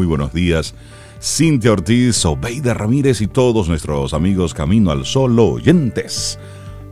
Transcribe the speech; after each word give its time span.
muy 0.00 0.06
buenos 0.06 0.32
días. 0.32 0.74
Cintia 1.20 1.72
Ortiz, 1.72 2.24
Obeida 2.24 2.72
Ramírez 2.72 3.20
y 3.20 3.26
todos 3.26 3.68
nuestros 3.68 4.14
amigos 4.14 4.54
Camino 4.54 4.90
al 4.92 5.04
Sol 5.04 5.38
oyentes. 5.38 6.38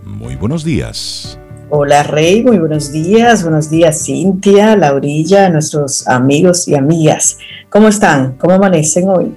Muy 0.04 0.36
buenos 0.36 0.62
días. 0.62 1.40
Hola 1.70 2.02
Rey, 2.02 2.44
muy 2.44 2.58
buenos 2.58 2.92
días. 2.92 3.42
Buenos 3.44 3.70
días 3.70 4.04
Cintia, 4.04 4.76
Laurilla, 4.76 5.48
nuestros 5.48 6.06
amigos 6.06 6.68
y 6.68 6.74
amigas. 6.74 7.38
¿Cómo 7.70 7.88
están? 7.88 8.34
¿Cómo 8.34 8.52
amanecen 8.52 9.08
hoy? 9.08 9.34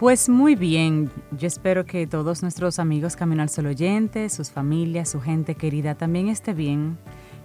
Pues 0.00 0.28
muy 0.28 0.56
bien, 0.56 1.10
yo 1.38 1.46
espero 1.46 1.86
que 1.86 2.08
todos 2.08 2.42
nuestros 2.42 2.80
amigos 2.80 3.14
Camino 3.14 3.42
al 3.42 3.50
Sol 3.50 3.66
oyentes, 3.66 4.32
sus 4.32 4.50
familias, 4.50 5.10
su 5.10 5.20
gente 5.20 5.54
querida 5.54 5.94
también 5.94 6.26
esté 6.26 6.54
bien 6.54 6.98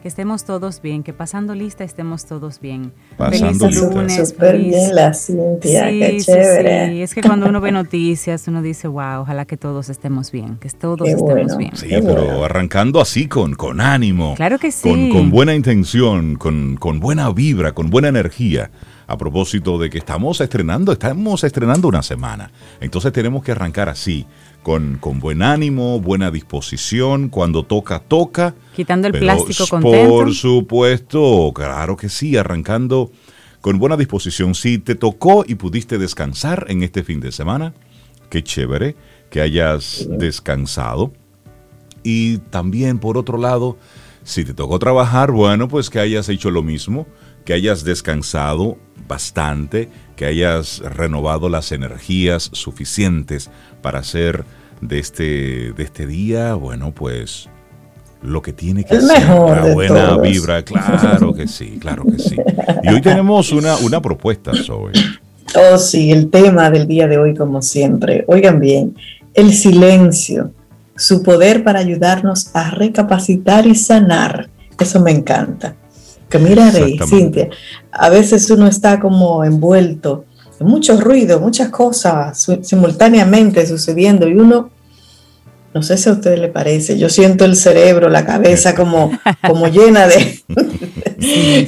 que 0.05 0.09
estemos 0.09 0.43
todos 0.43 0.83
bien, 0.83 1.01
que 1.01 1.13
pasando 1.13 1.55
lista 1.55 1.83
estemos 1.83 2.27
todos 2.27 2.59
bien. 2.61 2.93
Pasando 3.17 3.71
feliz 3.71 3.81
lunes. 3.81 4.29
Súper 4.29 4.59
bien 4.59 4.93
la 4.93 5.15
Cintia, 5.15 5.89
qué 5.89 6.17
chévere. 6.20 6.89
Sí, 6.91 7.01
es 7.01 7.15
que 7.15 7.23
cuando 7.23 7.47
uno 7.49 7.59
ve 7.59 7.71
noticias, 7.71 8.47
uno 8.47 8.61
dice, 8.61 8.88
wow, 8.88 9.21
ojalá 9.21 9.45
que 9.45 9.57
todos 9.57 9.89
estemos 9.89 10.31
bien, 10.31 10.57
que 10.57 10.70
todos 10.70 11.09
estemos 11.09 11.57
bien. 11.57 11.75
Sí, 11.75 11.89
pero 11.89 12.45
arrancando 12.45 13.02
así 13.02 13.27
con, 13.27 13.55
con 13.55 13.81
ánimo. 13.81 14.35
Claro 14.35 14.59
que 14.59 14.71
sí. 14.71 14.88
Con, 14.88 15.09
con 15.09 15.31
buena 15.31 15.55
intención, 15.55 16.35
con, 16.35 16.75
con 16.75 16.99
buena 16.99 17.31
vibra, 17.31 17.72
con 17.72 17.89
buena 17.89 18.09
energía 18.09 18.69
a 19.08 19.17
propósito 19.17 19.77
de 19.77 19.89
que 19.89 19.97
estamos 19.97 20.41
estrenando, 20.41 20.91
estamos 20.91 21.44
estrenando 21.44 21.88
una 21.88 22.02
semana. 22.02 22.52
Entonces 22.80 23.11
tenemos 23.11 23.44
que 23.44 23.52
arrancar 23.52 23.89
así, 23.89 24.25
con, 24.65 24.97
con 24.99 25.19
buen 25.19 25.43
ánimo, 25.43 25.99
buena 26.01 26.31
disposición, 26.31 27.29
cuando 27.29 27.61
toca, 27.61 27.99
toca. 27.99 28.55
Quitando 28.75 29.07
el 29.07 29.13
plástico 29.13 29.67
contento. 29.67 30.09
Por 30.09 30.33
supuesto, 30.33 31.51
claro 31.53 31.95
que 31.95 32.09
sí, 32.09 32.35
arrancando 32.35 33.11
con 33.61 33.77
buena 33.77 33.95
disposición. 33.95 34.55
Si 34.55 34.79
te 34.79 34.95
tocó 34.95 35.45
y 35.47 35.53
pudiste 35.53 35.99
descansar 35.99 36.65
en 36.67 36.81
este 36.81 37.03
fin 37.03 37.19
de 37.19 37.31
semana, 37.31 37.75
qué 38.31 38.43
chévere 38.43 38.95
que 39.29 39.41
hayas 39.41 40.07
descansado. 40.09 41.13
Y 42.02 42.39
también, 42.39 42.97
por 42.97 43.19
otro 43.19 43.38
lado, 43.38 43.77
si 44.23 44.45
te 44.45 44.55
tocó 44.55 44.79
trabajar, 44.79 45.31
bueno, 45.31 45.67
pues 45.67 45.91
que 45.91 46.00
hayas 46.00 46.27
hecho 46.27 46.50
lo 46.50 46.63
mismo, 46.63 47.05
que 47.45 47.53
hayas 47.53 47.83
descansado 47.83 48.79
bastante, 49.07 49.91
que 50.16 50.25
hayas 50.25 50.80
renovado 50.80 51.49
las 51.49 51.71
energías 51.71 52.49
suficientes 52.53 53.49
para 53.81 53.99
hacer 53.99 54.45
de 54.81 54.99
este, 54.99 55.73
de 55.73 55.83
este 55.83 56.05
día, 56.05 56.53
bueno, 56.55 56.94
pues 56.94 57.49
lo 58.22 58.41
que 58.41 58.53
tiene 58.53 58.83
que 58.83 58.99
ser 58.99 59.30
una 59.30 59.73
buena 59.73 60.17
vibra, 60.17 60.63
claro 60.63 61.33
que 61.33 61.47
sí, 61.47 61.77
claro 61.80 62.03
que 62.03 62.17
sí. 62.17 62.35
Y 62.83 62.89
hoy 62.89 63.02
tenemos 63.02 63.52
una, 63.52 63.77
una 63.77 64.02
propuesta, 64.02 64.52
Zoe. 64.53 64.94
Oh, 65.55 65.77
sí, 65.77 66.11
el 66.11 66.29
tema 66.29 66.69
del 66.69 66.88
día 66.88 67.07
de 67.07 67.17
hoy, 67.17 67.35
como 67.35 67.61
siempre. 67.61 68.25
Oigan 68.27 68.59
bien, 68.59 68.95
el 69.33 69.53
silencio, 69.53 70.52
su 70.95 71.23
poder 71.23 71.63
para 71.63 71.79
ayudarnos 71.79 72.50
a 72.55 72.72
recapacitar 72.72 73.67
y 73.67 73.75
sanar. 73.75 74.50
Eso 74.79 75.00
me 75.00 75.11
encanta. 75.11 75.75
Que 76.30 76.40
mira, 76.40 76.72
Rey, 76.72 76.98
Cintia, 77.08 77.50
a 77.92 78.09
veces 78.09 78.50
uno 78.50 78.68
está 78.68 79.00
como 79.00 79.44
envuelto 79.44 80.26
en 80.59 80.68
mucho 80.68 81.00
ruido, 81.00 81.40
muchas 81.40 81.70
cosas 81.70 82.48
simultáneamente 82.62 83.66
sucediendo 83.68 84.28
y 84.28 84.34
uno, 84.34 84.70
no 85.73 85.84
sé 85.84 85.98
si 85.98 86.09
a 86.09 86.14
usted 86.14 86.38
le 86.40 86.48
parece, 86.48 86.98
yo 86.98 87.09
siento 87.09 87.46
el 87.46 87.56
cerebro, 87.56 88.09
la 88.09 88.26
cabeza 88.26 88.73
como, 88.73 89.12
como 89.46 89.68
llena 89.68 90.08
de, 90.08 90.40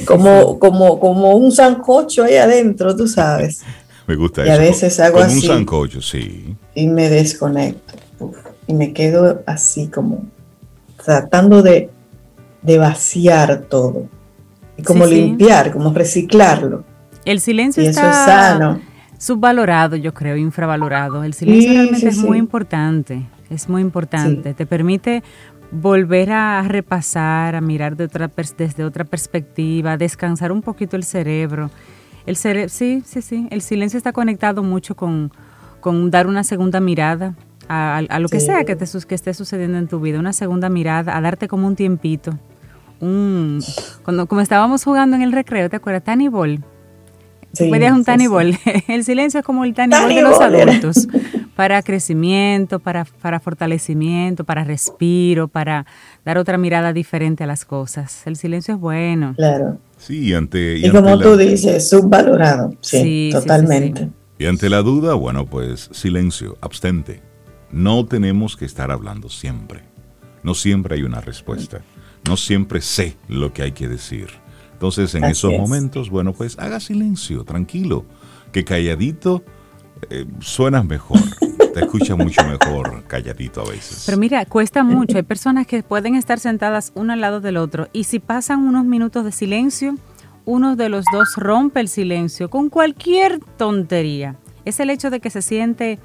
como, 0.06 0.58
como, 0.58 0.98
como 0.98 1.36
un 1.36 1.52
sancocho 1.52 2.24
ahí 2.24 2.36
adentro, 2.36 2.96
tú 2.96 3.06
sabes. 3.06 3.60
Me 4.06 4.16
gusta 4.16 4.42
y 4.44 4.48
eso. 4.48 4.54
a 4.54 4.58
veces 4.58 5.00
hago 5.00 5.18
Como 5.18 5.26
así. 5.26 5.46
un 5.48 5.54
sancocho, 5.54 6.00
sí. 6.00 6.56
Y 6.74 6.86
me 6.88 7.10
desconecto. 7.10 7.94
uf, 8.18 8.36
y 8.66 8.72
me 8.72 8.92
quedo 8.94 9.42
así 9.46 9.88
como 9.88 10.24
tratando 11.04 11.62
de, 11.62 11.90
de 12.62 12.78
vaciar 12.78 13.62
todo. 13.68 14.08
Como 14.84 15.06
Sí, 15.06 15.14
sí. 15.14 15.20
limpiar, 15.22 15.72
como 15.72 15.92
reciclarlo. 15.92 16.84
El 17.24 17.40
silencio 17.40 17.82
Y 17.82 17.86
eso 17.86 18.00
está 18.00 18.10
es 18.10 18.16
sano. 18.24 18.80
subvalorado, 19.18 19.96
yo 19.96 20.14
creo, 20.14 20.36
infravalorado. 20.36 21.24
El 21.24 21.34
silencio 21.34 21.70
Sí, 21.70 21.76
realmente 21.76 22.08
es 22.08 22.18
muy 22.18 22.38
importante, 22.38 23.26
es 23.50 23.68
muy 23.68 23.82
importante. 23.82 24.54
Te 24.54 24.66
permite 24.66 25.22
volver 25.70 26.30
a 26.32 26.62
repasar, 26.62 27.54
a 27.54 27.60
mirar 27.60 27.96
de 27.96 28.04
otra 28.04 28.30
desde 28.56 28.84
otra 28.84 29.04
perspectiva, 29.04 29.96
descansar 29.96 30.52
un 30.52 30.62
poquito 30.62 30.96
el 30.96 31.04
cerebro. 31.04 31.70
El 32.24 32.36
cere 32.36 32.68
sí, 32.68 33.02
sí, 33.04 33.20
sí. 33.22 33.48
El 33.50 33.60
silencio 33.62 33.96
está 33.98 34.12
conectado 34.12 34.62
mucho 34.62 34.94
con, 34.94 35.32
con 35.80 36.10
dar 36.10 36.26
una 36.26 36.44
segunda 36.44 36.80
mirada 36.80 37.34
a, 37.68 37.96
a- 37.98 37.98
a 37.98 38.18
lo 38.20 38.28
que 38.28 38.40
sea 38.40 38.64
que, 38.64 38.76
te, 38.76 38.84
que 39.06 39.14
esté 39.14 39.34
sucediendo 39.34 39.76
en 39.78 39.88
tu 39.88 40.00
vida, 40.00 40.18
una 40.18 40.32
segunda 40.32 40.68
mirada, 40.68 41.16
a 41.16 41.20
darte 41.20 41.48
como 41.48 41.66
un 41.66 41.74
tiempito. 41.76 42.38
Un, 43.00 43.60
cuando, 44.02 44.26
como 44.26 44.40
estábamos 44.40 44.84
jugando 44.84 45.16
en 45.16 45.22
el 45.22 45.32
recreo, 45.32 45.68
¿te 45.70 45.76
acuerdas? 45.76 46.02
Tiny 46.04 46.28
Ball. 46.28 46.64
Sí, 47.52 47.70
Pedías 47.70 47.92
un 47.92 48.04
sí, 48.04 48.04
sí. 48.04 48.84
El 48.88 49.04
silencio 49.04 49.40
es 49.40 49.46
como 49.46 49.64
el 49.64 49.72
ball 49.72 49.88
Tiny 49.90 50.14
de 50.14 50.22
los 50.22 50.38
adultos. 50.40 51.08
Para 51.56 51.82
crecimiento, 51.82 52.78
para, 52.78 53.04
para 53.04 53.40
fortalecimiento, 53.40 54.44
para 54.44 54.64
respiro, 54.64 55.48
para 55.48 55.86
dar 56.24 56.38
otra 56.38 56.58
mirada 56.58 56.92
diferente 56.92 57.44
a 57.44 57.46
las 57.46 57.64
cosas. 57.64 58.26
El 58.26 58.36
silencio 58.36 58.74
es 58.74 58.80
bueno. 58.80 59.34
Claro. 59.36 59.78
Sí, 59.96 60.34
ante, 60.34 60.76
y, 60.76 60.82
Y 60.82 60.86
ante 60.86 60.98
como 61.02 61.16
la, 61.16 61.22
tú 61.24 61.36
dices, 61.36 61.88
subvalorado. 61.88 62.70
Sí, 62.80 62.98
Sí, 62.98 63.02
sí, 63.02 63.30
sí, 63.32 63.38
totalmente. 63.40 64.02
sí. 64.02 64.10
y 64.38 64.46
ante 64.46 64.68
la 64.68 64.82
duda, 64.82 65.14
bueno, 65.14 65.46
pues 65.46 65.88
silencio, 65.92 66.56
abstente. 66.60 67.22
No 67.72 68.04
tenemos 68.06 68.56
que 68.56 68.66
estar 68.66 68.90
hablando 68.92 69.28
siempre. 69.30 69.80
No 70.44 70.54
siempre 70.54 70.94
hay 70.96 71.02
una 71.02 71.20
respuesta. 71.20 71.80
No 72.28 72.36
siempre 72.36 72.82
sé 72.82 73.16
lo 73.26 73.54
que 73.54 73.62
hay 73.62 73.72
que 73.72 73.88
decir. 73.88 74.28
Entonces, 74.74 75.14
en 75.14 75.24
Así 75.24 75.32
esos 75.32 75.52
es. 75.54 75.58
momentos, 75.58 76.10
bueno, 76.10 76.34
pues 76.34 76.58
haga 76.58 76.78
silencio, 76.78 77.42
tranquilo. 77.44 78.04
Que 78.52 78.64
calladito 78.64 79.42
eh, 80.10 80.26
suenas 80.40 80.84
mejor. 80.84 81.18
Te 81.74 81.80
escucha 81.80 82.16
mucho 82.16 82.42
mejor 82.44 83.04
calladito 83.06 83.62
a 83.62 83.70
veces. 83.70 84.04
Pero 84.04 84.18
mira, 84.18 84.44
cuesta 84.44 84.84
mucho. 84.84 85.16
Hay 85.16 85.22
personas 85.22 85.66
que 85.66 85.82
pueden 85.82 86.14
estar 86.16 86.38
sentadas 86.38 86.92
uno 86.94 87.14
al 87.14 87.20
lado 87.20 87.40
del 87.40 87.56
otro 87.56 87.88
y 87.92 88.04
si 88.04 88.18
pasan 88.18 88.60
unos 88.60 88.84
minutos 88.84 89.24
de 89.24 89.32
silencio, 89.32 89.96
uno 90.44 90.76
de 90.76 90.88
los 90.88 91.04
dos 91.12 91.34
rompe 91.36 91.80
el 91.80 91.88
silencio 91.88 92.50
con 92.50 92.68
cualquier 92.68 93.40
tontería. 93.56 94.36
Es 94.64 94.80
el 94.80 94.90
hecho 94.90 95.10
de 95.10 95.20
que 95.20 95.30
se 95.30 95.40
siente 95.40 95.98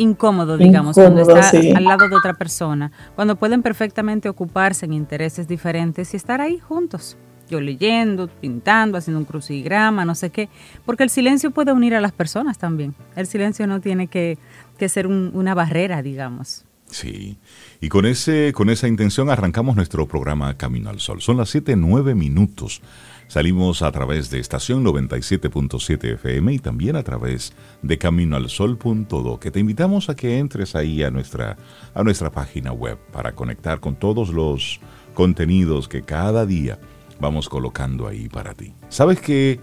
incómodo, 0.00 0.56
digamos, 0.56 0.96
cuando 0.96 1.20
está 1.22 1.42
sí. 1.42 1.72
al 1.72 1.84
lado 1.84 2.08
de 2.08 2.16
otra 2.16 2.34
persona, 2.34 2.90
cuando 3.14 3.36
pueden 3.36 3.62
perfectamente 3.62 4.28
ocuparse 4.28 4.86
en 4.86 4.92
intereses 4.94 5.46
diferentes 5.46 6.12
y 6.14 6.16
estar 6.16 6.40
ahí 6.40 6.58
juntos. 6.58 7.16
Yo 7.48 7.60
leyendo, 7.60 8.28
pintando, 8.28 8.96
haciendo 8.96 9.18
un 9.18 9.24
crucigrama, 9.24 10.04
no 10.04 10.14
sé 10.14 10.30
qué, 10.30 10.48
porque 10.86 11.02
el 11.02 11.10
silencio 11.10 11.50
puede 11.50 11.72
unir 11.72 11.94
a 11.96 12.00
las 12.00 12.12
personas 12.12 12.58
también. 12.58 12.94
El 13.16 13.26
silencio 13.26 13.66
no 13.66 13.80
tiene 13.80 14.06
que, 14.06 14.38
que 14.78 14.88
ser 14.88 15.06
un- 15.08 15.32
una 15.34 15.52
barrera, 15.54 16.00
digamos. 16.00 16.64
Sí, 16.86 17.38
y 17.80 17.88
con, 17.88 18.06
ese, 18.06 18.52
con 18.52 18.68
esa 18.70 18.88
intención 18.88 19.30
arrancamos 19.30 19.76
nuestro 19.76 20.06
programa 20.08 20.56
Camino 20.56 20.90
al 20.90 20.98
Sol. 21.00 21.20
Son 21.20 21.36
las 21.36 21.48
7, 21.50 21.76
9 21.76 22.14
minutos. 22.14 22.82
Salimos 23.30 23.82
a 23.82 23.92
través 23.92 24.28
de 24.28 24.40
estación 24.40 24.84
97.7 24.84 26.14
FM 26.14 26.52
y 26.52 26.58
también 26.58 26.96
a 26.96 27.04
través 27.04 27.52
de 27.80 27.96
caminoalsol.do, 27.96 29.38
que 29.38 29.52
te 29.52 29.60
invitamos 29.60 30.08
a 30.08 30.16
que 30.16 30.38
entres 30.38 30.74
ahí 30.74 31.04
a 31.04 31.12
nuestra, 31.12 31.56
a 31.94 32.02
nuestra 32.02 32.32
página 32.32 32.72
web 32.72 32.98
para 33.12 33.36
conectar 33.36 33.78
con 33.78 33.94
todos 33.94 34.30
los 34.30 34.80
contenidos 35.14 35.86
que 35.86 36.02
cada 36.02 36.44
día 36.44 36.80
vamos 37.20 37.48
colocando 37.48 38.08
ahí 38.08 38.28
para 38.28 38.52
ti. 38.52 38.72
¿Sabes 38.88 39.20
que 39.20 39.60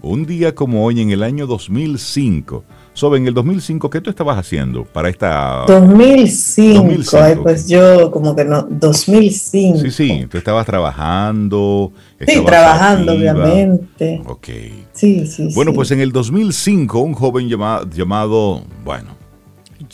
un 0.00 0.24
día 0.24 0.54
como 0.54 0.84
hoy 0.84 1.00
en 1.00 1.10
el 1.10 1.24
año 1.24 1.48
2005, 1.48 2.62
Sobe, 2.92 3.18
en 3.18 3.26
el 3.26 3.34
2005, 3.34 3.90
¿qué 3.90 4.00
tú 4.00 4.10
estabas 4.10 4.38
haciendo 4.38 4.84
para 4.84 5.08
esta... 5.08 5.64
2005, 5.66 6.82
2005, 6.82 7.24
ay, 7.24 7.36
pues 7.42 7.68
yo 7.68 8.10
como 8.10 8.36
que 8.36 8.44
no, 8.44 8.66
2005. 8.70 9.78
Sí, 9.78 9.90
sí, 9.90 10.26
tú 10.30 10.38
estabas 10.38 10.66
trabajando. 10.66 11.92
Sí, 12.26 12.44
trabajando, 12.44 13.12
activa. 13.12 13.32
obviamente. 13.32 14.22
Ok. 14.26 14.48
Sí, 14.92 15.26
sí, 15.26 15.48
Bueno, 15.54 15.70
sí. 15.70 15.74
pues 15.76 15.90
en 15.92 16.00
el 16.00 16.10
2005, 16.12 16.98
un 16.98 17.14
joven 17.14 17.48
llama- 17.48 17.82
llamado, 17.94 18.62
bueno, 18.84 19.16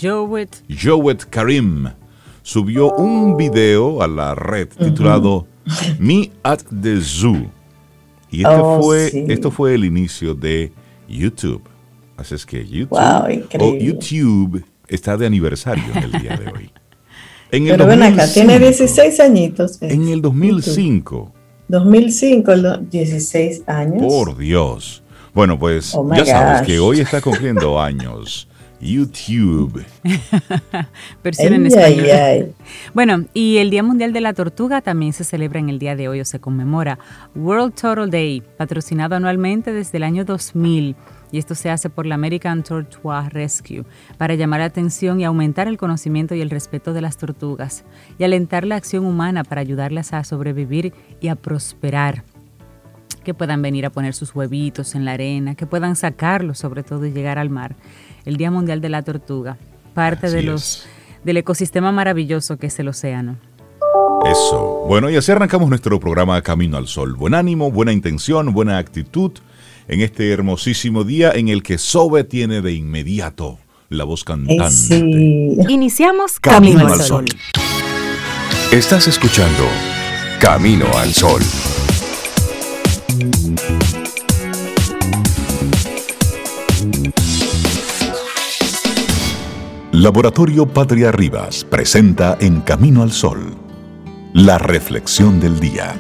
Jowett 0.01 0.57
Jowet 0.69 1.25
Karim 1.29 1.87
subió 2.43 2.93
un 2.95 3.37
video 3.37 4.03
a 4.03 4.09
la 4.09 4.35
red 4.35 4.69
titulado 4.69 5.47
Me 5.99 6.31
at 6.43 6.61
the 6.83 7.01
Zoo. 7.01 7.51
Y 8.31 8.39
este 8.39 8.49
Oh, 8.59 8.83
fue, 8.83 9.11
sí. 9.11 9.25
esto 9.29 9.51
fue 9.51 9.75
el 9.75 9.85
inicio 9.85 10.35
de 10.35 10.73
YouTube. 11.09 11.63
Así 12.17 12.35
es 12.35 12.47
que 12.47 12.65
YouTube, 12.67 12.89
Wow, 12.99 13.27
o. 13.61 13.75
YouTube 13.77 14.65
está 14.89 15.17
de 15.17 15.27
aniversario 15.27 15.85
en 15.95 16.03
el 16.05 16.13
día 16.13 16.37
de 16.39 16.47
hoy. 16.53 16.71
En 17.51 17.65
el 17.69 17.73
Pero 17.73 17.87
ven 17.87 18.03
acá, 18.03 18.27
tiene 18.33 18.55
2005, 18.59 18.59
16 18.59 19.21
añitos. 19.21 19.83
En 19.83 20.09
el 20.09 20.21
2005. 20.23 21.33
2005, 21.69 22.53
el 22.53 22.63
do- 22.63 22.77
16 22.79 23.63
años. 23.67 24.03
Por 24.03 24.37
Dios. 24.37 25.03
Bueno, 25.33 25.59
pues 25.59 25.95
Oh 25.95 26.09
ya 26.15 26.25
sabes 26.25 26.61
gosh. 26.61 26.67
que 26.67 26.79
hoy 26.79 27.01
está 27.01 27.21
cumpliendo 27.21 27.81
años 27.81 28.47
YouTube. 28.81 29.83
Versión 31.25 31.55
en 31.55 31.63
Ay, 31.63 31.67
español. 31.69 32.05
ay, 32.05 32.11
ay. 32.11 32.53
Bueno, 32.95 33.25
y 33.33 33.57
el 33.59 33.71
Día 33.71 33.83
Mundial 33.83 34.13
de 34.13 34.21
la 34.21 34.35
Tortuga 34.35 34.81
también 34.83 35.13
se 35.13 35.25
celebra 35.25 35.59
en 35.61 35.71
el 35.71 35.79
día 35.79 35.97
de 35.97 36.09
hoy 36.09 36.21
o 36.21 36.25
se 36.25 36.39
conmemora 36.39 36.99
World 37.35 37.75
Turtle 37.75 38.09
Day, 38.09 38.43
patrocinado 38.59 39.15
anualmente 39.17 39.73
desde 39.73 39.97
el 39.99 40.05
año 40.05 40.25
2000. 40.25 40.97
Y 41.33 41.39
esto 41.39 41.55
se 41.55 41.71
hace 41.71 41.91
por 41.91 42.07
la 42.07 42.15
American 42.15 42.63
Tortoise 42.63 43.29
Rescue 43.31 43.85
para 44.19 44.35
llamar 44.35 44.61
la 44.61 44.67
atención 44.67 45.21
y 45.21 45.25
aumentar 45.25 45.69
el 45.69 45.79
conocimiento 45.79 46.35
y 46.35 46.41
el 46.41 46.51
respeto 46.51 46.93
de 46.93 47.01
las 47.01 47.17
tortugas 47.17 47.85
y 48.19 48.25
alentar 48.25 48.65
la 48.65 48.77
acción 48.77 49.05
humana 49.05 49.45
para 49.45 49.61
ayudarlas 49.61 50.13
a 50.13 50.23
sobrevivir 50.25 50.93
y 51.21 51.29
a 51.29 51.37
prosperar. 51.37 52.25
Que 53.25 53.35
puedan 53.35 53.63
venir 53.63 53.87
a 53.87 53.91
poner 53.91 54.15
sus 54.15 54.35
huevitos 54.35 54.95
en 54.95 55.05
la 55.05 55.13
arena, 55.13 55.55
que 55.55 55.67
puedan 55.67 55.97
sacarlos 55.97 56.59
sobre 56.59 56.83
todo 56.83 57.07
y 57.07 57.13
llegar 57.13 57.39
al 57.39 57.51
mar. 57.51 57.75
El 58.25 58.37
Día 58.37 58.51
Mundial 58.51 58.81
de 58.81 58.91
la 58.91 59.03
Tortuga, 59.03 59.57
parte 59.95 60.31
de 60.31 60.43
los 60.43 60.85
es. 60.85 61.25
del 61.25 61.39
ecosistema 61.39 61.91
maravilloso 61.91 62.59
que 62.59 62.67
es 62.67 62.79
el 62.79 62.89
océano. 62.89 63.39
Eso. 64.27 64.85
Bueno, 64.87 65.11
y 65.11 65.17
así 65.17 65.33
arrancamos 65.33 65.69
nuestro 65.69 66.01
programa 66.01 66.41
Camino 66.43 66.77
al 66.77 66.87
Sol. 66.87 67.15
Buen 67.15 67.35
ánimo, 67.35 67.71
buena 67.71 67.93
intención, 67.93 68.53
buena 68.53 68.79
actitud 68.79 69.33
en 69.89 70.01
este 70.01 70.31
hermosísimo 70.31 71.05
día 71.05 71.33
en 71.33 71.49
el 71.49 71.63
que 71.63 71.79
Sobe 71.79 72.25
tiene 72.25 72.63
de 72.63 72.73
inmediato 72.73 73.59
la 73.89 74.05
voz 74.05 74.25
cantante. 74.25 74.71
sí. 74.71 75.57
Iniciamos 75.69 76.41
Camino 76.41 76.79
Camino, 76.79 76.95
al 76.95 77.01
al 77.01 77.07
Sol. 77.07 77.25
Estás 78.73 79.07
escuchando 79.07 79.65
Camino 80.41 80.87
al 80.99 81.13
Sol. 81.13 81.43
Laboratorio 89.93 90.67
Patria 90.67 91.13
Rivas 91.13 91.65
presenta 91.65 92.37
En 92.41 92.63
Camino 92.63 93.03
al 93.03 93.13
Sol, 93.13 93.55
la 94.33 94.59
reflexión 94.59 95.39
del 95.39 95.61
día. 95.61 95.95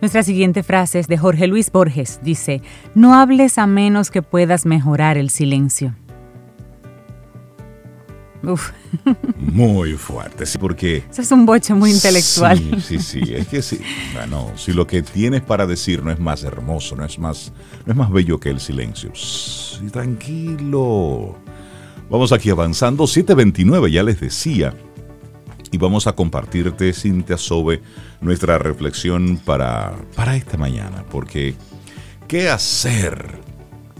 Nuestra 0.00 0.22
siguiente 0.22 0.62
frase 0.62 0.98
es 0.98 1.08
de 1.08 1.18
Jorge 1.18 1.46
Luis 1.46 1.70
Borges. 1.70 2.20
Dice, 2.22 2.62
no 2.94 3.14
hables 3.14 3.58
a 3.58 3.66
menos 3.66 4.10
que 4.10 4.22
puedas 4.22 4.64
mejorar 4.64 5.18
el 5.18 5.30
silencio. 5.30 5.94
Uf, 8.42 8.70
Muy 9.38 9.92
fuerte, 9.92 10.46
sí, 10.46 10.56
porque... 10.56 11.04
eso 11.10 11.20
es 11.20 11.30
un 11.30 11.44
boche 11.44 11.74
muy 11.74 11.90
intelectual. 11.90 12.58
Sí, 12.80 12.98
sí, 12.98 12.98
sí, 12.98 13.34
es 13.34 13.46
que 13.48 13.60
sí. 13.60 13.80
Bueno, 14.14 14.52
si 14.56 14.72
lo 14.72 14.86
que 14.86 15.02
tienes 15.02 15.42
para 15.42 15.66
decir 15.66 16.02
no 16.02 16.10
es 16.10 16.18
más 16.18 16.42
hermoso, 16.44 16.96
no 16.96 17.04
es 17.04 17.18
más, 17.18 17.52
no 17.84 17.92
es 17.92 17.98
más 17.98 18.10
bello 18.10 18.40
que 18.40 18.48
el 18.48 18.60
silencio. 18.60 19.12
Sí, 19.14 19.86
tranquilo. 19.92 21.36
Vamos 22.08 22.32
aquí 22.32 22.48
avanzando, 22.48 23.06
729, 23.06 23.90
ya 23.90 24.02
les 24.02 24.20
decía. 24.20 24.74
Y 25.72 25.78
vamos 25.78 26.06
a 26.06 26.12
compartirte, 26.12 26.92
Cintia 26.92 27.36
Sobe, 27.36 27.80
nuestra 28.20 28.58
reflexión 28.58 29.38
para, 29.38 29.92
para 30.16 30.36
esta 30.36 30.56
mañana. 30.56 31.04
Porque, 31.10 31.54
¿qué 32.26 32.48
hacer 32.48 33.26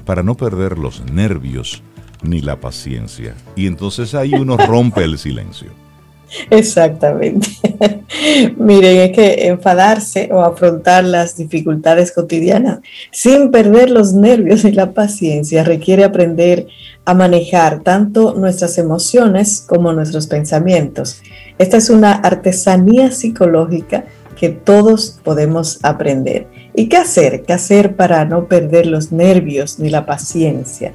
para 0.05 0.23
no 0.23 0.37
perder 0.37 0.79
los 0.79 1.05
nervios 1.13 1.83
ni 2.23 2.41
la 2.41 2.59
paciencia? 2.59 3.35
Y 3.55 3.67
entonces 3.67 4.15
ahí 4.15 4.35
uno 4.35 4.57
rompe 4.67 5.05
el 5.05 5.19
silencio. 5.19 5.71
Exactamente. 6.51 7.49
Miren, 8.57 8.99
es 8.99 9.13
que 9.13 9.49
enfadarse 9.49 10.29
o 10.33 10.41
afrontar 10.41 11.05
las 11.05 11.37
dificultades 11.37 12.13
cotidianas 12.13 12.81
sin 13.11 13.51
perder 13.51 13.91
los 13.91 14.13
nervios 14.13 14.65
y 14.65 14.73
la 14.73 14.93
paciencia 14.93 15.65
requiere 15.65 16.05
aprender 16.05 16.69
a 17.05 17.15
manejar 17.15 17.81
tanto 17.81 18.35
nuestras 18.35 18.79
emociones 18.79 19.65
como 19.67 19.93
nuestros 19.93 20.27
pensamientos. 20.27 21.23
Esta 21.59 21.77
es 21.77 21.91
una 21.91 22.13
artesanía 22.13 23.11
psicológica 23.11 24.05
que 24.37 24.49
todos 24.49 25.21
podemos 25.23 25.79
aprender. 25.83 26.47
¿Y 26.75 26.89
qué 26.89 26.97
hacer? 26.97 27.43
¿Qué 27.43 27.53
hacer 27.53 27.97
para 27.97 28.25
no 28.25 28.47
perder 28.47 28.87
los 28.87 29.13
nervios 29.13 29.79
ni 29.79 29.91
la 29.91 30.07
paciencia? 30.07 30.95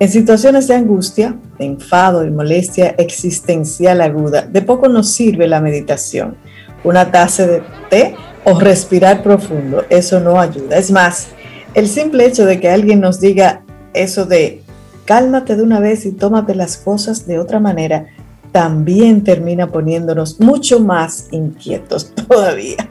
En 0.00 0.08
situaciones 0.08 0.68
de 0.68 0.76
angustia, 0.76 1.34
de 1.58 1.64
enfado 1.64 2.24
y 2.24 2.30
molestia 2.30 2.94
existencial 2.98 4.00
aguda, 4.00 4.42
de 4.42 4.62
poco 4.62 4.88
nos 4.88 5.10
sirve 5.10 5.48
la 5.48 5.60
meditación. 5.60 6.36
Una 6.84 7.10
taza 7.10 7.48
de 7.48 7.62
té 7.90 8.14
o 8.44 8.60
respirar 8.60 9.24
profundo, 9.24 9.84
eso 9.90 10.20
no 10.20 10.38
ayuda. 10.38 10.78
Es 10.78 10.92
más, 10.92 11.28
el 11.74 11.88
simple 11.88 12.26
hecho 12.26 12.46
de 12.46 12.60
que 12.60 12.70
alguien 12.70 13.00
nos 13.00 13.20
diga 13.20 13.64
eso 13.92 14.24
de 14.24 14.62
cálmate 15.08 15.56
de 15.56 15.62
una 15.62 15.80
vez 15.80 16.04
y 16.04 16.12
tómate 16.12 16.54
las 16.54 16.76
cosas 16.76 17.26
de 17.26 17.38
otra 17.38 17.60
manera, 17.60 18.08
también 18.52 19.24
termina 19.24 19.66
poniéndonos 19.68 20.38
mucho 20.38 20.80
más 20.80 21.28
inquietos 21.32 22.14
todavía. 22.28 22.90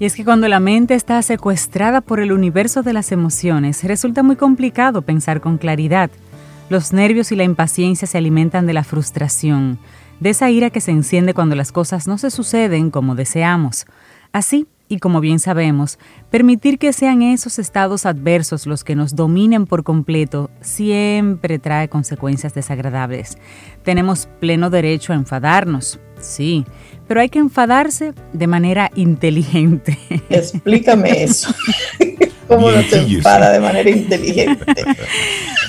Y 0.00 0.06
es 0.06 0.16
que 0.16 0.24
cuando 0.24 0.48
la 0.48 0.60
mente 0.60 0.94
está 0.94 1.20
secuestrada 1.20 2.00
por 2.00 2.20
el 2.20 2.32
universo 2.32 2.82
de 2.82 2.94
las 2.94 3.12
emociones, 3.12 3.84
resulta 3.84 4.22
muy 4.22 4.36
complicado 4.36 5.02
pensar 5.02 5.42
con 5.42 5.58
claridad. 5.58 6.10
Los 6.70 6.94
nervios 6.94 7.32
y 7.32 7.36
la 7.36 7.44
impaciencia 7.44 8.08
se 8.08 8.16
alimentan 8.16 8.66
de 8.66 8.72
la 8.72 8.82
frustración, 8.82 9.78
de 10.20 10.30
esa 10.30 10.50
ira 10.50 10.70
que 10.70 10.80
se 10.80 10.90
enciende 10.90 11.34
cuando 11.34 11.54
las 11.54 11.70
cosas 11.70 12.08
no 12.08 12.16
se 12.16 12.30
suceden 12.30 12.90
como 12.90 13.14
deseamos. 13.14 13.84
Así, 14.32 14.66
y 14.92 14.98
como 14.98 15.22
bien 15.22 15.38
sabemos, 15.38 15.98
permitir 16.28 16.78
que 16.78 16.92
sean 16.92 17.22
esos 17.22 17.58
estados 17.58 18.04
adversos 18.04 18.66
los 18.66 18.84
que 18.84 18.94
nos 18.94 19.16
dominen 19.16 19.64
por 19.64 19.84
completo 19.84 20.50
siempre 20.60 21.58
trae 21.58 21.88
consecuencias 21.88 22.52
desagradables. 22.52 23.38
Tenemos 23.84 24.28
pleno 24.38 24.68
derecho 24.68 25.14
a 25.14 25.16
enfadarnos, 25.16 25.98
sí, 26.20 26.66
pero 27.08 27.22
hay 27.22 27.30
que 27.30 27.38
enfadarse 27.38 28.12
de 28.34 28.46
manera 28.46 28.90
inteligente. 28.94 29.98
Explícame 30.28 31.22
eso. 31.22 31.54
¿Cómo 32.46 32.70
no 32.70 32.82
te 32.82 33.00
Bien, 33.00 33.16
enfada 33.16 33.50
de 33.50 33.60
manera 33.60 33.88
inteligente? 33.88 34.74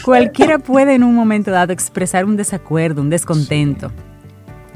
Cualquiera 0.03 0.59
puede 0.59 0.95
en 0.95 1.03
un 1.03 1.15
momento 1.15 1.49
dado 1.49 1.71
expresar 1.71 2.25
un 2.25 2.35
desacuerdo, 2.35 3.01
un 3.01 3.09
descontento. 3.09 3.89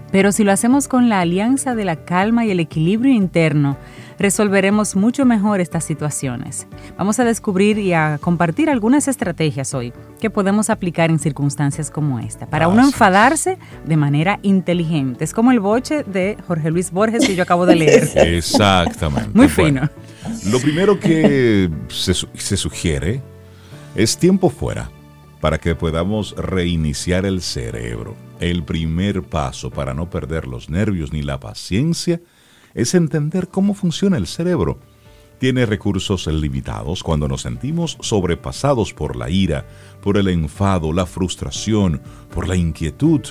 Pero 0.10 0.32
si 0.32 0.46
lo 0.46 0.54
hacemos 0.54 0.88
con 0.88 1.10
la 1.10 1.20
alianza 1.20 1.76
de 1.76 1.84
la 1.84 1.98
calma 1.98 2.46
y 2.46 2.52
el 2.52 2.62
equilibrio 2.62 3.14
interno, 3.14 3.76
resolveremos 4.20 4.96
mucho 4.96 5.26
mejor 5.26 5.60
estas 5.62 5.84
situaciones. 5.84 6.68
Vamos 6.98 7.20
a 7.20 7.26
descubrir 7.26 7.78
y 7.78 7.94
a 7.94 8.18
compartir 8.20 8.70
algunas 8.70 9.08
estrategias 9.08 9.74
hoy 9.74 9.94
que 10.20 10.30
podemos 10.30 10.70
aplicar 10.70 11.10
en 11.10 11.20
circunstancias 11.20 11.92
como 11.92 12.20
esta, 12.20 12.48
para 12.48 12.68
uno 12.68 12.84
enfadarse 12.84 13.58
de 13.86 13.98
manera 13.98 14.40
inteligente. 14.42 15.24
Es 15.24 15.34
como 15.34 15.52
el 15.52 15.60
boche 15.60 16.04
de 16.04 16.38
Jorge 16.48 16.72
Luis 16.72 16.92
Borges 16.92 17.26
que 17.26 17.36
yo 17.36 17.44
acabo 17.44 17.66
de 17.66 17.76
leer. 17.76 18.10
Exactamente. 18.16 19.32
Muy 19.34 19.48
Bueno, 19.48 19.90
fino. 20.28 20.52
Lo 20.52 20.60
primero 20.60 21.00
que 21.00 21.70
se 21.90 22.58
sugiere 22.58 23.22
es 23.96 24.18
tiempo 24.18 24.50
fuera 24.50 24.90
para 25.40 25.60
que 25.60 25.76
podamos 25.76 26.36
reiniciar 26.36 27.26
el 27.26 27.42
cerebro. 27.42 28.16
El 28.40 28.64
primer 28.64 29.24
paso 29.24 29.72
para 29.72 29.94
no 29.94 30.10
perder 30.10 30.48
los 30.48 30.70
nervios 30.70 31.12
ni 31.14 31.22
la 31.22 31.40
paciencia 31.40 32.22
es 32.78 32.94
entender 32.94 33.50
cómo 33.50 33.74
funciona 33.74 34.16
el 34.16 34.28
cerebro. 34.28 34.80
Tiene 35.40 35.66
recursos 35.66 36.28
limitados 36.28 37.04
cuando 37.04 37.28
nos 37.28 37.42
sentimos 37.42 37.98
sobrepasados 38.00 38.94
por 38.94 39.16
la 39.16 39.30
ira, 39.30 39.66
por 40.02 40.18
el 40.18 40.30
enfado, 40.30 40.94
la 40.94 41.06
frustración, 41.06 42.02
por 42.34 42.48
la 42.48 42.56
inquietud. 42.56 43.22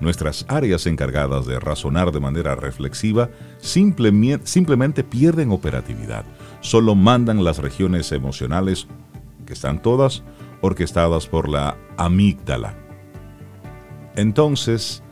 Nuestras 0.00 0.46
áreas 0.48 0.86
encargadas 0.86 1.46
de 1.46 1.58
razonar 1.58 2.12
de 2.12 2.20
manera 2.20 2.54
reflexiva 2.54 3.30
simplemente, 3.58 5.04
pierden 5.04 5.50
operatividad. 5.50 6.24
Solo 6.60 6.94
mandan 6.94 7.44
las 7.44 7.58
regiones 7.58 8.12
emocionales, 8.12 8.86
que 9.46 9.52
están 9.52 9.82
todas 9.82 10.22
orquestadas 10.60 11.26
por 11.26 11.48
la 11.48 11.76
amígdala. 11.96 12.76
Entonces, 14.16 15.02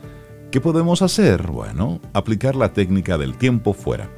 ¿qué 0.55 0.61
podemos 0.61 1.01
hacer? 1.01 1.47
Bueno, 1.47 1.99
aplicar 2.13 2.55
la 2.55 2.71
técnica 2.71 3.17
del 3.17 3.35
tiempo 3.35 3.73
fuera. 3.73 4.09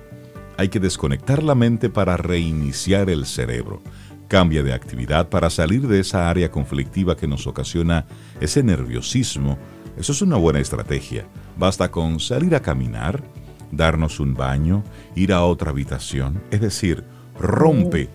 Hay 0.56 0.70
que 0.70 0.80
desconectar 0.80 1.42
la 1.42 1.56
mente 1.56 1.90
para 1.90 2.16
reiniciar 2.16 3.10
el 3.10 3.26
cerebro. 3.26 3.82
Cambia 4.28 4.62
de 4.62 4.72
actividad 4.72 5.30
para 5.30 5.50
salir 5.50 5.88
de 5.88 6.00
esa 6.00 6.30
área 6.30 6.52
conflictiva 6.52 7.18
que 7.18 7.28
nos 7.28 7.48
ocasiona 7.48 8.06
ese 8.40 8.62
nerviosismo. 8.62 9.58
Eso 9.98 10.12
es 10.12 10.22
una 10.22 10.36
buena 10.36 10.60
estrategia. 10.60 11.26
Basta 11.58 11.90
con 11.90 12.20
salir 12.20 12.54
a 12.54 12.62
caminar, 12.62 13.24
darnos 13.72 14.20
un 14.20 14.36
baño, 14.36 14.84
ir 15.16 15.34
a 15.34 15.44
otra 15.44 15.72
habitación. 15.72 16.44
Es 16.52 16.62
decir, 16.62 17.04
rompe 17.40 18.10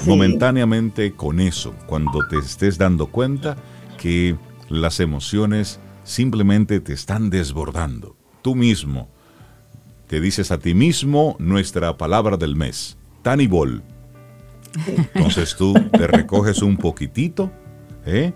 Sí. 0.00 0.08
momentáneamente 0.08 1.12
con 1.14 1.40
eso, 1.40 1.74
cuando 1.88 2.24
te 2.28 2.38
estés 2.38 2.78
dando 2.78 3.08
cuenta 3.08 3.56
que 4.00 4.36
las 4.68 5.00
emociones 5.00 5.80
simplemente 6.08 6.80
te 6.80 6.94
están 6.94 7.28
desbordando. 7.28 8.16
Tú 8.40 8.54
mismo 8.54 9.08
te 10.06 10.20
dices 10.20 10.50
a 10.50 10.58
ti 10.58 10.72
mismo 10.72 11.36
nuestra 11.38 11.98
palabra 11.98 12.38
del 12.38 12.56
mes, 12.56 12.96
tanibol. 13.22 13.82
Entonces 14.86 15.54
tú 15.54 15.74
te 15.92 16.06
recoges 16.06 16.62
un 16.62 16.78
poquitito 16.78 17.52
¿eh? 18.06 18.32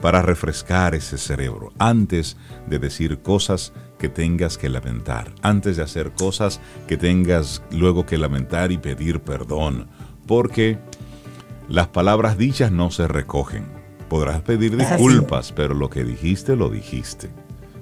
para 0.00 0.22
refrescar 0.22 0.94
ese 0.94 1.18
cerebro 1.18 1.72
antes 1.78 2.36
de 2.68 2.78
decir 2.78 3.18
cosas 3.18 3.72
que 3.98 4.08
tengas 4.08 4.56
que 4.56 4.68
lamentar, 4.68 5.34
antes 5.42 5.76
de 5.76 5.82
hacer 5.82 6.12
cosas 6.12 6.60
que 6.86 6.96
tengas 6.96 7.62
luego 7.72 8.06
que 8.06 8.16
lamentar 8.16 8.70
y 8.70 8.78
pedir 8.78 9.20
perdón, 9.20 9.88
porque 10.24 10.78
las 11.68 11.88
palabras 11.88 12.38
dichas 12.38 12.70
no 12.70 12.92
se 12.92 13.08
recogen. 13.08 13.77
Podrás 14.08 14.40
pedir 14.42 14.76
disculpas, 14.76 15.52
pero 15.52 15.74
lo 15.74 15.90
que 15.90 16.04
dijiste 16.04 16.56
lo 16.56 16.70
dijiste. 16.70 17.28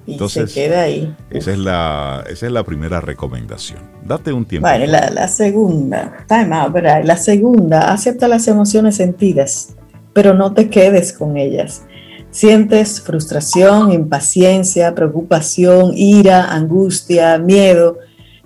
Entonces, 0.07 0.51
se 0.51 0.61
queda 0.61 0.81
ahí. 0.83 1.13
Esa 1.29 1.51
es, 1.51 1.57
la, 1.57 2.23
esa 2.29 2.45
es 2.45 2.51
la 2.51 2.63
primera 2.63 3.01
recomendación. 3.01 3.79
Date 4.05 4.31
un 4.31 4.45
tiempo. 4.45 4.67
Vale, 4.67 4.87
la, 4.87 5.27
segunda, 5.27 6.25
time 6.27 6.55
out, 6.55 6.75
La 7.03 7.17
segunda, 7.17 7.91
acepta 7.91 8.27
las 8.27 8.47
emociones 8.47 8.95
sentidas, 8.95 9.75
pero 10.13 10.33
no 10.33 10.53
te 10.53 10.69
quedes 10.69 11.11
con 11.11 11.35
ellas. 11.35 11.83
Sientes 12.31 13.01
frustración, 13.01 13.91
impaciencia, 13.91 14.95
preocupación, 14.95 15.91
ira, 15.95 16.53
angustia, 16.53 17.37
miedo. 17.37 17.97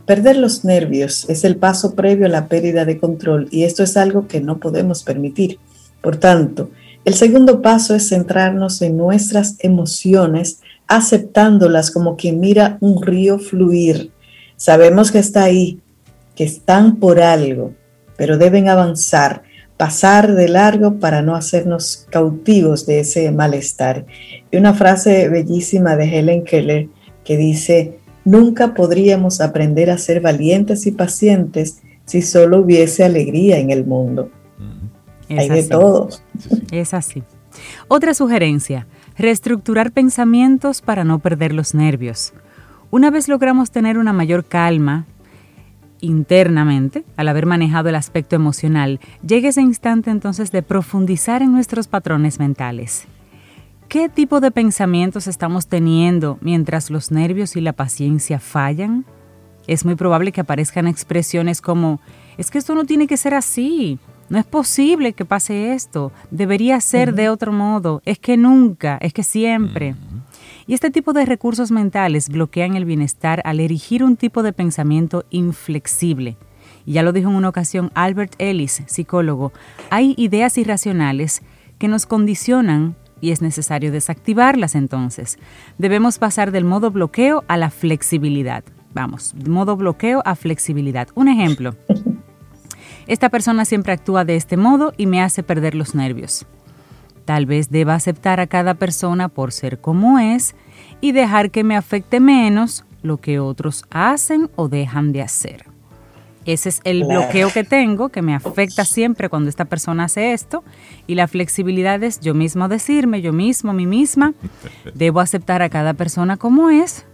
Perder 0.06 0.38
los 0.38 0.66
nervios 0.66 1.30
es 1.30 1.44
el 1.44 1.58
paso 1.58 1.94
previo 1.94 2.26
a 2.26 2.30
la 2.30 2.48
pérdida 2.48 2.86
de 2.86 2.98
control 2.98 3.48
y 3.52 3.64
esto 3.64 3.84
es 3.84 3.98
algo 3.98 4.28
que 4.28 4.42
no 4.42 4.58
podemos 4.58 5.04
permitir. 5.04 5.60
Por 6.02 6.18
tanto, 6.18 6.72
el 7.04 7.14
segundo 7.16 7.62
paso 7.62 7.96
es 7.96 8.10
centrarnos 8.10 8.82
en 8.82 8.98
nuestras 8.98 9.56
emociones 9.60 10.62
aceptándolas 10.88 11.90
como 11.90 12.18
quien 12.18 12.40
mira 12.40 12.78
un 12.82 13.02
río 13.02 13.40
fluir. 13.40 14.12
Sabemos 14.58 15.12
que 15.12 15.20
está 15.20 15.44
ahí, 15.44 15.80
que 16.36 16.44
están 16.44 16.98
por 16.98 17.22
algo, 17.22 17.74
pero 18.18 18.38
deben 18.38 18.68
avanzar, 18.68 19.44
pasar 19.78 20.36
de 20.36 20.50
largo 20.50 21.00
para 21.00 21.22
no 21.22 21.36
hacernos 21.36 22.06
cautivos 22.10 22.86
de 22.86 23.00
ese 23.00 23.32
malestar. 23.32 24.06
Y 24.52 24.58
una 24.58 24.74
frase 24.74 25.30
bellísima 25.30 25.96
de 25.96 26.20
Helen 26.20 26.44
Keller 26.44 26.90
que 27.24 27.38
dice, 27.38 27.98
nunca 28.26 28.74
podríamos 28.74 29.42
aprender 29.42 29.90
a 29.90 29.98
ser 29.98 30.20
valientes 30.20 30.86
y 30.86 30.92
pacientes 30.92 31.78
si 32.06 32.22
solo 32.22 32.60
hubiese 32.60 33.06
alegría 33.06 33.58
en 33.58 33.72
el 33.72 33.86
mundo. 33.86 34.30
Hay 35.40 35.50
de 35.50 35.64
todos. 35.64 36.24
Es 36.72 36.94
así. 36.94 37.24
Otra 37.88 38.14
sugerencia, 38.14 38.88
Reestructurar 39.18 39.92
pensamientos 39.92 40.82
para 40.82 41.04
no 41.04 41.20
perder 41.20 41.54
los 41.54 41.76
nervios. 41.76 42.34
Una 42.90 43.12
vez 43.12 43.28
logramos 43.28 43.72
tener 43.72 43.98
una 43.98 44.14
mayor 44.14 44.46
calma 44.46 45.06
internamente, 46.00 47.04
al 47.18 47.28
haber 47.28 47.46
manejado 47.46 47.90
el 47.90 47.96
aspecto 47.96 48.36
emocional, 48.36 49.00
llega 49.24 49.50
ese 49.50 49.62
instante 49.62 50.10
entonces 50.10 50.52
de 50.52 50.64
profundizar 50.64 51.44
en 51.44 51.52
nuestros 51.52 51.88
patrones 51.88 52.40
mentales. 52.40 53.06
¿Qué 53.88 54.10
tipo 54.10 54.40
de 54.40 54.50
pensamientos 54.50 55.28
estamos 55.28 55.68
teniendo 55.68 56.40
mientras 56.42 56.90
los 56.90 57.12
nervios 57.12 57.56
y 57.56 57.62
la 57.62 57.74
paciencia 57.74 58.40
fallan? 58.40 59.06
Es 59.68 59.86
muy 59.86 59.96
probable 59.96 60.32
que 60.32 60.42
aparezcan 60.42 60.88
expresiones 60.88 61.62
como, 61.62 62.00
es 62.38 62.50
que 62.50 62.58
esto 62.58 62.74
no 62.74 62.86
tiene 62.86 63.06
que 63.06 63.18
ser 63.18 63.36
así, 63.36 64.00
no 64.32 64.40
es 64.40 64.46
posible 64.46 65.12
que 65.12 65.26
pase 65.26 65.74
esto, 65.74 66.14
debería 66.32 66.80
ser 66.80 67.14
de 67.14 67.28
otro 67.28 67.52
modo, 67.52 68.02
es 68.06 68.18
que 68.18 68.38
nunca, 68.38 68.98
es 69.02 69.12
que 69.12 69.24
siempre. 69.24 69.94
Y 70.66 70.74
este 70.74 70.90
tipo 70.90 71.12
de 71.12 71.26
recursos 71.26 71.70
mentales 71.70 72.30
bloquean 72.30 72.78
el 72.78 72.86
bienestar 72.86 73.42
al 73.44 73.60
erigir 73.60 74.06
un 74.06 74.16
tipo 74.16 74.42
de 74.42 74.54
pensamiento 74.54 75.26
inflexible. 75.32 76.38
Y 76.86 76.94
ya 76.94 77.04
lo 77.04 77.12
dijo 77.12 77.30
en 77.30 77.36
una 77.36 77.50
ocasión 77.50 77.92
Albert 77.94 78.36
Ellis, 78.38 78.84
psicólogo, 78.86 79.52
hay 79.90 80.14
ideas 80.18 80.58
irracionales 80.58 81.42
que 81.78 81.90
nos 81.90 82.06
condicionan 82.06 82.96
y 83.20 83.32
es 83.32 83.42
necesario 83.42 83.92
desactivarlas 83.92 84.76
entonces. 84.76 85.40
Debemos 85.78 86.20
pasar 86.20 86.52
del 86.52 86.64
modo 86.64 86.90
bloqueo 86.90 87.44
a 87.50 87.58
la 87.58 87.70
flexibilidad. 87.70 88.64
Vamos, 88.94 89.36
modo 89.46 89.76
bloqueo 89.76 90.22
a 90.24 90.36
flexibilidad. 90.36 91.10
Un 91.16 91.28
ejemplo. 91.28 91.76
Esta 93.08 93.30
persona 93.30 93.66
siempre 93.66 93.94
actúa 93.94 94.26
de 94.26 94.36
este 94.36 94.58
modo 94.58 94.94
y 94.98 95.06
me 95.06 95.22
hace 95.22 95.44
perder 95.44 95.76
los 95.76 95.96
nervios. 95.96 96.46
Tal 97.26 97.46
vez 97.46 97.70
deba 97.70 97.96
aceptar 97.96 98.40
a 98.40 98.48
cada 98.48 98.74
persona 98.74 99.30
por 99.30 99.52
ser 99.52 99.80
como 99.80 100.20
es 100.20 100.56
y 101.02 101.12
dejar 101.12 101.52
que 101.52 101.64
me 101.64 101.76
afecte 101.76 102.20
menos 102.20 102.86
lo 103.04 103.18
que 103.18 103.40
otros 103.40 103.86
hacen 103.90 104.50
o 104.56 104.68
dejan 104.68 105.12
de 105.12 105.22
hacer. 105.22 105.66
Ese 106.46 106.70
es 106.70 106.82
el 106.86 107.04
bloqueo 107.04 107.52
que 107.52 107.64
tengo, 107.64 108.10
que 108.10 108.24
me 108.24 108.34
afecta 108.34 108.84
siempre 108.84 109.30
cuando 109.30 109.50
esta 109.50 109.66
persona 109.66 110.06
hace 110.06 110.34
esto. 110.34 110.64
Y 111.06 111.14
la 111.14 111.28
flexibilidad 111.28 112.02
es 112.04 112.20
yo 112.20 112.34
mismo 112.34 112.68
decirme, 112.68 113.22
yo 113.22 113.32
mismo, 113.32 113.74
mí 113.74 113.86
misma, 113.86 114.34
debo 114.96 115.20
aceptar 115.20 115.62
a 115.62 115.70
cada 115.70 115.94
persona 115.94 116.38
como 116.38 116.72
es 116.72 117.06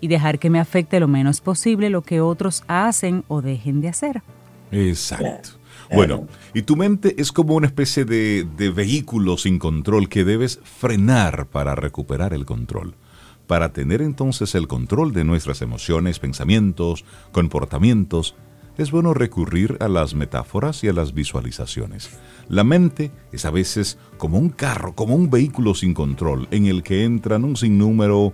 y 0.00 0.06
dejar 0.06 0.38
que 0.38 0.48
me 0.48 0.60
afecte 0.60 1.00
lo 1.00 1.08
menos 1.08 1.40
posible 1.40 1.90
lo 1.90 2.02
que 2.02 2.20
otros 2.20 2.62
hacen 2.68 3.24
o 3.26 3.42
dejen 3.42 3.80
de 3.80 3.88
hacer. 3.88 4.22
Exacto. 4.70 5.50
Bueno, 5.92 6.26
y 6.52 6.62
tu 6.62 6.76
mente 6.76 7.14
es 7.18 7.32
como 7.32 7.54
una 7.54 7.66
especie 7.66 8.04
de, 8.04 8.46
de, 8.56 8.70
vehículo 8.70 9.38
sin 9.38 9.58
control 9.58 10.10
que 10.10 10.24
debes 10.24 10.60
frenar 10.62 11.46
para 11.46 11.74
recuperar 11.74 12.34
el 12.34 12.44
control. 12.44 12.94
Para 13.46 13.72
tener 13.72 14.02
entonces 14.02 14.54
el 14.54 14.68
control 14.68 15.14
de 15.14 15.24
nuestras 15.24 15.62
emociones, 15.62 16.18
pensamientos, 16.18 17.06
comportamientos, 17.32 18.34
es 18.78 18.92
bueno 18.92 19.12
recurrir 19.12 19.76
a 19.80 19.88
las 19.88 20.14
metáforas 20.14 20.84
y 20.84 20.88
a 20.88 20.92
las 20.92 21.12
visualizaciones. 21.12 22.10
La 22.48 22.62
mente 22.62 23.10
es 23.32 23.44
a 23.44 23.50
veces 23.50 23.98
como 24.18 24.38
un 24.38 24.50
carro, 24.50 24.94
como 24.94 25.16
un 25.16 25.30
vehículo 25.30 25.74
sin 25.74 25.94
control, 25.94 26.46
en 26.52 26.66
el 26.66 26.84
que 26.84 27.04
entran 27.04 27.44
un 27.44 27.56
sinnúmero, 27.56 28.32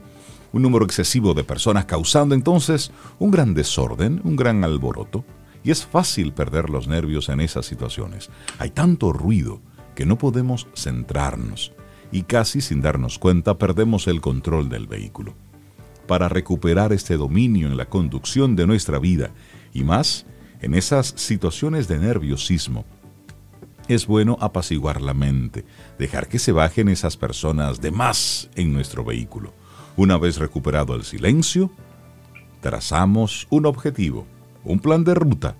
un 0.52 0.62
número 0.62 0.84
excesivo 0.84 1.32
de 1.32 1.44
personas, 1.44 1.86
causando 1.86 2.34
entonces 2.34 2.92
un 3.18 3.30
gran 3.30 3.54
desorden, 3.54 4.20
un 4.22 4.36
gran 4.36 4.64
alboroto. 4.64 5.24
Y 5.64 5.70
es 5.70 5.84
fácil 5.84 6.32
perder 6.32 6.68
los 6.68 6.86
nervios 6.86 7.30
en 7.30 7.40
esas 7.40 7.64
situaciones. 7.66 8.30
Hay 8.58 8.70
tanto 8.70 9.12
ruido 9.12 9.60
que 9.94 10.04
no 10.04 10.18
podemos 10.18 10.68
centrarnos 10.76 11.72
y 12.12 12.22
casi 12.22 12.60
sin 12.60 12.82
darnos 12.82 13.18
cuenta 13.18 13.56
perdemos 13.56 14.06
el 14.06 14.20
control 14.20 14.68
del 14.68 14.86
vehículo. 14.86 15.34
Para 16.06 16.28
recuperar 16.28 16.92
este 16.92 17.16
dominio 17.16 17.66
en 17.66 17.78
la 17.78 17.86
conducción 17.86 18.56
de 18.56 18.66
nuestra 18.66 18.98
vida 18.98 19.30
y 19.72 19.84
más 19.84 20.26
en 20.60 20.74
esas 20.74 21.14
situaciones 21.16 21.88
de 21.88 21.98
nerviosismo, 21.98 22.84
es 23.88 24.06
bueno 24.06 24.36
apaciguar 24.40 25.00
la 25.00 25.14
mente, 25.14 25.64
dejar 25.98 26.28
que 26.28 26.38
se 26.38 26.52
bajen 26.52 26.88
esas 26.88 27.16
personas 27.16 27.80
de 27.80 27.90
más 27.90 28.50
en 28.54 28.72
nuestro 28.72 29.04
vehículo. 29.04 29.52
Una 29.96 30.18
vez 30.18 30.38
recuperado 30.38 30.94
el 30.94 31.04
silencio, 31.04 31.70
trazamos 32.60 33.46
un 33.50 33.66
objetivo 33.66 34.26
un 34.64 34.78
plan 34.78 35.04
de 35.04 35.14
ruta. 35.14 35.56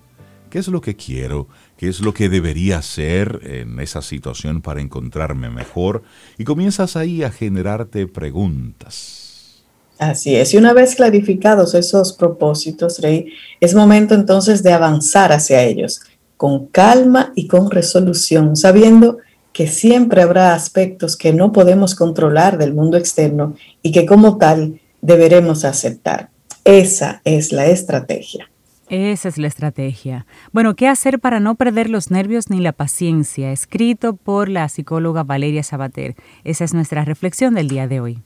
¿Qué 0.51 0.61
es 0.61 0.69
lo 0.69 0.81
que 0.81 0.95
quiero? 0.95 1.49
¿Qué 1.77 1.89
es 1.89 2.01
lo 2.01 2.15
que 2.15 2.29
debería 2.29 2.79
hacer 2.79 3.41
en 3.43 3.81
esa 3.81 4.03
situación 4.03 4.63
para 4.63 4.81
encontrarme 4.81 5.51
mejor? 5.51 6.05
Y 6.39 6.45
comienzas 6.45 6.95
ahí 6.95 7.25
a 7.25 7.31
generarte 7.31 8.07
preguntas. 8.07 9.65
Así 9.99 10.35
es, 10.37 10.55
y 10.55 10.57
una 10.57 10.73
vez 10.73 10.97
clarificados 10.97 11.75
esos 11.75 12.13
propósitos, 12.13 13.01
Rey, 13.01 13.33
es 13.61 13.75
momento 13.75 14.15
entonces 14.15 14.63
de 14.63 14.73
avanzar 14.73 15.33
hacia 15.33 15.63
ellos, 15.63 16.03
con 16.37 16.67
calma 16.67 17.33
y 17.35 17.47
con 17.47 17.71
resolución, 17.71 18.57
sabiendo 18.57 19.19
que 19.53 19.69
siempre 19.69 20.23
habrá 20.23 20.53
aspectos 20.53 21.17
que 21.17 21.33
no 21.33 21.53
podemos 21.53 21.95
controlar 21.95 22.59
del 22.59 22.75
mundo 22.75 22.97
externo 22.97 23.55
y 23.83 23.93
que 23.93 24.05
como 24.05 24.37
tal 24.37 24.81
deberemos 25.01 25.65
aceptar. 25.65 26.31
Esa 26.65 27.23
es 27.25 27.53
la 27.53 27.67
estrategia. 27.67 28.51
Esa 28.95 29.29
es 29.29 29.39
la 29.39 29.49
estrategia. 29.49 30.25
Bueno, 30.53 30.77
¿qué 30.77 30.87
hacer 30.87 31.19
para 31.19 31.41
no 31.41 31.57
perder 31.57 31.91
los 31.91 32.13
nervios 32.13 32.49
ni 32.49 32.61
la 32.61 32.73
paciencia? 32.73 33.51
Escrito 33.51 34.15
por 34.15 34.49
la 34.49 34.69
psicóloga 34.69 35.25
Valeria 35.25 35.65
Sabater. 35.65 36.15
Esa 36.45 36.63
es 36.63 36.75
nuestra 36.75 37.05
reflexión 37.05 37.55
del 37.55 37.67
día 37.67 37.89
de 37.89 38.01
hoy. 38.01 38.23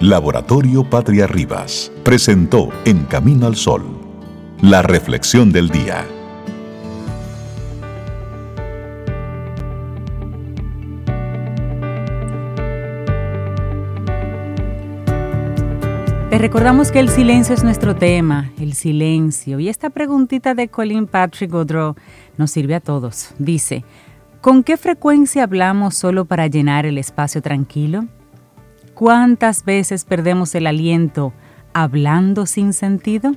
Laboratorio 0.00 0.84
Patria 0.84 1.26
Rivas 1.26 1.90
presentó 2.04 2.68
En 2.84 3.04
Camino 3.04 3.46
al 3.46 3.56
Sol, 3.56 3.86
la 4.60 4.82
reflexión 4.82 5.50
del 5.50 5.70
día. 5.70 6.04
Recordamos 16.38 16.90
que 16.90 17.00
el 17.00 17.08
silencio 17.08 17.54
es 17.54 17.64
nuestro 17.64 17.96
tema, 17.96 18.50
el 18.60 18.74
silencio. 18.74 19.58
Y 19.58 19.68
esta 19.68 19.90
preguntita 19.90 20.54
de 20.54 20.68
Colin 20.68 21.06
Patrick 21.06 21.50
Godreau 21.50 21.94
nos 22.36 22.50
sirve 22.50 22.74
a 22.74 22.80
todos. 22.80 23.30
Dice, 23.38 23.84
¿con 24.40 24.62
qué 24.62 24.76
frecuencia 24.76 25.44
hablamos 25.44 25.94
solo 25.94 26.24
para 26.24 26.46
llenar 26.46 26.84
el 26.84 26.98
espacio 26.98 27.40
tranquilo? 27.42 28.06
¿Cuántas 28.94 29.64
veces 29.64 30.04
perdemos 30.04 30.54
el 30.54 30.66
aliento 30.66 31.32
hablando 31.72 32.46
sin 32.46 32.72
sentido? 32.72 33.36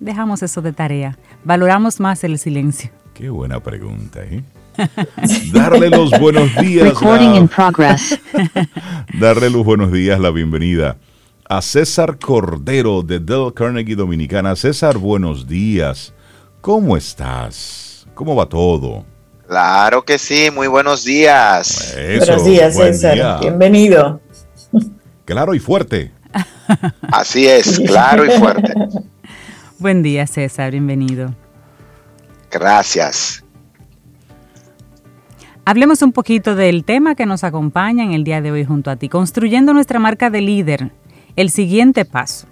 Dejamos 0.00 0.42
eso 0.42 0.62
de 0.62 0.72
tarea. 0.72 1.18
Valoramos 1.44 2.00
más 2.00 2.24
el 2.24 2.38
silencio. 2.38 2.90
Qué 3.12 3.30
buena 3.30 3.60
pregunta, 3.60 4.20
¿eh? 4.22 4.42
Darle 5.52 5.90
los 5.90 6.10
buenos 6.18 6.54
días. 6.56 6.88
Recording 6.88 7.34
in 7.34 7.48
progress. 7.48 8.18
Darle 9.20 9.50
los 9.50 9.64
buenos 9.64 9.92
días, 9.92 10.18
la 10.18 10.30
bienvenida 10.30 10.96
a 11.48 11.60
César 11.60 12.18
Cordero 12.18 13.02
de 13.02 13.18
Del 13.18 13.52
Carnegie 13.52 13.94
Dominicana. 13.94 14.56
César, 14.56 14.96
buenos 14.98 15.46
días. 15.46 16.14
¿Cómo 16.60 16.96
estás? 16.96 18.06
¿Cómo 18.14 18.34
va 18.34 18.46
todo? 18.46 19.04
Claro 19.46 20.02
que 20.04 20.18
sí, 20.18 20.50
muy 20.50 20.68
buenos 20.68 21.04
días. 21.04 21.94
Eso, 21.96 22.26
Buenos 22.26 22.44
días, 22.46 22.74
buen 22.76 22.94
César. 22.94 23.14
día. 23.14 23.36
Bienvenido. 23.38 24.20
Claro 25.26 25.54
y 25.54 25.58
fuerte. 25.58 26.12
Así 27.12 27.46
es, 27.46 27.78
claro 27.80 28.24
y 28.24 28.30
fuerte. 28.38 28.72
Buen 29.78 30.02
día, 30.02 30.26
César. 30.26 30.70
Bienvenido. 30.70 31.34
Gracias. 32.50 33.44
Hablemos 35.64 36.00
un 36.02 36.12
poquito 36.12 36.54
del 36.54 36.84
tema 36.84 37.14
que 37.14 37.26
nos 37.26 37.44
acompaña 37.44 38.04
en 38.04 38.12
el 38.12 38.24
día 38.24 38.40
de 38.40 38.50
hoy 38.52 38.64
junto 38.64 38.90
a 38.90 38.96
ti, 38.96 39.08
construyendo 39.08 39.72
nuestra 39.74 39.98
marca 39.98 40.30
de 40.30 40.40
líder. 40.40 40.92
El 41.36 41.50
siguiente 41.50 42.04
paso. 42.04 42.46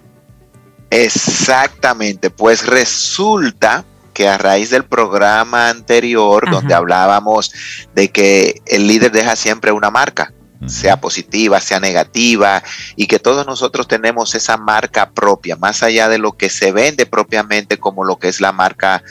Exactamente, 0.89 2.29
pues 2.29 2.65
resulta 2.65 3.85
que 4.13 4.27
a 4.27 4.37
raíz 4.37 4.69
del 4.69 4.85
programa 4.85 5.69
anterior, 5.69 6.43
Ajá. 6.45 6.55
donde 6.55 6.73
hablábamos 6.73 7.51
de 7.95 8.09
que 8.09 8.61
el 8.67 8.87
líder 8.87 9.11
deja 9.11 9.35
siempre 9.35 9.71
una 9.71 9.89
marca, 9.89 10.33
sea 10.67 11.01
positiva, 11.01 11.59
sea 11.59 11.79
negativa, 11.79 12.63
y 12.95 13.07
que 13.07 13.19
todos 13.19 13.45
nosotros 13.45 13.87
tenemos 13.87 14.35
esa 14.35 14.55
marca 14.55 15.11
propia, 15.11 15.55
más 15.55 15.83
allá 15.83 16.07
de 16.07 16.19
lo 16.19 16.33
que 16.33 16.49
se 16.49 16.71
vende 16.71 17.05
propiamente 17.05 17.77
como 17.79 18.05
lo 18.05 18.17
que 18.17 18.29
es 18.29 18.39
la 18.39 18.51
marca 18.51 19.03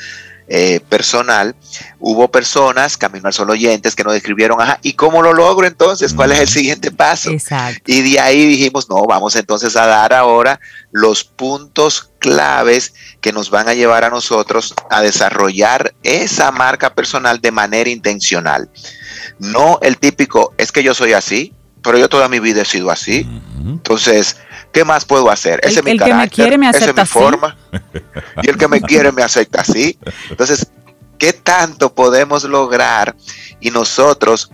eh, 0.49 0.81
personal, 0.89 1.55
hubo 1.99 2.29
personas, 2.29 2.97
Camino 2.97 3.29
al 3.29 3.33
Sol 3.33 3.51
oyentes, 3.51 3.95
que 3.95 4.05
nos 4.05 4.13
describieron, 4.13 4.61
ajá, 4.61 4.79
¿y 4.83 4.95
cómo 4.95 5.23
lo 5.23 5.33
logro 5.33 5.67
entonces? 5.67 6.13
¿Cuál 6.13 6.33
es 6.33 6.41
el 6.41 6.49
siguiente 6.49 6.91
paso? 6.91 7.31
Exacto. 7.31 7.83
Y 7.87 8.03
de 8.03 8.21
ahí 8.21 8.47
dijimos, 8.47 8.89
no, 8.89 9.05
vamos 9.05 9.37
entonces 9.37 9.77
a 9.77 9.87
dar 9.87 10.13
ahora 10.13 10.61
los 10.91 11.25
puntos 11.25 12.11
claves 12.19 12.95
que 13.21 13.33
nos 13.33 13.51
van 13.51 13.69
a 13.69 13.75
llevar 13.75 14.05
a 14.05 14.11
nosotros 14.11 14.75
a 14.91 15.01
desarrollar 15.01 15.95
esa 16.03 16.51
marca 16.51 16.95
personal 16.95 17.41
de 17.41 17.51
manera 17.51 17.91
intencional. 17.91 18.71
No 19.39 19.79
el 19.83 19.99
típico, 19.99 20.55
es 20.59 20.73
que 20.73 20.83
yo 20.83 20.95
soy 20.95 21.13
así, 21.13 21.55
pero 21.83 21.99
yo 21.99 22.09
toda 22.09 22.29
mi 22.29 22.41
vida 22.41 22.63
he 22.63 22.65
sido 22.67 22.91
así. 22.91 23.27
Entonces, 23.65 24.37
¿qué 24.73 24.85
más 24.85 25.05
puedo 25.05 25.31
hacer? 25.31 25.61
El- 25.63 25.71
Ese 25.71 25.81
es 25.81 25.85
mi 25.85 25.91
el 25.93 25.99
que 25.99 26.05
me 26.05 26.11
carácter, 26.11 26.35
quiere 26.45 26.59
me 26.59 26.69
esa 26.69 26.79
es 26.79 26.83
acepta 26.85 27.03
mi 27.03 27.05
así. 27.05 27.13
forma. 27.13 27.57
Y 28.43 28.49
el 28.51 28.57
que 28.57 28.69
me 28.69 28.81
quiere 28.81 29.13
me 29.13 29.23
acepta 29.23 29.61
así. 29.61 29.99
Entonces, 30.31 30.67
¿qué 31.19 31.33
tanto 31.33 31.95
podemos 31.95 32.45
lograr 32.45 33.15
y 33.61 33.71
nosotros 33.71 34.51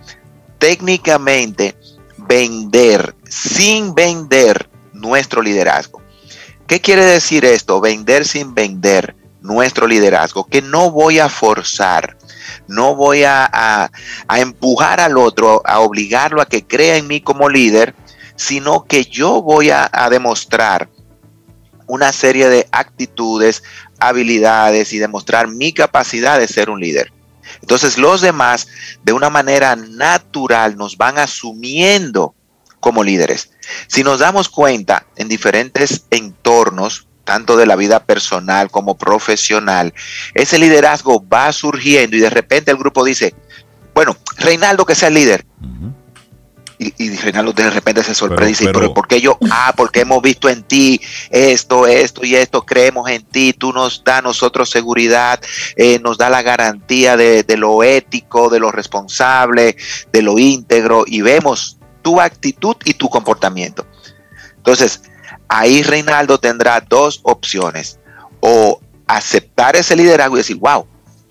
técnicamente 0.59 1.75
vender 2.17 3.15
sin 3.27 3.95
vender 3.95 4.69
nuestro 4.93 5.41
liderazgo? 5.41 6.01
¿Qué 6.67 6.79
quiere 6.81 7.03
decir 7.03 7.45
esto? 7.45 7.81
Vender 7.81 8.25
sin 8.25 8.53
vender 8.53 9.15
nuestro 9.41 9.87
liderazgo. 9.87 10.45
Que 10.45 10.61
no 10.61 10.91
voy 10.91 11.17
a 11.17 11.29
forzar, 11.29 12.17
no 12.67 12.95
voy 12.95 13.23
a, 13.23 13.49
a- 13.51 13.89
a 14.27 14.39
empujar 14.39 14.99
al 14.99 15.17
otro, 15.17 15.63
a 15.65 15.79
obligarlo 15.79 16.41
a 16.41 16.45
que 16.45 16.63
crea 16.67 16.97
en 16.97 17.07
mí 17.07 17.21
como 17.21 17.49
líder, 17.49 17.95
sino 18.39 18.85
que 18.85 19.03
yo 19.03 19.41
voy 19.41 19.69
a, 19.69 19.89
demostrar 20.09 20.89
una 21.87 22.13
serie 22.13 22.47
de 22.47 22.67
actitudes, 22.71 23.63
habilidades 23.99 24.93
y 24.93 24.97
demostrar 24.97 25.49
mi 25.49 25.73
capacidad 25.73 26.39
de 26.39 26.47
ser 26.47 26.69
un 26.69 26.79
líder. 26.79 27.11
Entonces 27.61 27.97
los 27.97 28.21
demás 28.21 28.67
de 29.03 29.11
una 29.11 29.29
manera 29.29 29.75
natural 29.75 30.77
nos 30.77 30.95
van 30.95 31.17
asumiendo 31.17 32.33
como 32.79 33.03
líderes. 33.03 33.51
Si 33.87 34.03
nos 34.05 34.19
damos 34.19 34.47
cuenta 34.47 35.05
en 35.17 35.27
diferentes 35.27 36.05
entornos, 36.09 37.07
tanto 37.25 37.57
de 37.57 37.65
la 37.65 37.75
vida 37.75 38.05
personal 38.05 38.71
como 38.71 38.97
profesional, 38.97 39.93
ese 40.33 40.57
liderazgo 40.57 41.27
va 41.27 41.51
surgiendo 41.51 42.15
y 42.15 42.21
de 42.21 42.29
repente 42.29 42.71
el 42.71 42.77
grupo 42.77 43.03
dice, 43.03 43.35
bueno, 43.93 44.15
Reinaldo 44.37 44.85
que 44.85 44.95
sea 44.95 45.09
el 45.09 45.15
líder. 45.15 45.45
Y, 46.81 46.93
y 46.97 47.15
Reinaldo 47.17 47.51
de 47.51 47.69
repente 47.69 48.01
se 48.03 48.15
sorprende 48.15 48.45
y 48.45 48.53
dice, 48.53 48.63
pero- 48.65 48.79
pero, 48.79 48.93
¿por 48.93 49.07
qué 49.07 49.19
yo? 49.19 49.37
Ah, 49.51 49.73
porque 49.75 49.99
hemos 49.99 50.21
visto 50.21 50.47
en 50.47 50.63
ti 50.63 50.99
esto, 51.29 51.85
esto 51.85 52.23
y 52.25 52.35
esto, 52.35 52.65
creemos 52.65 53.09
en 53.09 53.21
ti, 53.23 53.51
tú 53.53 53.73
nos 53.73 54.01
da 54.03 54.19
a 54.19 54.21
nosotros 54.21 54.69
seguridad, 54.69 55.41
eh, 55.75 55.99
nos 55.99 56.17
da 56.17 56.29
la 56.29 56.41
garantía 56.41 57.17
de, 57.17 57.43
de 57.43 57.57
lo 57.57 57.83
ético, 57.83 58.49
de 58.49 58.59
lo 58.61 58.71
responsable, 58.71 59.75
de 60.13 60.21
lo 60.21 60.39
íntegro 60.39 61.03
y 61.05 61.19
vemos 61.21 61.77
tu 62.01 62.21
actitud 62.21 62.77
y 62.85 62.93
tu 62.93 63.09
comportamiento. 63.09 63.85
Entonces, 64.55 65.01
ahí 65.49 65.83
Reinaldo 65.83 66.37
tendrá 66.39 66.79
dos 66.79 67.19
opciones, 67.23 67.99
o 68.39 68.79
aceptar 69.05 69.75
ese 69.75 69.97
liderazgo 69.97 70.35
y 70.37 70.39
decir, 70.39 70.55
wow, 70.57 70.87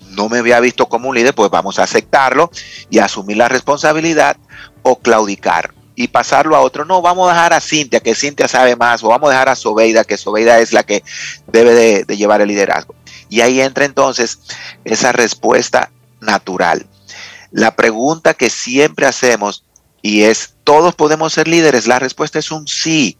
no 0.09 0.29
me 0.29 0.39
había 0.39 0.59
visto 0.59 0.87
como 0.87 1.09
un 1.09 1.15
líder, 1.15 1.33
pues 1.33 1.49
vamos 1.49 1.79
a 1.79 1.83
aceptarlo 1.83 2.51
y 2.89 2.99
asumir 2.99 3.37
la 3.37 3.47
responsabilidad 3.47 4.37
o 4.81 4.99
claudicar 4.99 5.73
y 5.95 6.07
pasarlo 6.07 6.55
a 6.55 6.61
otro. 6.61 6.85
No, 6.85 7.01
vamos 7.01 7.29
a 7.29 7.33
dejar 7.33 7.53
a 7.53 7.59
Cintia, 7.59 7.99
que 7.99 8.15
Cintia 8.15 8.47
sabe 8.47 8.75
más, 8.75 9.03
o 9.03 9.09
vamos 9.09 9.29
a 9.29 9.33
dejar 9.33 9.49
a 9.49 9.55
Sobeida, 9.55 10.03
que 10.03 10.17
Sobeida 10.17 10.59
es 10.59 10.73
la 10.73 10.83
que 10.83 11.03
debe 11.47 11.73
de, 11.73 12.05
de 12.05 12.17
llevar 12.17 12.41
el 12.41 12.47
liderazgo. 12.47 12.95
Y 13.29 13.41
ahí 13.41 13.61
entra 13.61 13.85
entonces 13.85 14.39
esa 14.85 15.11
respuesta 15.11 15.91
natural. 16.19 16.87
La 17.51 17.75
pregunta 17.75 18.33
que 18.33 18.49
siempre 18.49 19.05
hacemos 19.05 19.63
y 20.01 20.23
es, 20.23 20.55
¿todos 20.63 20.95
podemos 20.95 21.33
ser 21.33 21.47
líderes? 21.47 21.87
La 21.87 21.99
respuesta 21.99 22.39
es 22.39 22.51
un 22.51 22.67
sí. 22.67 23.17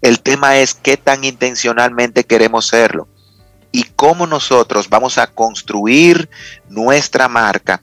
El 0.00 0.20
tema 0.20 0.56
es 0.58 0.74
qué 0.74 0.96
tan 0.96 1.24
intencionalmente 1.24 2.24
queremos 2.24 2.66
serlo 2.66 3.08
y 3.72 3.84
cómo 3.96 4.26
nosotros 4.26 4.88
vamos 4.88 5.18
a 5.18 5.26
construir 5.26 6.28
nuestra 6.68 7.28
marca 7.28 7.82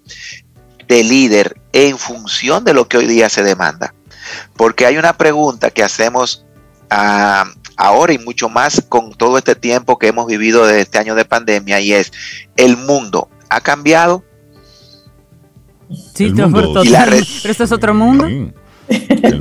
de 0.88 1.04
líder 1.04 1.60
en 1.74 1.98
función 1.98 2.64
de 2.64 2.74
lo 2.74 2.88
que 2.88 2.98
hoy 2.98 3.08
día 3.08 3.30
se 3.30 3.44
demanda. 3.44 3.94
Porque 4.56 4.86
hay 4.86 4.98
una 4.98 5.14
pregunta 5.14 5.72
que 5.72 5.84
hacemos 5.84 6.46
ah, 6.90 7.46
ahora 7.76 8.14
y 8.14 8.20
mucho 8.20 8.50
más 8.50 8.84
con 8.88 9.12
todo 9.14 9.38
este 9.38 9.56
tiempo 9.56 9.98
que 9.98 10.08
hemos 10.08 10.28
vivido 10.28 10.66
de 10.66 10.82
este 10.82 11.00
año 11.00 11.16
de 11.16 11.26
pandemia 11.26 11.80
y 11.80 11.94
es, 11.94 12.12
¿el 12.56 12.78
mundo 12.78 13.30
ha 13.50 13.62
cambiado? 13.62 14.24
Sí, 16.14 16.32
mundo. 16.32 16.84
Y 16.84 16.90
la 16.90 17.06
Pero 17.06 17.24
esto 17.52 17.64
es 17.64 17.72
otro 17.72 17.94
mundo. 17.94 18.28
Sí. 18.28 18.54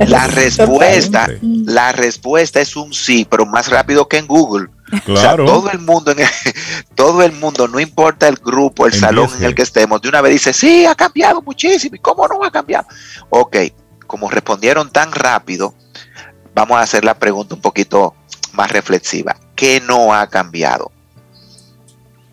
La 0.07 0.25
es 0.25 0.35
respuesta, 0.35 1.27
la 1.41 1.91
respuesta 1.91 2.61
es 2.61 2.75
un 2.75 2.93
sí, 2.93 3.25
pero 3.29 3.45
más 3.45 3.69
rápido 3.69 4.07
que 4.07 4.17
en 4.17 4.27
Google. 4.27 4.67
O 5.07 5.15
sea, 5.15 5.21
Claro. 5.35 5.45
todo 5.45 5.69
el 5.71 5.79
mundo, 5.79 6.11
en 6.11 6.19
el- 6.19 6.27
todo 6.95 7.21
el 7.23 7.31
mundo, 7.33 7.67
no 7.67 7.79
importa 7.79 8.27
el 8.27 8.35
grupo, 8.35 8.85
el 8.87 8.93
salón 8.93 9.27
10G. 9.29 9.37
en 9.37 9.43
el 9.43 9.55
que 9.55 9.61
estemos, 9.63 10.01
de 10.01 10.09
una 10.09 10.21
vez 10.21 10.33
dice, 10.33 10.53
sí, 10.53 10.85
ha 10.85 10.95
cambiado 10.95 11.41
muchísimo. 11.41 11.95
¿Y 11.95 11.99
cómo 11.99 12.27
no 12.27 12.43
ha 12.43 12.51
cambiado? 12.51 12.87
Ok, 13.29 13.55
como 14.07 14.29
respondieron 14.29 14.91
tan 14.91 15.11
rápido, 15.11 15.73
vamos 16.55 16.77
a 16.77 16.81
hacer 16.81 17.03
la 17.05 17.13
pregunta 17.19 17.55
un 17.55 17.61
poquito 17.61 18.15
más 18.53 18.71
reflexiva. 18.71 19.35
¿Qué 19.55 19.81
no 19.85 20.13
ha 20.13 20.27
cambiado? 20.27 20.91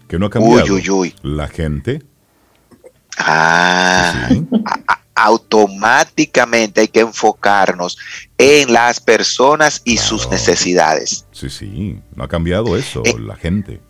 Que 0.09 0.19
no 0.19 0.27
ha 0.27 0.31
cambiado. 0.31 0.65
Uy, 0.65 0.71
uy, 0.71 0.91
uy. 0.91 1.15
La 1.23 1.49
gente. 1.49 2.03
Ah, 3.19 4.27
sí. 4.29 4.47
a- 4.65 4.93
a- 4.93 5.01
automáticamente 5.17 6.83
hay 6.83 6.89
que 6.89 7.01
enfocarnos 7.01 7.99
en 8.39 8.73
las 8.73 9.01
personas 9.01 9.81
y 9.85 9.97
sus 9.97 10.31
necesidades. 10.31 11.27
Sí, 11.33 11.51
sí. 11.51 11.99
No 12.15 12.25
ha 12.25 12.29
cambiado 12.29 12.77
eso. 12.77 13.03
Eh. 13.05 13.17
La 13.19 13.35
gente. 13.37 13.81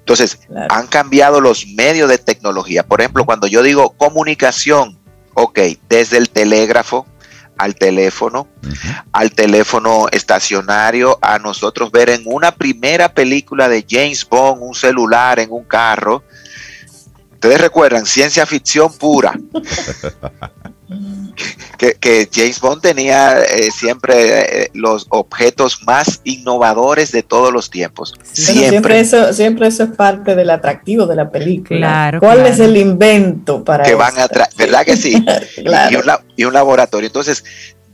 Entonces, 0.00 0.36
Claro. 0.36 0.66
han 0.70 0.86
cambiado 0.86 1.40
los 1.40 1.66
medios 1.68 2.08
de 2.08 2.18
tecnología. 2.18 2.84
Por 2.84 3.00
ejemplo, 3.00 3.24
cuando 3.24 3.46
yo 3.46 3.62
digo 3.62 3.90
comunicación, 3.90 4.98
ok, 5.34 5.58
desde 5.88 6.16
el 6.16 6.30
telégrafo 6.30 7.06
al 7.58 7.74
teléfono, 7.74 8.48
al 9.12 9.32
teléfono 9.32 10.08
estacionario, 10.12 11.18
a 11.22 11.38
nosotros 11.38 11.90
ver 11.90 12.10
en 12.10 12.22
una 12.26 12.52
primera 12.52 13.12
película 13.12 13.68
de 13.68 13.84
James 13.88 14.26
Bond 14.28 14.62
un 14.62 14.74
celular 14.74 15.38
en 15.38 15.50
un 15.50 15.64
carro. 15.64 16.22
Ustedes 17.46 17.60
recuerdan, 17.60 18.06
ciencia 18.06 18.44
ficción 18.44 18.92
pura. 18.92 19.38
que, 21.78 21.94
que 21.94 22.28
James 22.32 22.60
Bond 22.60 22.82
tenía 22.82 23.38
eh, 23.40 23.70
siempre 23.70 24.64
eh, 24.64 24.70
los 24.74 25.06
objetos 25.10 25.82
más 25.84 26.20
innovadores 26.24 27.12
de 27.12 27.22
todos 27.22 27.52
los 27.52 27.70
tiempos. 27.70 28.14
Siempre 28.24 28.68
Siempre. 28.68 29.00
eso, 29.00 29.32
siempre 29.32 29.68
eso 29.68 29.84
es 29.84 29.90
parte 29.90 30.34
del 30.34 30.50
atractivo 30.50 31.06
de 31.06 31.14
la 31.14 31.30
película. 31.30 31.78
Claro, 31.78 32.18
¿Cuál 32.18 32.38
claro. 32.38 32.52
es 32.52 32.58
el 32.58 32.76
invento 32.76 33.62
para 33.62 33.84
que 33.84 33.94
van 33.94 34.18
atrás, 34.18 34.48
¿verdad 34.56 34.84
que 34.84 34.96
sí? 34.96 35.24
Claro. 35.62 35.92
y, 35.92 35.96
un, 36.00 36.06
la- 36.06 36.24
y 36.36 36.44
un 36.44 36.52
laboratorio. 36.52 37.06
Entonces, 37.06 37.44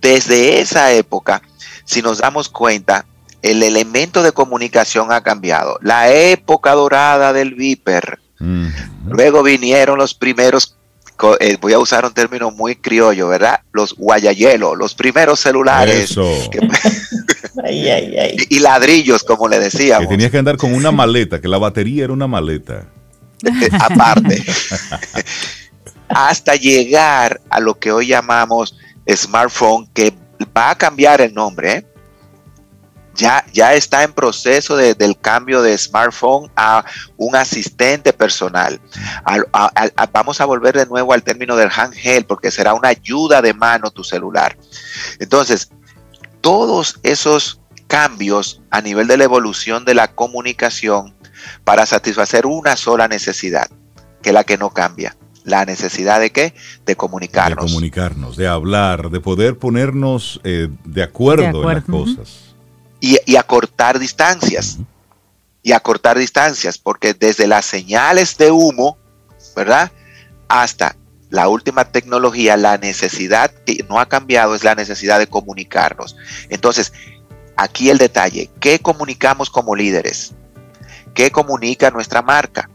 desde 0.00 0.60
esa 0.60 0.92
época, 0.92 1.42
si 1.84 2.00
nos 2.00 2.18
damos 2.18 2.48
cuenta, 2.48 3.04
el 3.42 3.62
elemento 3.62 4.22
de 4.22 4.32
comunicación 4.32 5.12
ha 5.12 5.22
cambiado. 5.22 5.78
La 5.82 6.10
época 6.10 6.72
dorada 6.72 7.34
del 7.34 7.54
Viper. 7.54 8.18
Luego 9.08 9.42
vinieron 9.42 9.98
los 9.98 10.14
primeros, 10.14 10.76
eh, 11.40 11.56
voy 11.60 11.72
a 11.72 11.78
usar 11.78 12.04
un 12.04 12.12
término 12.12 12.50
muy 12.50 12.74
criollo, 12.76 13.28
¿verdad? 13.28 13.60
Los 13.72 13.94
guayayelo, 13.94 14.74
los 14.74 14.94
primeros 14.94 15.40
celulares. 15.40 16.16
y, 17.70 18.58
ladrillos, 18.58 19.22
como 19.22 19.48
le 19.48 19.58
decíamos. 19.60 20.06
Que 20.06 20.10
tenías 20.10 20.30
que 20.30 20.38
andar 20.38 20.56
con 20.56 20.74
una 20.74 20.90
maleta, 20.90 21.40
que 21.40 21.48
la 21.48 21.58
batería 21.58 22.04
era 22.04 22.12
una 22.12 22.26
maleta. 22.26 22.86
Eh, 23.44 23.68
aparte. 23.78 24.44
Hasta 26.08 26.56
llegar 26.56 27.40
a 27.48 27.60
lo 27.60 27.78
que 27.78 27.92
hoy 27.92 28.08
llamamos 28.08 28.76
smartphone, 29.08 29.88
que 29.94 30.12
va 30.56 30.70
a 30.70 30.74
cambiar 30.76 31.20
el 31.20 31.32
nombre, 31.32 31.72
¿eh? 31.72 31.86
Ya, 33.14 33.44
ya 33.52 33.74
está 33.74 34.02
en 34.02 34.12
proceso 34.12 34.76
del 34.76 35.18
cambio 35.18 35.62
de 35.62 35.76
smartphone 35.76 36.50
a 36.56 36.84
un 37.16 37.36
asistente 37.36 38.12
personal. 38.12 38.80
vamos 40.12 40.40
a 40.40 40.44
volver 40.44 40.76
de 40.76 40.86
nuevo 40.86 41.12
al 41.12 41.22
término 41.22 41.56
del 41.56 41.70
handheld 41.74 42.26
porque 42.26 42.50
será 42.50 42.74
una 42.74 42.88
ayuda 42.88 43.42
de 43.42 43.54
mano 43.54 43.90
tu 43.90 44.04
celular. 44.04 44.56
Entonces, 45.18 45.70
todos 46.40 46.98
esos 47.02 47.60
cambios 47.86 48.62
a 48.70 48.80
nivel 48.80 49.06
de 49.06 49.16
la 49.16 49.24
evolución 49.24 49.84
de 49.84 49.94
la 49.94 50.08
comunicación 50.14 51.14
para 51.64 51.86
satisfacer 51.86 52.46
una 52.46 52.76
sola 52.76 53.08
necesidad, 53.08 53.68
que 54.22 54.30
es 54.30 54.34
la 54.34 54.44
que 54.44 54.56
no 54.56 54.70
cambia. 54.70 55.16
La 55.44 55.64
necesidad 55.64 56.20
de 56.20 56.30
qué? 56.30 56.54
De 56.86 56.94
comunicarnos. 56.94 57.66
De 57.66 57.72
comunicarnos, 57.72 58.36
de 58.36 58.46
hablar, 58.46 59.10
de 59.10 59.18
poder 59.18 59.58
ponernos 59.58 60.40
eh, 60.44 60.68
de, 60.84 61.02
acuerdo 61.02 61.68
en 61.68 61.74
las 61.74 61.84
cosas 61.84 62.51
y, 63.02 63.36
acortar 63.36 63.98
distancias. 63.98 64.78
Y 65.64 65.72
acortar 65.72 66.16
distancias, 66.16 66.78
porque 66.78 67.14
desde 67.14 67.48
las 67.48 67.66
señales 67.66 68.38
de 68.38 68.52
humo, 68.52 68.96
¿verdad? 69.56 69.90
Hasta 70.48 70.96
la 71.28 71.48
última 71.48 71.84
tecnología, 71.84 72.56
la 72.56 72.78
necesidad 72.78 73.50
que 73.66 73.84
no 73.88 73.98
ha 73.98 74.08
cambiado 74.08 74.54
es 74.54 74.62
la 74.62 74.76
necesidad 74.76 75.18
de 75.18 75.26
comunicarnos. 75.26 76.16
Entonces, 76.48 76.92
aquí 77.56 77.90
el 77.90 77.98
detalle, 77.98 78.50
¿qué 78.60 78.78
comunicamos 78.78 79.50
como 79.50 79.74
líderes? 79.74 80.32
¿Qué 81.14 81.32
comunica 81.32 81.90
nuestra 81.90 82.22
marca? 82.22 82.70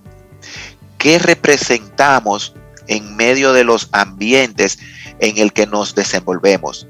¿Qué 0.97 1.19
representamos 1.19 2.53
en 2.87 3.15
medio 3.15 3.53
de 3.53 3.63
los 3.63 3.87
ambientes 3.93 4.77
en 5.19 5.37
el 5.37 5.53
que 5.53 5.67
nos 5.67 5.95
desenvolvemos? 5.95 6.85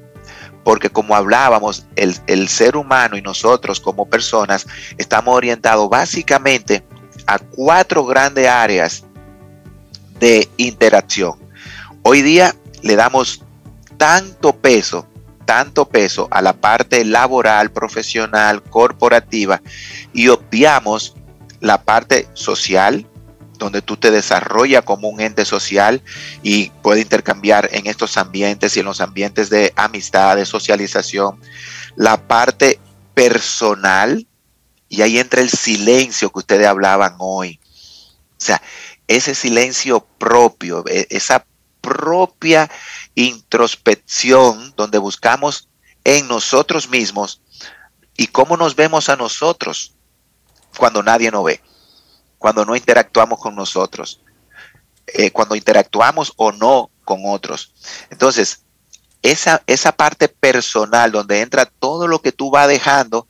Porque 0.68 0.90
como 0.90 1.16
hablábamos, 1.16 1.86
el, 1.96 2.50
ser 2.50 2.76
humano 2.76 3.16
y 3.16 3.22
nosotros 3.22 3.80
como 3.80 4.06
personas 4.06 4.68
estamos 4.98 5.34
orientados 5.34 5.90
básicamente 5.90 6.84
a 7.26 7.40
cuatro 7.40 8.04
grandes 8.04 8.50
áreas 8.50 9.06
de 10.20 10.50
interacción. 10.58 11.36
Hoy 12.04 12.22
día 12.22 12.54
le 12.82 12.98
damos 12.98 13.46
tanto 13.96 14.58
peso, 14.58 15.08
tanto 15.46 15.88
peso 15.88 16.28
a 16.32 16.42
la 16.42 16.52
parte 16.52 17.06
laboral, 17.06 17.72
profesional, 17.72 18.62
corporativa 18.62 19.62
y 20.12 20.28
obviamos 20.28 21.16
la 21.62 21.82
parte 21.82 22.28
social, 22.34 23.08
donde 23.58 23.82
tú 23.82 23.98
te 23.98 24.12
desarrollas 24.12 24.84
como 24.84 25.10
un 25.10 25.20
ente 25.20 25.46
social 25.46 26.02
y 26.44 26.70
puede 26.82 27.02
intercambiar 27.02 27.70
en 27.72 27.88
estos 27.88 28.18
ambientes 28.18 28.76
y 28.76 28.80
en 28.80 28.86
los 28.86 29.02
ambientes 29.02 29.50
de 29.50 29.74
amistad, 29.76 30.36
de 30.36 30.46
socialización, 30.46 31.40
la 31.96 32.28
parte 32.28 32.80
personal 33.14 34.28
y 34.90 35.02
ahí 35.02 35.18
entra 35.18 35.42
el 35.42 35.50
silencio 35.50 36.32
que 36.32 36.40
ustedes 36.40 36.68
hablaban 36.68 37.16
hoy. 37.20 37.60
O 38.32 38.46
sea, 38.46 38.62
ese 39.08 39.36
silencio 39.36 40.06
propio, 40.18 40.84
e, 40.88 41.08
esa 41.10 41.46
propia 41.82 42.70
introspección 43.16 44.74
donde 44.76 44.98
buscamos 44.98 45.70
en 46.04 46.28
nosotros 46.28 46.90
mismos 46.90 47.42
y 48.16 48.28
cómo 48.28 48.58
nos 48.58 48.76
vemos 48.76 49.10
a 49.10 49.16
nosotros 49.16 49.94
cuando 50.78 51.02
nadie 51.04 51.32
nos 51.32 51.44
ve 51.44 51.62
cuando 52.38 52.66
no 52.66 52.76
interactuamos 52.76 53.40
con 53.40 53.56
nosotros, 53.56 54.22
eh, 55.08 55.32
cuando 55.32 55.56
interactuamos 55.56 56.34
o 56.38 56.52
no 56.52 56.92
con 57.04 57.22
otros. 57.26 57.74
Entonces, 58.10 58.64
esa, 59.22 59.64
esa 59.68 59.92
parte 59.92 60.28
personal 60.28 61.12
donde 61.12 61.42
entra 61.42 61.66
todo 61.66 62.08
lo 62.08 62.22
que 62.22 62.32
tú 62.32 62.52
vas 62.52 62.68
dejando 62.68 63.28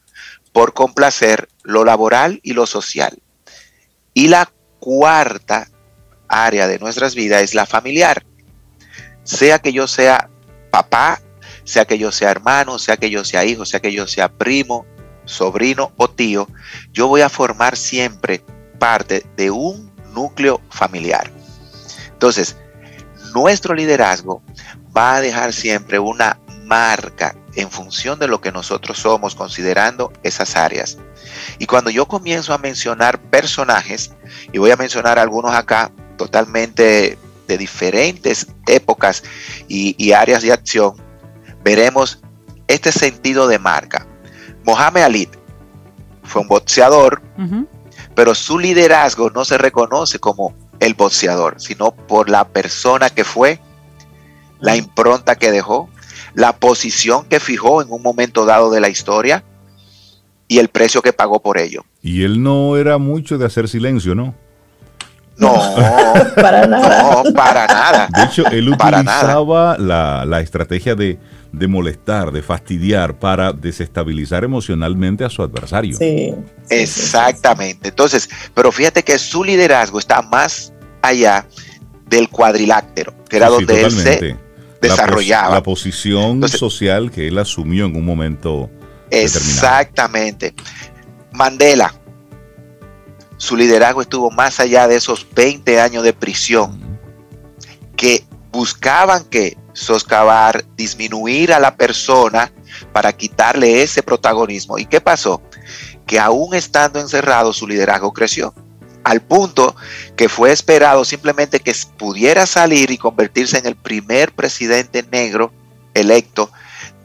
por 0.51 0.73
complacer 0.73 1.49
lo 1.63 1.85
laboral 1.85 2.39
y 2.43 2.53
lo 2.53 2.65
social. 2.65 3.19
Y 4.13 4.27
la 4.27 4.51
cuarta 4.79 5.69
área 6.27 6.67
de 6.67 6.79
nuestras 6.79 7.15
vidas 7.15 7.43
es 7.43 7.53
la 7.53 7.65
familiar. 7.65 8.25
Sea 9.23 9.59
que 9.59 9.73
yo 9.73 9.87
sea 9.87 10.29
papá, 10.71 11.21
sea 11.63 11.85
que 11.85 11.97
yo 11.97 12.11
sea 12.11 12.31
hermano, 12.31 12.79
sea 12.79 12.97
que 12.97 13.09
yo 13.09 13.23
sea 13.23 13.45
hijo, 13.45 13.65
sea 13.65 13.79
que 13.79 13.91
yo 13.91 14.07
sea 14.07 14.29
primo, 14.29 14.85
sobrino 15.25 15.91
o 15.97 16.09
tío, 16.09 16.47
yo 16.91 17.07
voy 17.07 17.21
a 17.21 17.29
formar 17.29 17.77
siempre 17.77 18.43
parte 18.77 19.25
de 19.35 19.51
un 19.51 19.91
núcleo 20.13 20.61
familiar. 20.69 21.31
Entonces, 22.11 22.57
nuestro 23.33 23.75
liderazgo 23.75 24.41
va 24.95 25.15
a 25.15 25.21
dejar 25.21 25.53
siempre 25.53 25.99
una 25.99 26.39
marca 26.63 27.35
en 27.55 27.71
función 27.71 28.19
de 28.19 28.27
lo 28.27 28.39
que 28.41 28.51
nosotros 28.51 28.99
somos, 28.99 29.35
considerando 29.35 30.11
esas 30.23 30.55
áreas. 30.55 30.97
Y 31.59 31.65
cuando 31.65 31.89
yo 31.89 32.07
comienzo 32.07 32.53
a 32.53 32.57
mencionar 32.57 33.19
personajes, 33.19 34.13
y 34.51 34.59
voy 34.59 34.71
a 34.71 34.75
mencionar 34.75 35.17
algunos 35.17 35.53
acá 35.55 35.91
totalmente 36.17 37.17
de 37.47 37.57
diferentes 37.57 38.47
épocas 38.67 39.23
y, 39.67 40.11
áreas 40.11 40.43
de 40.43 40.51
acción, 40.51 40.93
veremos 41.63 42.19
este 42.67 42.91
sentido 42.91 43.47
de 43.47 43.59
marca. 43.59 44.05
Mohamed 44.63 45.01
Ali 45.01 45.29
fue 46.23 46.41
un 46.41 46.47
boxeador, 46.47 47.21
pero 48.17 48.33
su 48.33 48.57
liderazgo 48.57 49.29
no 49.29 49.45
se 49.45 49.59
reconoce 49.59 50.17
como 50.17 50.55
el 50.79 50.95
boxeador, 50.95 51.61
sino 51.61 51.91
por 51.91 52.31
la 52.31 52.47
persona 52.47 53.11
que 53.11 53.23
fue, 53.23 53.59
la 54.59 54.75
impronta 54.75 55.35
que 55.35 55.51
dejó, 55.51 55.87
la 56.33 56.53
posición 56.53 57.25
que 57.25 57.39
fijó 57.39 57.79
en 57.79 57.91
un 57.91 58.01
momento 58.01 58.43
dado 58.43 58.71
de 58.71 58.79
la 58.79 58.89
historia 58.89 59.43
y 60.47 60.57
el 60.57 60.69
precio 60.69 61.03
que 61.03 61.13
pagó 61.13 61.43
por 61.43 61.59
ello. 61.59 61.85
Y 62.01 62.23
él 62.23 62.41
no 62.41 62.75
era 62.75 62.97
mucho 62.97 63.37
de 63.37 63.45
hacer 63.45 63.67
silencio, 63.67 64.15
¿no? 64.15 64.33
No, 65.37 65.53
para 66.35 66.65
nada. 66.65 67.21
No, 67.23 67.33
para 67.33 67.67
nada. 67.67 68.09
De 68.15 68.23
hecho, 68.23 68.47
él 68.47 68.69
utilizaba 68.69 69.77
la, 69.77 70.25
la 70.25 70.41
estrategia 70.41 70.95
de 70.95 71.19
de 71.51 71.67
molestar, 71.67 72.31
de 72.31 72.41
fastidiar, 72.41 73.17
para 73.17 73.53
desestabilizar 73.53 74.43
emocionalmente 74.43 75.23
a 75.23 75.29
su 75.29 75.41
adversario. 75.41 75.97
Sí, 75.97 76.33
Exactamente. 76.69 77.89
Entonces, 77.89 78.29
pero 78.53 78.71
fíjate 78.71 79.03
que 79.03 79.17
su 79.17 79.43
liderazgo 79.43 79.99
está 79.99 80.21
más 80.21 80.73
allá 81.01 81.47
del 82.09 82.29
cuadrilátero, 82.29 83.13
que 83.29 83.37
era 83.37 83.49
donde 83.49 83.83
él 83.83 83.91
se 83.91 84.37
desarrollaba. 84.81 85.55
La, 85.55 85.63
posición 85.63 86.47
social 86.47 87.11
que 87.11 87.27
él 87.27 87.37
asumió 87.37 87.85
en 87.85 87.95
un 87.95 88.05
momento. 88.05 88.69
Exactamente. 89.09 90.53
Mandela, 91.31 91.93
su 93.37 93.55
liderazgo 93.55 94.01
estuvo 94.01 94.31
más 94.31 94.59
allá 94.59 94.87
de 94.87 94.95
esos 94.95 95.27
20 95.35 95.79
años 95.79 96.03
de 96.03 96.13
prisión, 96.13 96.99
que 97.95 98.23
buscaban 98.51 99.25
que 99.25 99.57
soscavar, 99.77 100.65
disminuir 100.75 101.53
a 101.53 101.59
la 101.59 101.75
persona 101.75 102.51
para 102.91 103.13
quitarle 103.13 103.83
ese 103.83 104.01
protagonismo. 104.01 104.77
¿Y 104.77 104.85
qué 104.85 104.99
pasó? 104.99 105.41
Que 106.05 106.19
aún 106.19 106.55
estando 106.55 106.99
encerrado 106.99 107.53
su 107.53 107.67
liderazgo 107.67 108.11
creció, 108.11 108.53
al 109.03 109.21
punto 109.21 109.75
que 110.15 110.29
fue 110.29 110.51
esperado 110.51 111.05
simplemente 111.05 111.59
que 111.59 111.75
pudiera 111.97 112.45
salir 112.45 112.89
y 112.89 112.97
convertirse 112.97 113.59
en 113.59 113.67
el 113.67 113.75
primer 113.75 114.33
presidente 114.33 115.05
negro 115.11 115.53
electo 115.93 116.51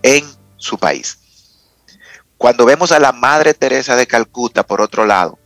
en 0.03 0.25
su 0.57 0.79
país. 0.79 1.19
Cuando 2.39 2.65
vemos 2.65 2.91
a 2.91 2.99
la 2.99 3.13
Madre 3.13 3.55
Teresa 3.55 3.97
de 3.97 4.07
Calcuta, 4.07 4.67
por 4.67 4.81
otro 4.81 5.05
lado, 5.05 5.39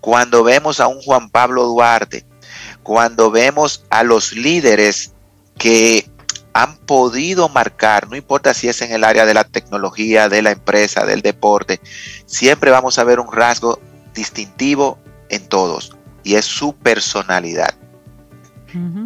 cuando 0.00 0.44
vemos 0.44 0.80
a 0.80 0.86
un 0.86 1.00
Juan 1.00 1.30
Pablo 1.30 1.64
Duarte, 1.64 2.26
cuando 2.82 3.30
vemos 3.30 3.84
a 3.90 4.02
los 4.02 4.32
líderes 4.32 5.12
que 5.56 6.08
han 6.58 6.76
podido 6.76 7.48
marcar, 7.48 8.08
no 8.08 8.16
importa 8.16 8.52
si 8.52 8.68
es 8.68 8.82
en 8.82 8.90
el 8.90 9.04
área 9.04 9.24
de 9.24 9.32
la 9.32 9.44
tecnología, 9.44 10.28
de 10.28 10.42
la 10.42 10.50
empresa, 10.50 11.06
del 11.06 11.22
deporte, 11.22 11.80
siempre 12.26 12.72
vamos 12.72 12.98
a 12.98 13.04
ver 13.04 13.20
un 13.20 13.32
rasgo 13.32 13.78
distintivo 14.12 14.98
en 15.28 15.46
todos 15.46 15.96
y 16.24 16.34
es 16.34 16.44
su 16.44 16.74
personalidad. 16.74 17.74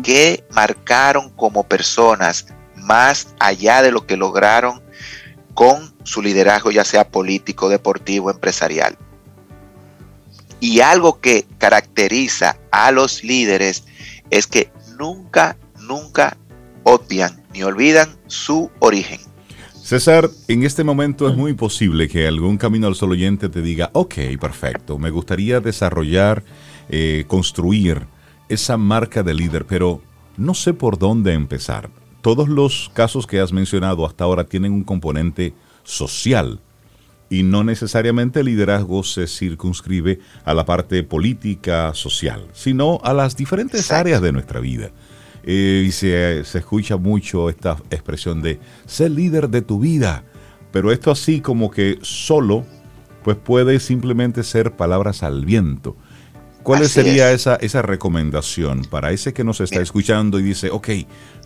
Que 0.03 0.45
marcaron 0.55 1.29
como 1.29 1.65
personas 1.65 2.47
más 2.75 3.29
allá 3.39 3.83
de 3.83 3.93
lo 3.93 4.07
que 4.07 4.17
lograron 4.17 4.83
con 5.53 5.95
su 6.05 6.23
liderazgo, 6.23 6.71
ya 6.71 6.87
sea 6.87 7.07
político, 7.07 7.69
deportivo, 7.69 8.31
empresarial. 8.31 8.97
Y 10.59 10.81
algo 10.81 11.21
que 11.21 11.47
caracteriza 11.59 12.57
a 12.71 12.91
los 12.93 13.23
líderes 13.23 13.85
es 14.31 14.47
que 14.47 14.73
nunca, 14.97 15.59
nunca 15.79 16.39
obvian 16.85 17.42
ni 17.53 17.63
olvidan 17.63 18.09
su 18.27 18.71
origen. 18.79 19.21
César, 19.83 20.31
en 20.49 20.63
este 20.63 20.85
momento 20.85 21.29
es 21.29 21.37
muy 21.37 21.55
posible 21.55 22.09
que 22.09 22.27
algún 22.27 22.57
camino 22.57 22.87
al 22.87 22.95
solo 22.95 23.13
oyente 23.13 23.49
te 23.49 23.61
diga, 23.63 23.91
ok, 23.93 24.15
perfecto, 24.41 24.99
me 24.99 25.11
gustaría 25.11 25.61
desarrollar, 25.61 26.45
eh, 26.89 27.25
construir 27.27 28.07
esa 28.49 28.77
marca 28.77 29.23
de 29.23 29.35
líder, 29.35 29.67
pero 29.67 30.01
no 30.37 30.55
sé 30.55 30.73
por 30.73 30.99
dónde 30.99 31.33
empezar. 31.33 31.91
Todos 32.21 32.49
los 32.49 32.91
casos 32.95 33.27
que 33.27 33.41
has 33.41 33.53
mencionado 33.53 34.07
hasta 34.07 34.25
ahora 34.25 34.45
tienen 34.45 34.73
un 34.73 34.85
componente 34.85 35.53
social 35.83 36.61
y 37.29 37.43
no 37.43 37.65
necesariamente 37.65 38.41
el 38.41 38.47
liderazgo 38.47 39.03
se 39.03 39.27
circunscribe 39.27 40.21
a 40.45 40.55
la 40.55 40.65
parte 40.65 41.03
política, 41.03 41.93
social, 41.95 42.47
sino 42.53 43.01
a 43.03 43.13
las 43.15 43.37
diferentes 43.37 43.91
áreas 43.91 44.21
de 44.21 44.33
nuestra 44.33 44.61
vida. 44.61 44.91
Eh, 45.45 45.85
y 45.87 45.93
se, 45.93 46.41
escucha 46.41 46.97
mucho 46.97 47.51
esta 47.51 47.77
expresión 47.91 48.43
de 48.43 48.61
ser 48.87 49.11
líder 49.11 49.49
de 49.49 49.63
tu 49.63 49.81
vida, 49.81 50.25
pero 50.71 50.93
esto 50.93 51.11
así 51.11 51.41
como 51.41 51.71
que 51.71 51.99
solo, 52.03 52.65
pues 53.25 53.37
puede 53.37 53.81
simplemente 53.81 54.45
ser 54.45 54.77
palabras 54.77 55.23
al 55.23 55.45
viento. 55.45 55.97
¿Cuál 56.63 56.89
sería 56.89 57.33
esa, 57.33 57.57
esa 57.57 57.83
recomendación 57.83 58.85
para 58.85 59.11
ese 59.11 59.33
que 59.33 59.43
nos 59.43 59.61
está 59.61 59.81
escuchando 59.81 60.39
y 60.39 60.45
dice, 60.45 60.71
ok, 60.71 60.91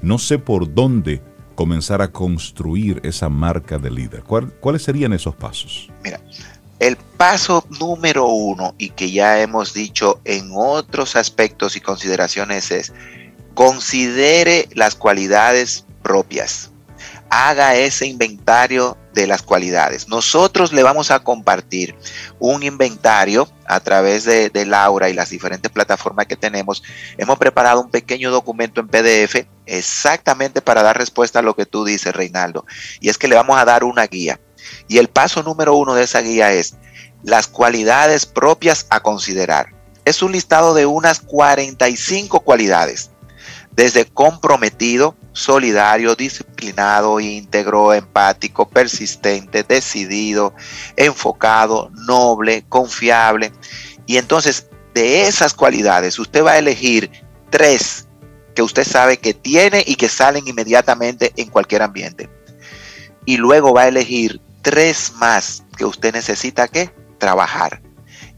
no 0.02 0.18
sé 0.18 0.38
por 0.38 0.74
dónde 0.74 1.22
comenzar 1.54 2.02
a 2.02 2.12
construir 2.12 3.00
esa 3.02 3.30
marca 3.30 3.78
de 3.78 3.90
líder? 3.90 4.22
¿Cuáles 4.24 4.82
serían 4.82 5.14
esos 5.14 5.34
pasos? 5.34 5.90
Mira, 6.04 6.20
el 6.78 6.96
paso 7.16 7.66
número 7.80 8.26
uno 8.26 8.74
y 8.76 8.90
que 8.90 9.10
ya 9.10 9.40
hemos 9.40 9.72
dicho 9.72 10.20
en 10.24 10.50
otros 10.54 11.16
aspectos 11.16 11.76
y 11.76 11.80
consideraciones 11.80 12.70
es 12.70 12.92
considere 13.56 14.68
las 14.74 14.94
cualidades 14.94 15.86
propias. 16.02 16.70
Haga 17.30 17.74
ese 17.74 18.06
inventario 18.06 18.98
de 19.14 19.26
las 19.26 19.40
cualidades. 19.40 20.08
Nosotros 20.08 20.74
le 20.74 20.82
vamos 20.82 21.10
a 21.10 21.20
compartir 21.20 21.96
un 22.38 22.62
inventario 22.62 23.48
a 23.66 23.80
través 23.80 24.24
de, 24.24 24.66
Laura 24.66 25.08
y 25.08 25.14
las 25.14 25.30
diferentes 25.30 25.72
plataformas 25.72 26.26
que 26.26 26.36
tenemos. 26.36 26.82
Hemos 27.16 27.38
preparado 27.38 27.80
un 27.80 27.90
pequeño 27.90 28.30
documento 28.30 28.82
en 28.82 28.88
PDF 28.88 29.46
exactamente 29.64 30.60
para 30.60 30.82
dar 30.82 30.98
respuesta 30.98 31.38
a 31.38 31.42
lo 31.42 31.56
que 31.56 31.64
tú 31.64 31.86
dices, 31.86 32.14
Reinaldo. 32.14 32.66
Y 33.00 33.08
es 33.08 33.16
que 33.16 33.26
le 33.26 33.36
vamos 33.36 33.58
a 33.58 33.64
dar 33.64 33.84
una 33.84 34.06
guía. 34.06 34.38
Y 34.86 34.98
el 34.98 35.08
paso 35.08 35.42
número 35.42 35.74
uno 35.76 35.94
de 35.94 36.04
esa 36.04 36.20
guía 36.20 36.52
es 36.52 36.74
las 37.22 37.46
cualidades 37.46 38.26
propias 38.26 38.86
a 38.90 39.00
considerar. 39.00 39.74
Es 40.04 40.22
un 40.22 40.32
listado 40.32 40.74
de 40.74 40.84
unas 40.84 41.20
45 41.20 42.40
cualidades 42.40 43.10
desde 43.76 44.06
comprometido, 44.06 45.14
solidario, 45.32 46.14
disciplinado, 46.14 47.20
íntegro, 47.20 47.92
empático, 47.92 48.68
persistente, 48.68 49.62
decidido, 49.62 50.54
enfocado, 50.96 51.90
noble, 51.92 52.64
confiable. 52.68 53.52
Y 54.06 54.16
entonces, 54.16 54.68
de 54.94 55.26
esas 55.26 55.52
cualidades, 55.52 56.18
usted 56.18 56.42
va 56.42 56.52
a 56.52 56.58
elegir 56.58 57.10
tres 57.50 58.08
que 58.54 58.62
usted 58.62 58.84
sabe 58.84 59.18
que 59.18 59.34
tiene 59.34 59.84
y 59.86 59.96
que 59.96 60.08
salen 60.08 60.48
inmediatamente 60.48 61.32
en 61.36 61.50
cualquier 61.50 61.82
ambiente. 61.82 62.30
Y 63.26 63.36
luego 63.36 63.74
va 63.74 63.82
a 63.82 63.88
elegir 63.88 64.40
tres 64.62 65.12
más 65.16 65.62
que 65.76 65.84
usted 65.84 66.14
necesita 66.14 66.66
que 66.66 66.90
trabajar, 67.18 67.82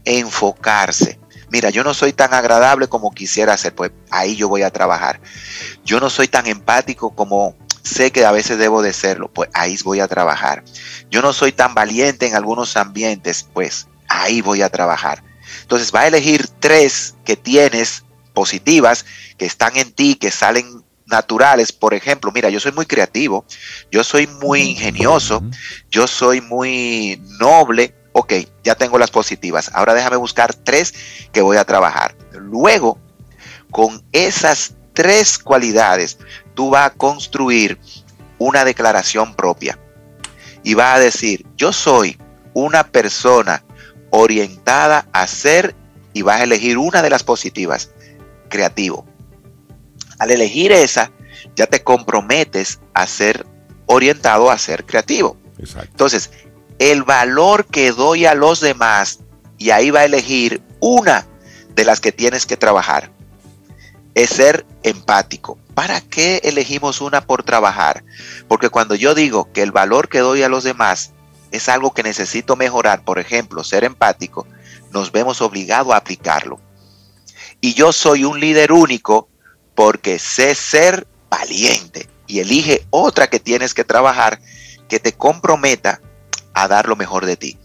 enfocarse, 0.03 1.18
mira, 1.51 1.69
yo 1.69 1.83
no 1.83 1.93
soy 1.93 2.13
tan 2.13 2.33
agradable 2.33 2.87
como 2.87 3.11
quisiera 3.11 3.57
ser, 3.57 3.75
pues 3.75 3.91
ahí 4.09 4.35
yo 4.35 4.47
voy 4.49 4.63
a 4.63 4.71
trabajar. 4.71 5.19
Yo 5.83 5.99
no 5.99 6.09
soy 6.09 6.27
tan 6.27 6.47
empático 6.47 7.15
como 7.15 7.55
sé 7.83 8.11
que 8.11 8.25
a 8.25 8.31
veces 8.31 8.57
debo 8.57 8.81
de 8.81 8.93
serlo, 8.93 9.31
pues 9.31 9.49
ahí 9.53 9.77
voy 9.83 9.99
a 9.99 10.07
trabajar. 10.07 10.63
Yo 11.09 11.21
no 11.21 11.33
soy 11.33 11.51
tan 11.51 11.73
valiente 11.73 12.27
en 12.27 12.35
algunos 12.35 12.77
ambientes, 12.77 13.47
pues 13.53 13.87
ahí 14.07 14.41
voy 14.41 14.61
a 14.61 14.69
trabajar. 14.69 15.23
Entonces 15.61 15.91
va 15.93 16.01
a 16.01 16.07
elegir 16.07 16.47
tres 16.59 17.15
que 17.25 17.35
tienes 17.35 18.03
positivas, 18.33 19.05
que 19.37 19.45
están 19.45 19.77
en 19.77 19.91
ti, 19.91 20.15
que 20.15 20.31
salen 20.31 20.83
naturales. 21.07 21.71
Por 21.71 21.93
ejemplo, 21.93 22.31
mira, 22.31 22.49
yo 22.49 22.59
soy 22.59 22.71
muy 22.71 22.85
creativo, 22.85 23.45
yo 23.91 24.03
soy 24.03 24.27
muy 24.27 24.61
ingenioso, 24.61 25.43
yo 25.89 26.07
soy 26.07 26.41
muy 26.41 27.21
noble, 27.39 27.95
ok, 28.19 28.33
ya 28.63 28.75
tengo 28.75 28.97
las 28.97 29.11
positivas, 29.11 29.71
ahora 29.73 29.93
déjame 29.93 30.17
buscar 30.17 30.53
tres 30.53 30.93
que 31.31 31.41
voy 31.41 31.57
a 31.57 31.65
trabajar. 31.65 32.15
Luego, 32.33 32.99
con 33.71 34.03
esas 34.11 34.75
tres 34.93 35.37
cualidades, 35.37 36.17
tú 36.53 36.71
vas 36.71 36.87
a 36.87 36.93
construir 36.93 37.79
una 38.37 38.65
declaración 38.65 39.35
propia 39.35 39.79
y 40.63 40.73
vas 40.73 40.97
a 40.97 40.99
decir, 40.99 41.45
yo 41.55 41.71
soy 41.71 42.17
una 42.53 42.85
persona 42.87 43.63
orientada 44.09 45.07
a 45.13 45.27
ser 45.27 45.75
y 46.13 46.21
vas 46.21 46.41
a 46.41 46.43
elegir 46.43 46.77
una 46.77 47.01
de 47.01 47.09
las 47.09 47.23
positivas, 47.23 47.91
creativo. 48.49 49.05
Al 50.17 50.31
elegir 50.31 50.71
esa, 50.71 51.11
ya 51.55 51.67
te 51.67 51.83
comprometes 51.83 52.79
a 52.93 53.07
ser 53.07 53.45
orientado 53.85 54.51
a 54.51 54.57
ser 54.57 54.85
creativo. 54.85 55.37
Entonces, 55.57 56.31
el 56.79 57.03
valor 57.03 57.65
que 57.65 57.91
doy 57.91 58.25
a 58.25 58.33
los 58.33 58.61
demás 58.61 59.19
y 59.57 59.69
ahí 59.71 59.91
va 59.91 59.99
a 59.99 60.05
elegir 60.05 60.63
una 60.79 61.27
de 61.75 61.83
las 61.83 61.99
que 61.99 62.11
tienes 62.11 62.45
que 62.45 62.57
trabajar. 62.57 63.11
Es 64.15 64.31
ser 64.31 64.65
empático. 64.83 65.59
¿Para 65.75 66.01
qué 66.01 66.41
elegimos 66.43 67.01
una 67.01 67.21
por 67.21 67.43
trabajar? 67.43 68.03
Porque 68.47 68.69
cuando 68.69 68.95
yo 68.95 69.13
digo 69.13 69.51
que 69.51 69.61
el 69.61 69.71
valor 69.71 70.09
que 70.09 70.19
doy 70.19 70.41
a 70.43 70.49
los 70.49 70.63
demás 70.63 71.11
es 71.51 71.69
algo 71.69 71.93
que 71.93 72.03
necesito 72.03 72.55
mejorar, 72.55 73.03
por 73.03 73.19
ejemplo, 73.19 73.63
ser 73.63 73.83
empático, 73.83 74.47
nos 74.91 75.11
vemos 75.11 75.41
obligados 75.41 75.93
a 75.93 75.97
aplicarlo. 75.97 76.59
Y 77.61 77.73
yo 77.73 77.91
soy 77.91 78.23
un 78.23 78.39
líder 78.39 78.71
único 78.71 79.27
porque 79.75 80.17
sé 80.17 80.55
ser 80.55 81.07
valiente 81.29 82.09
y 82.27 82.39
elige 82.39 82.85
otra 82.89 83.27
que 83.27 83.39
tienes 83.39 83.73
que 83.73 83.83
trabajar 83.83 84.39
que 84.87 84.99
te 84.99 85.13
comprometa 85.13 86.01
a 86.61 86.67
dar 86.67 86.87
lo 86.87 86.95
mejor 86.95 87.25
de 87.25 87.37
ti. 87.37 87.57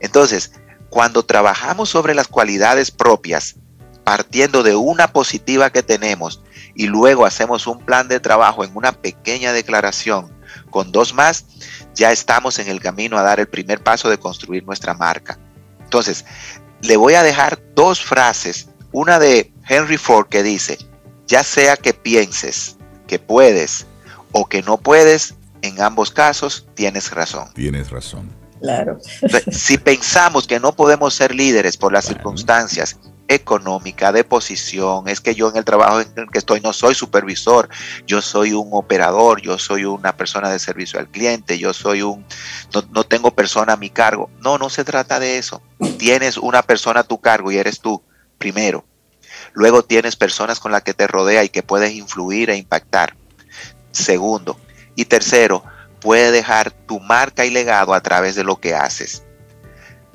Entonces, 0.00 0.52
cuando 0.90 1.24
trabajamos 1.24 1.88
sobre 1.88 2.14
las 2.14 2.28
cualidades 2.28 2.90
propias, 2.90 3.56
partiendo 4.04 4.62
de 4.62 4.76
una 4.76 5.08
positiva 5.08 5.70
que 5.70 5.82
tenemos 5.82 6.42
y 6.74 6.86
luego 6.86 7.26
hacemos 7.26 7.66
un 7.66 7.80
plan 7.80 8.08
de 8.08 8.20
trabajo 8.20 8.64
en 8.64 8.76
una 8.76 8.92
pequeña 8.92 9.52
declaración 9.52 10.32
con 10.70 10.92
dos 10.92 11.12
más, 11.12 11.46
ya 11.94 12.12
estamos 12.12 12.58
en 12.58 12.68
el 12.68 12.80
camino 12.80 13.18
a 13.18 13.22
dar 13.22 13.40
el 13.40 13.48
primer 13.48 13.82
paso 13.82 14.08
de 14.08 14.18
construir 14.18 14.64
nuestra 14.64 14.94
marca. 14.94 15.38
Entonces, 15.82 16.24
le 16.82 16.96
voy 16.96 17.14
a 17.14 17.22
dejar 17.22 17.60
dos 17.74 18.02
frases, 18.02 18.68
una 18.92 19.18
de 19.18 19.52
Henry 19.68 19.96
Ford 19.96 20.28
que 20.28 20.42
dice, 20.42 20.78
ya 21.26 21.42
sea 21.42 21.76
que 21.76 21.92
pienses 21.92 22.76
que 23.06 23.18
puedes 23.18 23.86
o 24.32 24.46
que 24.46 24.62
no 24.62 24.76
puedes, 24.76 25.34
en 25.62 25.80
ambos 25.80 26.10
casos 26.10 26.66
tienes 26.74 27.10
razón. 27.10 27.52
Tienes 27.54 27.90
razón. 27.90 28.30
Claro. 28.60 28.98
Si 29.50 29.78
pensamos 29.78 30.46
que 30.46 30.60
no 30.60 30.72
podemos 30.74 31.14
ser 31.14 31.34
líderes 31.34 31.76
por 31.76 31.92
las 31.92 32.06
circunstancias 32.06 32.98
económicas, 33.28 34.12
de 34.14 34.24
posición, 34.24 35.08
es 35.08 35.20
que 35.20 35.34
yo 35.34 35.48
en 35.50 35.56
el 35.56 35.64
trabajo 35.64 36.00
en 36.00 36.08
el 36.16 36.30
que 36.30 36.38
estoy 36.38 36.60
no 36.60 36.72
soy 36.72 36.94
supervisor, 36.94 37.68
yo 38.06 38.22
soy 38.22 38.52
un 38.52 38.68
operador, 38.72 39.40
yo 39.42 39.58
soy 39.58 39.84
una 39.84 40.16
persona 40.16 40.50
de 40.50 40.58
servicio 40.58 41.00
al 41.00 41.08
cliente, 41.08 41.58
yo 41.58 41.72
soy 41.72 42.02
un, 42.02 42.24
no, 42.72 42.82
no 42.92 43.04
tengo 43.04 43.32
persona 43.32 43.74
a 43.74 43.76
mi 43.76 43.90
cargo. 43.90 44.30
No, 44.40 44.58
no 44.58 44.70
se 44.70 44.84
trata 44.84 45.18
de 45.18 45.38
eso. 45.38 45.60
Tienes 45.98 46.36
una 46.36 46.62
persona 46.62 47.00
a 47.00 47.04
tu 47.04 47.20
cargo 47.20 47.50
y 47.50 47.58
eres 47.58 47.80
tú, 47.80 48.02
primero. 48.38 48.84
Luego 49.52 49.82
tienes 49.82 50.16
personas 50.16 50.60
con 50.60 50.72
las 50.72 50.82
que 50.82 50.94
te 50.94 51.06
rodea 51.06 51.42
y 51.44 51.48
que 51.48 51.62
puedes 51.62 51.92
influir 51.92 52.50
e 52.50 52.56
impactar. 52.56 53.16
Segundo, 53.90 54.58
y 54.96 55.04
tercero, 55.04 55.62
puede 56.00 56.32
dejar 56.32 56.72
tu 56.72 56.98
marca 56.98 57.44
y 57.44 57.50
legado 57.50 57.94
a 57.94 58.00
través 58.00 58.34
de 58.34 58.44
lo 58.44 58.56
que 58.56 58.74
haces. 58.74 59.22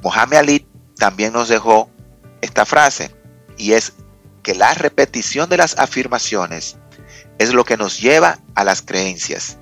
Mohamed 0.04 0.38
Ali 0.38 0.68
también 0.98 1.32
nos 1.32 1.48
dejó 1.48 1.90
esta 2.42 2.66
frase 2.66 3.16
y 3.58 3.74
es 3.74 3.94
que 4.44 4.56
la 4.56 4.74
repetición 4.74 5.50
de 5.50 5.58
las 5.58 5.78
afirmaciones 5.78 6.78
es 7.38 7.54
lo 7.54 7.64
que 7.64 7.78
nos 7.78 8.00
lleva 8.00 8.40
a 8.56 8.64
las 8.64 8.82
creencias. 8.82 9.58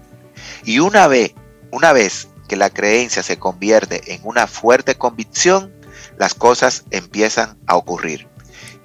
Y 0.63 0.79
una 0.79 1.07
vez, 1.07 1.33
una 1.71 1.93
vez 1.93 2.29
que 2.47 2.55
la 2.55 2.69
creencia 2.69 3.23
se 3.23 3.37
convierte 3.37 4.13
en 4.13 4.21
una 4.23 4.47
fuerte 4.47 4.95
convicción, 4.95 5.73
las 6.17 6.33
cosas 6.33 6.85
empiezan 6.91 7.57
a 7.67 7.75
ocurrir. 7.75 8.27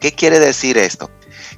¿Qué 0.00 0.12
quiere 0.12 0.38
decir 0.38 0.78
esto? 0.78 1.10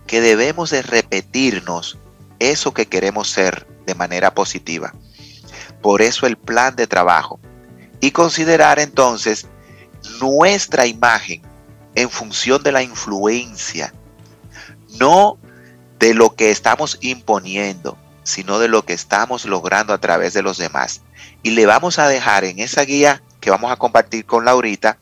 Que 0.07 0.21
debemos 0.21 0.71
de 0.71 0.83
repetirnos 0.83 1.99
eso 2.38 2.72
que 2.72 2.87
queremos 2.87 3.31
ser 3.31 3.66
de 3.87 3.94
manera 3.94 4.35
positiva. 4.35 4.94
Por 5.83 6.03
eso 6.03 6.27
el 6.27 6.37
plan 6.37 6.77
de 6.77 6.87
trabajo. 6.87 7.40
Y 8.01 8.11
considerar 8.11 8.79
entonces 8.79 9.46
nuestra 10.20 10.87
imagen 10.87 11.42
en 11.94 12.11
función 12.11 12.62
de 12.62 12.72
la 12.72 12.83
influencia, 12.83 13.92
no 14.99 15.38
de 15.99 16.14
lo 16.14 16.35
que 16.35 16.51
estamos 16.51 16.99
imponiendo, 17.01 17.96
sino 18.22 18.59
de 18.59 18.68
lo 18.68 18.85
que 18.85 18.92
estamos 18.92 19.44
logrando 19.46 19.94
a 19.94 19.99
través 19.99 20.35
de 20.35 20.42
los 20.42 20.59
demás. 20.59 21.03
Y 21.42 21.51
le 21.51 21.64
vamos 21.64 21.99
a 21.99 22.09
dejar 22.09 22.44
en 22.44 22.59
esa 22.59 22.83
guía 22.83 23.22
que 23.40 23.51
vamos 23.51 23.72
a 23.72 23.77
compartir 23.77 24.27
con 24.27 24.44
Laurita 24.44 24.99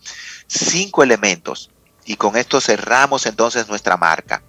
cinco 0.47 1.03
elementos. 1.03 1.71
Y 2.05 2.17
con 2.17 2.37
esto 2.37 2.61
cerramos 2.61 3.27
entonces 3.27 3.69
nuestra 3.69 3.97
marca. 3.97 4.43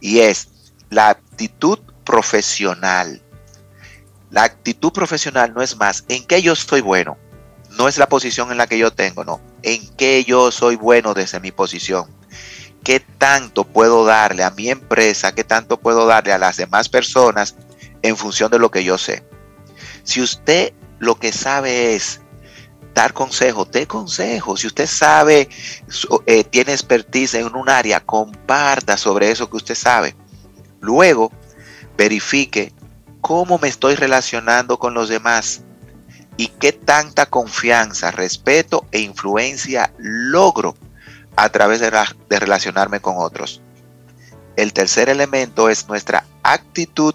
Y 0.00 0.20
es 0.20 0.48
la 0.88 1.08
actitud 1.08 1.80
profesional. 2.04 3.22
La 4.30 4.44
actitud 4.44 4.92
profesional 4.92 5.52
no 5.54 5.62
es 5.62 5.76
más 5.76 6.04
en 6.08 6.24
qué 6.26 6.42
yo 6.42 6.54
soy 6.54 6.80
bueno. 6.80 7.16
No 7.70 7.88
es 7.88 7.98
la 7.98 8.08
posición 8.08 8.50
en 8.50 8.58
la 8.58 8.66
que 8.66 8.78
yo 8.78 8.92
tengo, 8.92 9.24
no. 9.24 9.40
En 9.62 9.88
qué 9.96 10.24
yo 10.24 10.50
soy 10.50 10.76
bueno 10.76 11.14
desde 11.14 11.40
mi 11.40 11.52
posición. 11.52 12.06
¿Qué 12.82 13.00
tanto 13.00 13.64
puedo 13.64 14.04
darle 14.04 14.42
a 14.42 14.50
mi 14.50 14.70
empresa? 14.70 15.34
¿Qué 15.34 15.44
tanto 15.44 15.78
puedo 15.78 16.06
darle 16.06 16.32
a 16.32 16.38
las 16.38 16.56
demás 16.56 16.88
personas 16.88 17.54
en 18.02 18.16
función 18.16 18.50
de 18.50 18.58
lo 18.58 18.70
que 18.70 18.84
yo 18.84 18.98
sé. 18.98 19.22
Si 20.02 20.20
usted 20.20 20.72
lo 20.98 21.16
que 21.16 21.32
sabe 21.32 21.94
es 21.94 22.20
dar 22.94 23.12
consejo, 23.12 23.64
dé 23.64 23.86
consejo. 23.86 24.56
Si 24.56 24.66
usted 24.66 24.86
sabe, 24.86 25.48
eh, 26.26 26.44
tiene 26.44 26.72
expertise 26.72 27.34
en 27.34 27.54
un 27.54 27.68
área, 27.68 28.00
comparta 28.00 28.96
sobre 28.96 29.30
eso 29.30 29.48
que 29.48 29.56
usted 29.56 29.74
sabe. 29.74 30.14
Luego, 30.80 31.32
verifique 32.00 32.72
cómo 33.20 33.58
me 33.58 33.68
estoy 33.68 33.94
relacionando 33.94 34.78
con 34.78 34.94
los 34.94 35.10
demás 35.10 35.60
y 36.38 36.46
qué 36.46 36.72
tanta 36.72 37.26
confianza, 37.26 38.10
respeto 38.10 38.86
e 38.90 39.00
influencia 39.00 39.92
logro 39.98 40.74
a 41.36 41.50
través 41.50 41.78
de 41.80 42.38
relacionarme 42.40 43.00
con 43.00 43.16
otros. 43.18 43.60
El 44.56 44.72
tercer 44.72 45.10
elemento 45.10 45.68
es 45.68 45.88
nuestra 45.88 46.24
actitud 46.42 47.14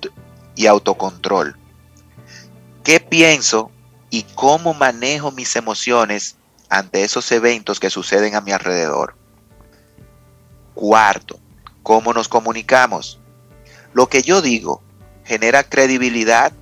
y 0.56 0.68
autocontrol. 0.68 1.58
¿Qué 2.84 3.00
pienso 3.00 3.72
y 4.12 4.22
cómo 4.36 4.76
manejo 4.76 5.32
mis 5.32 5.56
emociones 5.56 6.36
ante 6.70 7.04
esos 7.04 7.32
eventos 7.32 7.80
que 7.80 7.90
suceden 7.90 8.36
a 8.36 8.42
mi 8.42 8.52
alrededor? 8.52 9.16
Cuarto, 10.76 11.40
¿cómo 11.82 12.14
nos 12.14 12.28
comunicamos? 12.28 13.20
Lo 13.96 14.08
que 14.08 14.22
yo 14.22 14.44
digo 14.44 14.84
genera 15.24 15.64
credibilidad, 15.64 16.54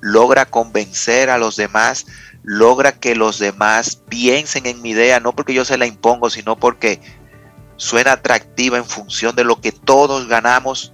logra 0.00 0.46
convencer 0.46 1.30
a 1.30 1.38
los 1.38 1.56
demás, 1.56 2.06
logra 2.44 2.92
que 2.92 3.16
los 3.16 3.40
demás 3.40 3.96
piensen 3.96 4.66
en 4.66 4.80
mi 4.82 4.90
idea, 4.90 5.18
no 5.18 5.34
porque 5.34 5.54
yo 5.54 5.64
se 5.64 5.78
la 5.78 5.86
impongo, 5.86 6.30
sino 6.30 6.56
porque 6.56 7.00
suena 7.76 8.12
atractiva 8.12 8.78
en 8.78 8.84
función 8.84 9.34
de 9.34 9.42
lo 9.42 9.60
que 9.60 9.72
todos 9.72 10.28
ganamos 10.28 10.92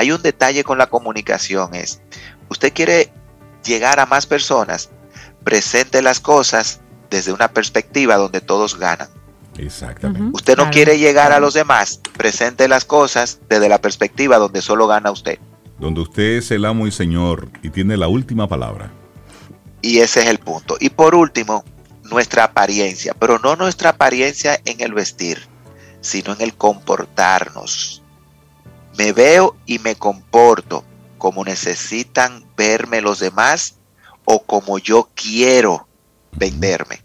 hay 0.00 0.12
un 0.12 0.22
detalle 0.22 0.64
con 0.64 0.78
la 0.78 0.86
comunicación, 0.88 1.74
es, 1.74 2.00
usted 2.48 2.72
quiere 2.72 3.12
llegar 3.62 4.00
a 4.00 4.06
más 4.06 4.24
personas, 4.24 4.88
presente 5.44 6.00
las 6.00 6.20
cosas 6.20 6.80
desde 7.10 7.34
una 7.34 7.48
perspectiva 7.48 8.16
donde 8.16 8.40
todos 8.40 8.78
ganan. 8.78 9.10
Exactamente. 9.60 10.30
Usted 10.32 10.56
no 10.56 10.70
quiere 10.70 10.98
llegar 10.98 11.32
a 11.32 11.40
los 11.40 11.54
demás, 11.54 12.00
presente 12.16 12.66
las 12.66 12.84
cosas 12.84 13.40
desde 13.48 13.68
la 13.68 13.80
perspectiva 13.80 14.38
donde 14.38 14.62
solo 14.62 14.86
gana 14.86 15.10
usted. 15.10 15.38
Donde 15.78 16.00
usted 16.00 16.38
es 16.38 16.50
el 16.50 16.64
amo 16.64 16.86
y 16.86 16.92
señor 16.92 17.50
y 17.62 17.70
tiene 17.70 17.96
la 17.96 18.08
última 18.08 18.48
palabra. 18.48 18.90
Y 19.82 19.98
ese 19.98 20.20
es 20.20 20.28
el 20.28 20.38
punto. 20.38 20.76
Y 20.80 20.90
por 20.90 21.14
último, 21.14 21.64
nuestra 22.04 22.44
apariencia, 22.44 23.14
pero 23.14 23.38
no 23.38 23.54
nuestra 23.56 23.90
apariencia 23.90 24.58
en 24.64 24.80
el 24.80 24.94
vestir, 24.94 25.46
sino 26.00 26.32
en 26.32 26.40
el 26.40 26.54
comportarnos. 26.54 28.02
Me 28.96 29.12
veo 29.12 29.56
y 29.66 29.78
me 29.78 29.94
comporto 29.94 30.84
como 31.18 31.44
necesitan 31.44 32.44
verme 32.56 33.02
los 33.02 33.20
demás 33.20 33.76
o 34.24 34.42
como 34.42 34.78
yo 34.78 35.10
quiero 35.14 35.86
venderme. 36.32 37.02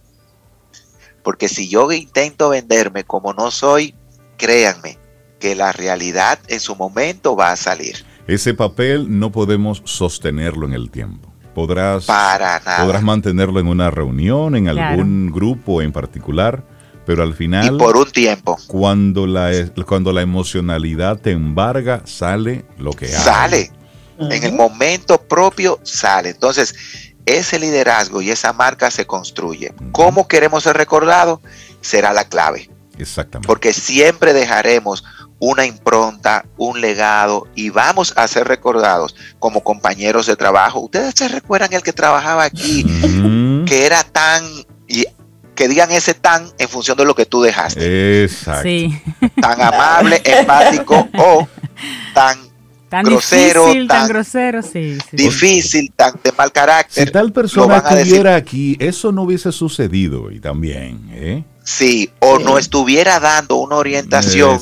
Porque 1.26 1.50
si 1.50 1.68
yo 1.68 1.92
intento 1.92 2.50
venderme 2.50 3.04
como 3.04 3.34
no 3.34 3.50
soy, 3.50 3.96
créanme 4.38 5.00
que 5.40 5.56
la 5.56 5.72
realidad 5.72 6.38
en 6.48 6.60
su 6.60 6.76
momento 6.76 7.36
va 7.36 7.52
a 7.52 7.56
salir. 7.56 8.06
Ese 8.28 8.54
papel 8.54 9.20
no 9.20 9.32
podemos 9.32 9.82
sostenerlo 9.86 10.68
en 10.68 10.74
el 10.74 10.92
tiempo. 10.92 11.34
Podrás, 11.56 12.06
Para 12.06 12.62
podrás 12.80 13.02
mantenerlo 13.02 13.60
en 13.60 13.68
una 13.68 13.90
reunión, 13.90 14.56
en 14.56 14.70
algún 14.70 15.32
grupo 15.32 15.82
en 15.82 15.92
particular, 15.92 16.64
pero 17.08 17.24
al 17.24 17.34
final... 17.34 17.74
Y 17.74 17.78
por 17.80 17.98
un 17.98 18.12
tiempo. 18.12 18.60
Cuando 18.68 19.26
la, 19.26 19.52
cuando 19.88 20.14
la 20.14 20.22
emocionalidad 20.22 21.20
te 21.20 21.32
embarga, 21.32 22.04
sale 22.06 22.66
lo 22.78 22.92
que 22.92 23.08
hay. 23.08 23.12
Sale. 23.12 23.72
En 24.20 24.44
el 24.44 24.54
momento 24.54 25.20
propio 25.20 25.80
sale. 25.82 26.30
Entonces, 26.30 26.76
ese 27.26 27.60
liderazgo 27.60 28.22
y 28.22 28.32
esa 28.32 28.54
marca 28.54 28.92
se 28.92 29.06
construye. 29.06 29.74
¿Cómo 29.92 30.28
queremos 30.28 30.64
ser 30.64 30.78
recordados? 30.78 31.40
Será 31.82 32.14
la 32.14 32.26
clave. 32.26 32.70
Exactamente. 32.98 33.48
Porque 33.48 33.74
siempre 33.74 34.34
dejaremos 34.34 35.04
una 35.40 35.66
impronta, 35.66 36.46
un 36.58 36.80
legado 36.80 37.48
y 37.56 37.70
vamos 37.70 38.14
a 38.16 38.28
ser 38.28 38.48
recordados 38.48 39.16
como 39.40 39.64
compañeros 39.64 40.28
de 40.28 40.36
trabajo. 40.36 40.80
Ustedes 40.80 41.14
se 41.16 41.28
recuerdan 41.28 41.74
el 41.74 41.84
que 41.84 41.94
trabajaba 41.94 42.44
aquí, 42.44 42.86
que 43.66 43.86
era 43.86 44.04
tan 44.04 44.44
y 44.88 45.06
que 45.56 45.68
digan 45.68 45.92
ese 45.92 46.14
tan 46.14 46.52
en 46.58 46.70
función 46.70 46.98
de 46.98 47.06
lo 47.06 47.16
que 47.16 47.26
tú 47.26 47.42
dejaste. 47.42 48.24
Exacto. 48.24 48.70
Tan 49.42 49.62
amable, 49.62 50.22
empático 50.24 51.08
o 51.18 51.48
tan, 52.14 52.38
grosero, 53.04 53.66
difícil, 53.66 53.88
tan, 53.88 54.08
grosero, 54.08 54.62
sí, 54.62 54.98
difícil, 55.12 55.92
tan 55.96 56.14
de 56.24 56.32
mal 56.32 56.52
carácter. 56.52 57.08
Si 57.08 57.12
tal 57.12 57.32
persona 57.32 57.78
estuviera 57.78 58.36
aquí, 58.36 58.78
eso 58.80 59.12
no 59.12 59.24
hubiese 59.24 59.52
sucedido 59.52 60.32
y 60.32 60.40
también, 60.40 61.10
¿eh? 61.12 61.44
Sí, 61.64 62.12
o 62.20 62.38
no 62.38 62.60
estuviera 62.60 63.20
dando 63.20 63.56
una 63.56 63.78
orientación 63.78 64.60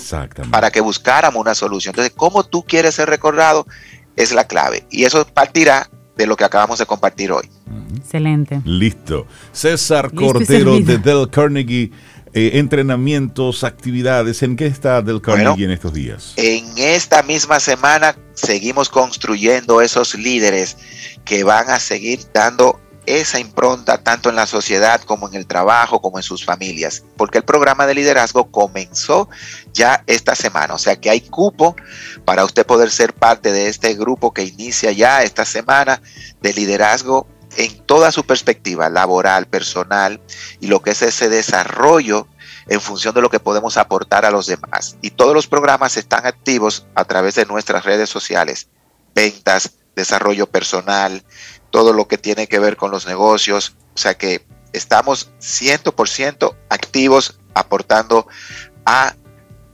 para 0.50 0.72
que 0.72 0.80
buscáramos 0.80 1.42
una 1.42 1.54
solución. 1.54 1.92
Entonces, 1.92 2.14
¿cómo 2.16 2.46
tú 2.46 2.64
quieres 2.64 2.96
ser 2.96 3.10
recordado? 3.10 3.68
Es 4.16 4.34
la 4.34 4.46
clave. 4.46 4.86
Y 4.90 5.04
eso 5.04 5.28
partirá 5.28 5.90
de 6.16 6.26
lo 6.28 6.38
que 6.38 6.46
acabamos 6.46 6.80
de 6.80 6.86
compartir 6.86 7.34
hoy. 7.34 7.50
Excelente. 7.98 8.62
Listo. 8.64 9.28
César 9.52 10.14
Cordero 10.14 10.80
de 10.80 10.98
Del 10.98 11.30
Carnegie. 11.30 11.92
Eh, 12.36 12.58
entrenamientos, 12.58 13.64
actividades, 13.64 14.42
¿en 14.42 14.56
qué 14.56 14.66
está 14.66 15.04
Del 15.04 15.22
Carnegie 15.22 15.66
en 15.66 15.72
estos 15.72 15.94
días? 15.94 16.34
En 16.36 16.66
esta 16.78 17.22
misma 17.22 17.60
semana 17.60 18.16
seguimos 18.34 18.90
construyendo 18.90 19.82
esos 19.82 20.16
líderes 20.16 20.78
que 21.26 21.44
van 21.44 21.70
a 21.70 21.80
seguir 21.80 22.22
dando 22.34 22.80
esa 23.06 23.40
impronta 23.40 24.00
tanto 24.00 24.30
en 24.30 24.36
la 24.36 24.48
sociedad 24.48 25.02
como 25.02 25.28
en 25.28 25.36
el 25.36 25.46
trabajo, 25.46 26.02
como 26.02 26.18
en 26.18 26.24
sus 26.24 26.44
familias, 26.44 27.04
porque 27.18 27.38
el 27.38 27.44
programa 27.44 27.86
de 27.86 27.94
liderazgo 27.94 28.50
comenzó 28.50 29.30
ya 29.74 30.04
esta 30.08 30.36
semana, 30.36 30.74
o 30.74 30.80
sea 30.80 30.96
que 30.96 31.10
hay 31.10 31.22
cupo 31.22 31.76
para 32.26 32.46
usted 32.46 32.66
poder 32.66 32.90
ser 32.90 33.14
parte 33.14 33.52
de 33.52 33.68
este 33.68 33.94
grupo 33.94 34.34
que 34.34 34.44
inicia 34.44 34.92
ya 34.92 35.22
esta 35.22 35.46
semana 35.46 36.02
de 36.42 36.54
liderazgo 36.54 37.28
en 37.58 37.86
toda 37.86 38.12
su 38.12 38.26
perspectiva 38.26 38.90
laboral, 38.90 39.48
personal 39.48 40.22
y 40.60 40.68
lo 40.68 40.82
que 40.82 40.92
es 40.92 41.02
ese 41.02 41.30
desarrollo 41.30 42.28
en 42.68 42.82
función 42.82 43.14
de 43.14 43.22
lo 43.22 43.30
que 43.30 43.40
podemos 43.40 43.78
aportar 43.78 44.26
a 44.26 44.32
los 44.32 44.48
demás. 44.48 44.98
Y 45.02 45.12
todos 45.12 45.34
los 45.34 45.48
programas 45.48 45.98
están 45.98 46.26
activos 46.26 46.86
a 46.96 47.06
través 47.06 47.36
de 47.36 47.46
nuestras 47.46 47.84
redes 47.84 48.10
sociales, 48.10 48.68
ventas, 49.14 49.72
desarrollo 49.96 50.48
personal, 50.48 51.24
todo 51.72 51.94
lo 51.94 52.08
que 52.08 52.18
tiene 52.18 52.48
que 52.48 52.60
ver 52.60 52.78
con 52.78 52.92
los 52.92 53.06
negocios. 53.06 53.76
O 53.96 53.98
sea 53.98 54.16
que 54.16 54.46
estamos 54.72 55.32
100% 55.40 56.56
activos 56.70 57.40
aportando 57.54 58.28
a 58.86 59.16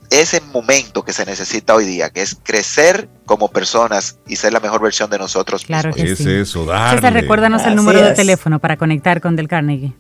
ese 0.10 0.42
momento 0.42 1.04
que 1.04 1.14
se 1.14 1.26
necesita 1.26 1.76
hoy 1.76 1.86
día, 1.86 2.10
que 2.10 2.22
es 2.22 2.36
crecer 2.44 3.08
como 3.26 3.50
personas 3.50 4.20
y 4.28 4.36
ser 4.36 4.52
la 4.54 4.60
mejor 4.60 4.82
versión 4.82 5.10
de 5.10 5.18
nosotros 5.20 5.64
claro 5.66 5.94
mismos. 5.94 6.06
Que 6.06 6.12
es 6.12 6.20
eso, 6.50 6.66
darle. 6.66 6.98
César, 6.98 7.14
recuérdanos 7.14 7.64
el 7.64 7.76
número 7.76 8.02
de 8.02 8.14
teléfono 8.14 8.60
para 8.60 8.76
conectar 8.78 9.22
con 9.22 9.36
Del 9.36 9.48
Carnegie. 9.48 9.94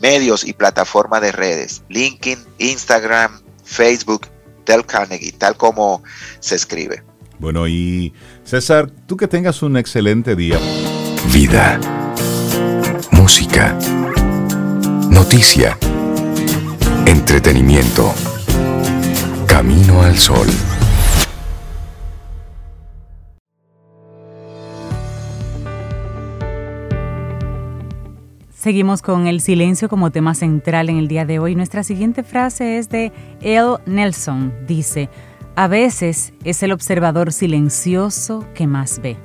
medios 0.00 0.44
y 0.44 0.52
plataformas 0.52 1.22
de 1.22 1.32
redes, 1.32 1.82
LinkedIn, 1.88 2.38
Instagram, 2.58 3.40
Facebook, 3.64 4.28
Del 4.66 4.84
Carnegie, 4.86 5.32
tal 5.32 5.56
como 5.56 6.04
se 6.40 6.56
escribe. 6.56 7.02
Bueno, 7.38 7.66
y 7.68 8.12
César, 8.44 8.90
tú 9.06 9.16
que 9.16 9.28
tengas 9.28 9.62
un 9.62 9.76
excelente 9.76 10.36
día. 10.36 10.58
Vida, 11.32 11.80
música 13.12 13.76
noticia, 15.24 15.78
entretenimiento. 17.06 18.12
Camino 19.46 20.02
al 20.02 20.18
sol. 20.18 20.46
Seguimos 28.54 29.02
con 29.02 29.26
el 29.26 29.40
silencio 29.40 29.88
como 29.88 30.10
tema 30.10 30.34
central 30.34 30.88
en 30.88 30.98
el 30.98 31.08
día 31.08 31.24
de 31.24 31.38
hoy. 31.38 31.54
Nuestra 31.54 31.82
siguiente 31.84 32.22
frase 32.22 32.78
es 32.78 32.88
de 32.88 33.12
El 33.40 33.76
Nelson. 33.86 34.52
Dice, 34.66 35.08
a 35.56 35.68
veces 35.68 36.32
es 36.44 36.62
el 36.62 36.72
observador 36.72 37.32
silencioso 37.32 38.46
que 38.54 38.66
más 38.66 39.00
ve. 39.00 39.16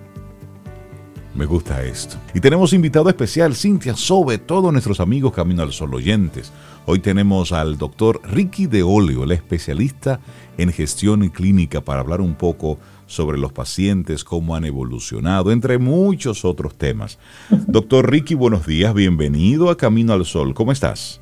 Me 1.36 1.46
gusta 1.46 1.84
esto. 1.84 2.18
Y 2.34 2.40
tenemos 2.40 2.74
invitado 2.74 3.08
especial, 3.08 3.56
Cintia 3.56 3.96
Sobe, 3.96 4.40
todos 4.40 4.72
nuestros 4.72 5.00
amigos 5.00 5.34
Camino 5.34 5.64
al 5.64 5.72
Sol 5.72 5.94
oyentes. 5.94 6.52
Hoy 6.86 7.00
tenemos 7.00 7.52
al 7.52 7.78
doctor 7.78 8.20
Ricky 8.24 8.66
de 8.66 8.84
Olio, 8.84 9.24
el 9.24 9.32
especialista 9.32 10.20
en 10.58 10.74
gestión 10.74 11.30
clínica, 11.30 11.82
para 11.82 12.02
hablar 12.02 12.20
un 12.20 12.34
poco 12.34 12.80
sobre 13.06 13.38
los 13.38 13.54
pacientes, 13.54 14.24
cómo 14.24 14.56
han 14.56 14.66
evolucionado, 14.66 15.52
entre 15.52 15.78
muchos 15.78 16.46
otros 16.46 16.76
temas. 16.76 17.20
Doctor 17.50 18.10
Ricky, 18.10 18.34
buenos 18.34 18.66
días, 18.66 18.94
bienvenido 18.94 19.70
a 19.70 19.78
Camino 19.78 20.14
al 20.14 20.26
Sol. 20.26 20.54
¿Cómo 20.54 20.72
estás? 20.72 21.22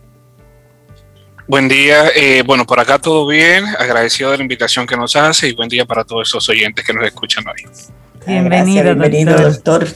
Buen 1.48 1.70
día, 1.70 2.10
eh, 2.14 2.44
bueno, 2.46 2.66
por 2.66 2.78
acá 2.78 3.00
todo 3.00 3.26
bien, 3.26 3.64
agradecido 3.80 4.32
de 4.32 4.38
la 4.38 4.44
invitación 4.44 4.86
que 4.86 4.98
nos 4.98 5.16
hace 5.16 5.48
y 5.48 5.54
buen 5.54 5.70
día 5.70 5.86
para 5.86 6.04
todos 6.04 6.28
esos 6.28 6.50
oyentes 6.50 6.86
que 6.86 6.92
nos 6.92 7.06
escuchan 7.06 7.46
hoy. 7.48 7.64
Bienvenido, 8.28 8.84
bienvenido 8.84 9.42
doctor. 9.42 9.88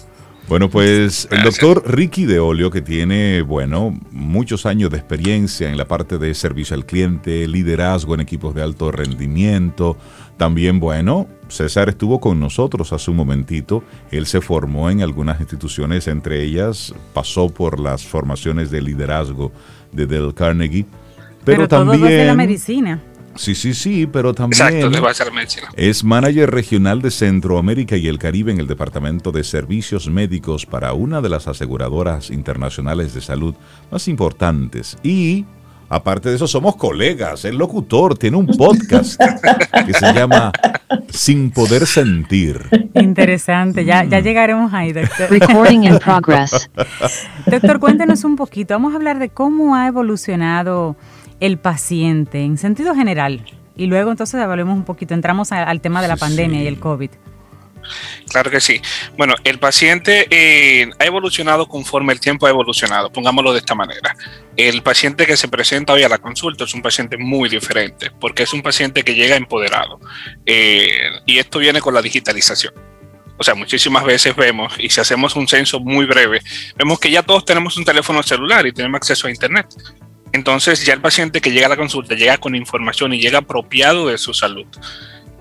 Bueno, 0.47 0.69
pues 0.69 1.27
el 1.29 1.43
doctor 1.43 1.83
Ricky 1.85 2.25
de 2.25 2.39
Olio, 2.39 2.71
que 2.71 2.81
tiene, 2.81 3.41
bueno, 3.41 3.99
muchos 4.11 4.65
años 4.65 4.91
de 4.91 4.97
experiencia 4.97 5.69
en 5.69 5.77
la 5.77 5.85
parte 5.85 6.17
de 6.17 6.33
servicio 6.35 6.73
al 6.73 6.85
cliente, 6.85 7.45
liderazgo 7.49 8.15
en 8.15 8.21
equipos 8.21 8.55
de 8.55 8.63
alto 8.63 8.89
rendimiento, 8.89 9.97
también, 10.37 10.79
bueno, 10.79 11.27
César 11.49 11.89
estuvo 11.89 12.19
con 12.19 12.39
nosotros 12.39 12.93
hace 12.93 13.11
un 13.11 13.17
momentito. 13.17 13.83
Él 14.09 14.25
se 14.25 14.41
formó 14.41 14.89
en 14.89 15.01
algunas 15.01 15.39
instituciones, 15.39 16.07
entre 16.07 16.43
ellas 16.43 16.95
pasó 17.13 17.49
por 17.49 17.79
las 17.79 18.05
formaciones 18.05 18.71
de 18.71 18.81
liderazgo 18.81 19.51
de 19.91 20.07
Dale 20.07 20.33
Carnegie. 20.33 20.85
Pero, 21.43 21.67
también. 21.67 22.03
de 22.03 22.25
la 22.25 22.35
medicina. 22.35 23.01
Sí, 23.35 23.55
sí, 23.55 23.73
sí, 23.73 24.07
pero 24.07 24.33
también 24.33 24.91
es 25.77 26.03
manager 26.03 26.51
regional 26.51 27.01
de 27.01 27.11
Centroamérica 27.11 27.95
y 27.95 28.07
el 28.07 28.19
Caribe 28.19 28.51
en 28.51 28.59
el 28.59 28.67
Departamento 28.67 29.31
de 29.31 29.45
Servicios 29.45 30.09
Médicos 30.09 30.65
para 30.65 30.91
una 30.93 31.21
de 31.21 31.29
las 31.29 31.47
aseguradoras 31.47 32.29
internacionales 32.29 33.13
de 33.13 33.21
salud 33.21 33.55
más 33.89 34.07
importantes. 34.09 34.97
Y 35.01 35.45
Aparte 35.91 36.29
de 36.29 36.37
eso, 36.37 36.47
somos 36.47 36.77
colegas. 36.77 37.43
El 37.43 37.57
locutor 37.57 38.17
tiene 38.17 38.37
un 38.37 38.47
podcast 38.47 39.21
que 39.85 39.93
se 39.93 40.13
llama 40.13 40.49
Sin 41.09 41.51
Poder 41.51 41.85
Sentir. 41.85 42.89
Interesante. 42.93 43.83
Ya, 43.83 44.05
ya 44.05 44.21
mm. 44.21 44.23
llegaremos 44.23 44.73
ahí, 44.73 44.93
doctor. 44.93 45.29
Recording 45.29 45.83
in 45.83 45.99
progress. 45.99 46.69
Doctor, 47.45 47.79
cuéntenos 47.81 48.23
un 48.23 48.37
poquito. 48.37 48.73
Vamos 48.73 48.93
a 48.93 48.95
hablar 48.95 49.19
de 49.19 49.27
cómo 49.31 49.75
ha 49.75 49.85
evolucionado 49.87 50.95
el 51.41 51.57
paciente 51.57 52.43
en 52.43 52.57
sentido 52.57 52.95
general. 52.95 53.45
Y 53.75 53.87
luego 53.87 54.11
entonces 54.11 54.39
hablemos 54.39 54.77
un 54.77 54.85
poquito, 54.85 55.13
entramos 55.13 55.51
al 55.51 55.81
tema 55.81 56.01
de 56.01 56.07
la 56.07 56.15
pandemia 56.15 56.63
y 56.63 56.67
el 56.67 56.79
COVID. 56.79 57.09
Claro 58.29 58.51
que 58.51 58.61
sí. 58.61 58.79
Bueno, 59.17 59.33
el 59.43 59.57
paciente 59.59 60.27
eh, 60.29 60.89
ha 60.99 61.05
evolucionado 61.05 61.67
conforme 61.67 62.13
el 62.13 62.19
tiempo 62.19 62.45
ha 62.45 62.49
evolucionado, 62.49 63.11
pongámoslo 63.11 63.53
de 63.53 63.59
esta 63.59 63.75
manera. 63.75 64.15
El 64.55 64.83
paciente 64.83 65.25
que 65.25 65.35
se 65.35 65.47
presenta 65.47 65.93
hoy 65.93 66.03
a 66.03 66.09
la 66.09 66.19
consulta 66.19 66.65
es 66.65 66.73
un 66.75 66.83
paciente 66.83 67.17
muy 67.17 67.49
diferente, 67.49 68.11
porque 68.19 68.43
es 68.43 68.53
un 68.53 68.61
paciente 68.61 69.03
que 69.03 69.15
llega 69.15 69.35
empoderado. 69.35 69.99
Eh, 70.45 71.09
y 71.25 71.39
esto 71.39 71.59
viene 71.59 71.81
con 71.81 71.93
la 71.93 72.01
digitalización. 72.01 72.73
O 73.37 73.43
sea, 73.43 73.55
muchísimas 73.55 74.03
veces 74.03 74.35
vemos, 74.35 74.73
y 74.77 74.89
si 74.89 75.01
hacemos 75.01 75.35
un 75.35 75.47
censo 75.47 75.79
muy 75.79 76.05
breve, 76.05 76.41
vemos 76.77 76.99
que 76.99 77.09
ya 77.09 77.23
todos 77.23 77.43
tenemos 77.43 77.75
un 77.75 77.83
teléfono 77.83 78.21
celular 78.21 78.67
y 78.67 78.71
tenemos 78.71 78.97
acceso 78.97 79.25
a 79.25 79.31
Internet. 79.31 79.65
Entonces 80.33 80.85
ya 80.85 80.93
el 80.93 81.01
paciente 81.01 81.41
que 81.41 81.51
llega 81.51 81.65
a 81.65 81.69
la 81.69 81.77
consulta 81.77 82.15
llega 82.15 82.37
con 82.37 82.55
información 82.55 83.13
y 83.13 83.19
llega 83.19 83.39
apropiado 83.39 84.07
de 84.07 84.17
su 84.17 84.33
salud. 84.33 84.65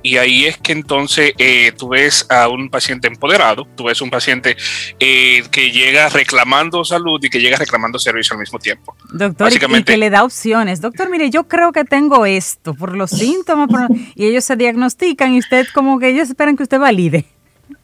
Y 0.03 0.17
ahí 0.17 0.47
es 0.47 0.57
que 0.57 0.73
entonces 0.73 1.35
eh, 1.37 1.73
tú 1.77 1.91
ves 1.91 2.27
a 2.31 2.49
un 2.49 2.71
paciente 2.71 3.07
empoderado, 3.07 3.67
tú 3.77 3.85
ves 3.85 4.01
un 4.01 4.09
paciente 4.09 4.57
eh, 4.99 5.43
que 5.51 5.71
llega 5.71 6.09
reclamando 6.09 6.85
salud 6.85 7.23
y 7.23 7.29
que 7.29 7.39
llega 7.39 7.59
reclamando 7.59 7.99
servicio 7.99 8.35
al 8.35 8.41
mismo 8.41 8.59
tiempo. 8.59 8.97
Doctor, 9.13 9.53
y 9.53 9.85
que 9.85 9.99
le 9.99 10.09
da 10.09 10.25
opciones. 10.25 10.81
Doctor, 10.81 11.11
mire, 11.11 11.29
yo 11.29 11.47
creo 11.47 11.73
que 11.73 11.85
tengo 11.85 12.25
esto 12.25 12.73
por 12.75 12.97
los 12.97 13.11
síntomas, 13.11 13.69
y 14.15 14.27
ellos 14.27 14.45
se 14.45 14.57
diagnostican 14.57 15.35
y 15.35 15.39
usted 15.39 15.67
como 15.75 15.99
que 15.99 16.09
ellos 16.09 16.29
esperan 16.29 16.57
que 16.57 16.63
usted 16.63 16.79
valide. 16.79 17.27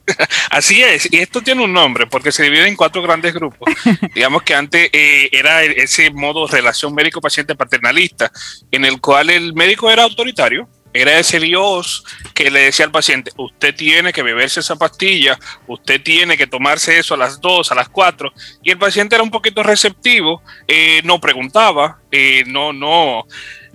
Así 0.50 0.82
es, 0.82 1.12
y 1.12 1.18
esto 1.18 1.42
tiene 1.42 1.64
un 1.64 1.72
nombre 1.72 2.06
porque 2.06 2.32
se 2.32 2.44
divide 2.44 2.68
en 2.68 2.76
cuatro 2.76 3.02
grandes 3.02 3.34
grupos. 3.34 3.72
Digamos 4.14 4.42
que 4.42 4.54
antes 4.54 4.88
eh, 4.92 5.28
era 5.32 5.62
ese 5.62 6.10
modo 6.10 6.46
relación 6.46 6.94
médico-paciente 6.94 7.54
paternalista, 7.54 8.30
en 8.70 8.84
el 8.84 9.00
cual 9.00 9.30
el 9.30 9.54
médico 9.54 9.90
era 9.90 10.04
autoritario, 10.04 10.68
era 10.92 11.18
ese 11.18 11.38
Dios 11.40 12.04
que 12.32 12.50
le 12.50 12.60
decía 12.60 12.86
al 12.86 12.92
paciente, 12.92 13.30
usted 13.36 13.74
tiene 13.74 14.12
que 14.12 14.22
beberse 14.22 14.60
esa 14.60 14.76
pastilla, 14.76 15.38
usted 15.66 16.00
tiene 16.02 16.36
que 16.36 16.46
tomarse 16.46 16.98
eso 16.98 17.14
a 17.14 17.18
las 17.18 17.40
2, 17.40 17.70
a 17.70 17.74
las 17.74 17.88
4, 17.88 18.32
y 18.62 18.70
el 18.70 18.78
paciente 18.78 19.14
era 19.14 19.22
un 19.22 19.30
poquito 19.30 19.62
receptivo, 19.62 20.42
eh, 20.66 21.02
no 21.04 21.20
preguntaba, 21.20 21.98
eh, 22.10 22.44
no, 22.46 22.72
no, 22.72 23.26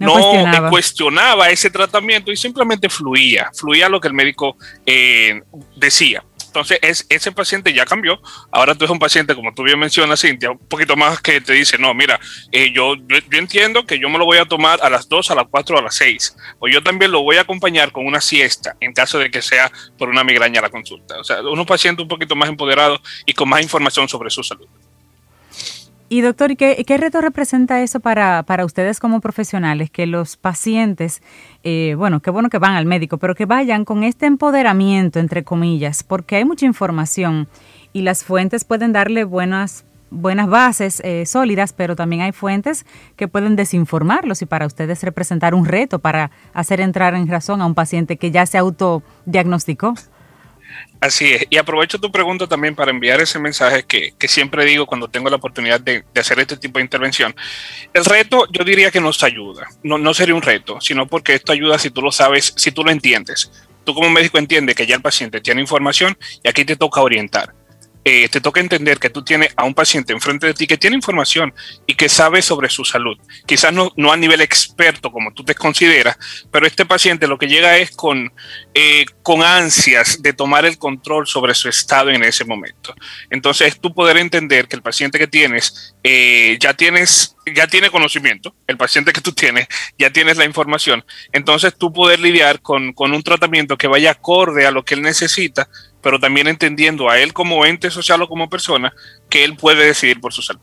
no, 0.06 0.70
cuestionaba. 0.70 1.50
ese 1.50 1.70
tratamiento 1.70 2.32
y 2.32 2.38
simplemente 2.38 2.90
fluía, 2.90 3.50
fluía 3.54 3.90
lo 3.90 4.00
que 4.00 4.08
el 4.08 4.14
médico 4.14 4.58
eh, 4.86 5.42
decía. 5.76 6.24
Entonces, 6.52 6.80
es, 6.82 7.06
ese 7.08 7.32
paciente 7.32 7.74
ya 7.74 7.86
cambió. 7.86 8.22
Ahora 8.52 8.76
tú 8.76 8.84
eres 8.84 8.92
un 8.92 9.00
paciente, 9.00 9.34
como 9.34 9.54
tú 9.54 9.64
bien 9.64 9.80
mencionas, 9.80 10.20
Cintia, 10.20 10.52
un 10.52 10.58
poquito 10.58 10.98
más 10.98 11.22
que 11.22 11.40
te 11.40 11.54
dice, 11.54 11.78
no, 11.78 11.94
mira, 11.94 12.20
eh, 12.52 12.74
yo, 12.74 12.96
yo, 12.96 13.18
entiendo 13.32 13.86
que 13.86 13.98
yo 13.98 14.10
me 14.10 14.18
lo 14.18 14.26
voy 14.26 14.38
a 14.38 14.44
tomar 14.44 14.80
a 14.82 14.90
las 14.90 15.08
2, 15.08 15.32
a 15.32 15.36
las 15.36 15.46
4, 15.50 15.80
a 15.80 15.82
las 15.82 15.96
6. 15.96 16.36
O 16.60 16.68
yo 16.68 16.84
también 16.84 17.12
lo 17.12 17.24
voy 17.24 17.38
a 17.38 17.42
acompañar 17.42 17.94
con 17.94 18.06
una 18.06 18.20
siesta 18.20 18.76
en 18.82 18.92
caso 18.92 19.18
de 19.18 19.32
que 19.32 19.42
sea 19.42 19.72
por 19.98 20.10
una 20.10 20.26
migraña 20.26 20.60
la 20.60 20.70
consulta. 20.70 21.18
O 21.22 21.24
sea, 21.24 21.42
un 21.42 21.66
paciente 21.66 22.02
un 22.02 22.10
poquito 22.10 22.36
más 22.36 22.50
empoderado 22.50 23.00
y 23.26 23.32
con 23.32 23.48
más 23.48 23.62
información 23.62 24.10
sobre 24.10 24.30
su 24.30 24.44
salud. 24.44 24.68
Y 26.14 26.20
doctor, 26.20 26.58
¿qué, 26.58 26.84
qué 26.86 26.98
reto 26.98 27.22
representa 27.22 27.82
eso 27.82 28.02
para, 28.02 28.44
para, 28.44 28.66
ustedes 28.66 29.00
como 29.00 29.22
profesionales? 29.22 29.90
Que 29.90 30.08
los 30.08 30.36
pacientes, 30.36 31.22
eh, 31.64 31.96
bueno, 31.98 32.20
qué 32.20 32.30
bueno 32.30 32.50
que 32.50 32.58
van 32.58 32.74
al 32.74 32.86
médico, 32.86 33.18
pero 33.18 33.34
que 33.34 33.46
vayan 33.46 33.86
con 33.86 34.04
este 34.04 34.26
empoderamiento, 34.26 35.20
entre 35.20 35.46
comillas, 35.46 36.04
porque 36.04 36.36
hay 36.36 36.44
mucha 36.44 36.66
información 36.66 37.48
y 37.94 38.02
las 38.02 38.26
fuentes 38.26 38.66
pueden 38.66 38.92
darle 38.92 39.24
buenas, 39.24 39.86
buenas 40.10 40.50
bases 40.50 41.02
eh, 41.06 41.26
sólidas, 41.26 41.72
pero 41.72 41.96
también 41.96 42.24
hay 42.24 42.34
fuentes 42.34 42.86
que 43.16 43.30
pueden 43.30 43.56
desinformarlos 43.56 44.42
y 44.42 44.46
para 44.46 44.66
ustedes 44.66 45.02
representar 45.04 45.56
un 45.56 45.64
reto 45.66 46.00
para 46.00 46.30
hacer 46.54 46.82
entrar 46.82 47.16
en 47.16 47.30
razón 47.30 47.62
a 47.62 47.66
un 47.66 47.74
paciente 47.74 48.18
que 48.18 48.32
ya 48.32 48.46
se 48.46 48.58
autodiagnosticó. 48.58 49.94
Así 51.02 51.34
es, 51.34 51.48
y 51.50 51.58
aprovecho 51.58 52.00
tu 52.00 52.12
pregunta 52.12 52.46
también 52.46 52.76
para 52.76 52.92
enviar 52.92 53.20
ese 53.22 53.40
mensaje 53.40 53.84
que, 53.84 54.14
siempre 54.28 54.64
digo 54.66 54.86
cuando 54.86 55.08
tengo 55.08 55.32
la 55.32 55.38
oportunidad 55.38 55.82
de, 55.82 56.06
hacer 56.16 56.40
este 56.40 56.58
tipo 56.58 56.78
de 56.78 56.84
intervención. 56.84 57.36
El 57.92 58.06
reto 58.06 58.46
yo 58.52 58.64
diría 58.64 58.92
que 58.92 59.02
nos 59.02 59.24
ayuda, 59.24 59.68
no, 59.82 59.98
no 59.98 60.14
sería 60.14 60.36
un 60.36 60.44
reto, 60.44 60.80
sino 60.80 61.08
porque 61.08 61.34
esto 61.34 61.54
ayuda 61.54 61.80
si 61.80 61.90
tú 61.90 62.04
lo 62.04 62.12
sabes, 62.12 62.54
si 62.56 62.72
tú 62.72 62.84
lo 62.84 62.92
entiendes. 62.92 63.52
Tú 63.84 63.96
como 63.96 64.12
médico 64.12 64.38
entiendes 64.38 64.76
que 64.76 64.86
ya 64.86 64.94
el 64.94 65.02
paciente 65.02 65.42
tiene 65.42 65.60
información 65.60 66.16
y 66.44 66.48
aquí 66.48 66.66
te 66.66 66.76
toca 66.76 67.02
orientar. 67.02 67.52
Eh, 68.04 68.28
te 68.30 68.42
toca 68.42 68.60
entender 68.60 68.98
que 68.98 69.12
tú 69.12 69.24
tienes 69.24 69.54
a 69.56 69.64
un 69.64 69.76
paciente 69.76 70.12
enfrente 70.12 70.48
de 70.48 70.54
ti 70.56 70.66
que 70.66 70.78
tiene 70.78 70.96
información 70.96 71.54
y 71.86 71.94
que 71.94 72.10
sabe 72.10 72.42
sobre 72.42 72.70
su 72.70 72.84
salud. 72.84 73.18
Quizás 73.46 73.72
no, 73.72 73.92
no 73.96 74.12
a 74.12 74.18
nivel 74.18 74.42
experto 74.42 75.12
como 75.12 75.34
tú 75.34 75.44
te 75.44 75.54
consideras, 75.54 76.18
pero 76.52 76.66
este 76.66 76.86
paciente 76.86 77.28
lo 77.28 77.38
que 77.38 77.48
llega 77.48 77.78
es 77.78 77.92
con, 77.92 78.34
eh, 78.74 79.06
con 79.22 79.44
ansias 79.44 80.22
de 80.22 80.34
tomar 80.34 80.66
el 80.66 80.80
control 80.80 81.28
sobre 81.28 81.54
su 81.54 81.70
estado 81.70 82.10
en 82.10 82.24
ese 82.24 82.44
momento. 82.44 82.96
Entonces, 83.30 83.80
tú 83.80 83.94
poder 83.94 84.18
entender 84.18 84.68
que 84.68 84.76
el 84.76 84.82
paciente 84.82 85.20
que 85.20 85.28
tienes 85.28 85.91
eh, 86.04 86.58
ya 86.60 86.74
tienes 86.74 87.36
ya 87.56 87.68
tiene 87.68 87.90
conocimiento, 87.90 88.56
el 88.68 88.78
paciente 88.78 89.14
que 89.14 89.22
tú 89.22 89.32
tienes 89.32 89.68
ya 89.98 90.12
tienes 90.12 90.38
la 90.38 90.46
información, 90.46 91.04
entonces 91.32 91.76
tú 91.78 91.92
poder 91.92 92.20
lidiar 92.20 92.62
con, 92.62 92.94
con 92.94 93.14
un 93.14 93.24
tratamiento 93.24 93.78
que 93.78 93.88
vaya 93.88 94.12
acorde 94.12 94.66
a 94.66 94.72
lo 94.72 94.84
que 94.86 94.96
él 94.96 95.02
necesita 95.02 95.68
pero 96.02 96.20
también 96.20 96.48
entendiendo 96.48 97.10
a 97.10 97.20
él 97.20 97.34
como 97.34 97.66
ente 97.66 97.92
social 97.92 98.22
o 98.22 98.28
como 98.28 98.50
persona 98.50 98.94
que 99.30 99.44
él 99.44 99.56
puede 99.56 99.86
decidir 99.86 100.20
por 100.20 100.34
su 100.34 100.42
salud. 100.42 100.62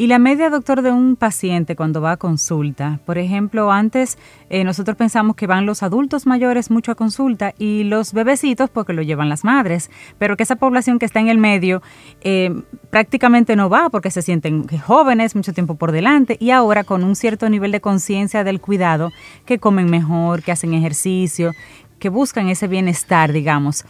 Y 0.00 0.06
la 0.06 0.18
media, 0.18 0.48
doctor, 0.48 0.80
de 0.80 0.92
un 0.92 1.14
paciente 1.14 1.76
cuando 1.76 2.00
va 2.00 2.12
a 2.12 2.16
consulta, 2.16 3.00
por 3.04 3.18
ejemplo, 3.18 3.70
antes 3.70 4.16
eh, 4.48 4.64
nosotros 4.64 4.96
pensamos 4.96 5.36
que 5.36 5.46
van 5.46 5.66
los 5.66 5.82
adultos 5.82 6.24
mayores 6.24 6.70
mucho 6.70 6.90
a 6.90 6.94
consulta 6.94 7.52
y 7.58 7.84
los 7.84 8.14
bebecitos 8.14 8.70
porque 8.70 8.94
lo 8.94 9.02
llevan 9.02 9.28
las 9.28 9.44
madres, 9.44 9.90
pero 10.18 10.38
que 10.38 10.44
esa 10.44 10.56
población 10.56 10.98
que 10.98 11.04
está 11.04 11.20
en 11.20 11.28
el 11.28 11.36
medio 11.36 11.82
eh, 12.22 12.62
prácticamente 12.88 13.56
no 13.56 13.68
va 13.68 13.90
porque 13.90 14.10
se 14.10 14.22
sienten 14.22 14.66
jóvenes, 14.78 15.36
mucho 15.36 15.52
tiempo 15.52 15.74
por 15.74 15.92
delante 15.92 16.38
y 16.40 16.50
ahora 16.50 16.82
con 16.82 17.04
un 17.04 17.14
cierto 17.14 17.50
nivel 17.50 17.70
de 17.70 17.82
conciencia 17.82 18.42
del 18.42 18.58
cuidado, 18.58 19.10
que 19.44 19.58
comen 19.58 19.90
mejor, 19.90 20.42
que 20.42 20.52
hacen 20.52 20.72
ejercicio, 20.72 21.52
que 21.98 22.08
buscan 22.08 22.48
ese 22.48 22.68
bienestar, 22.68 23.34
digamos 23.34 23.84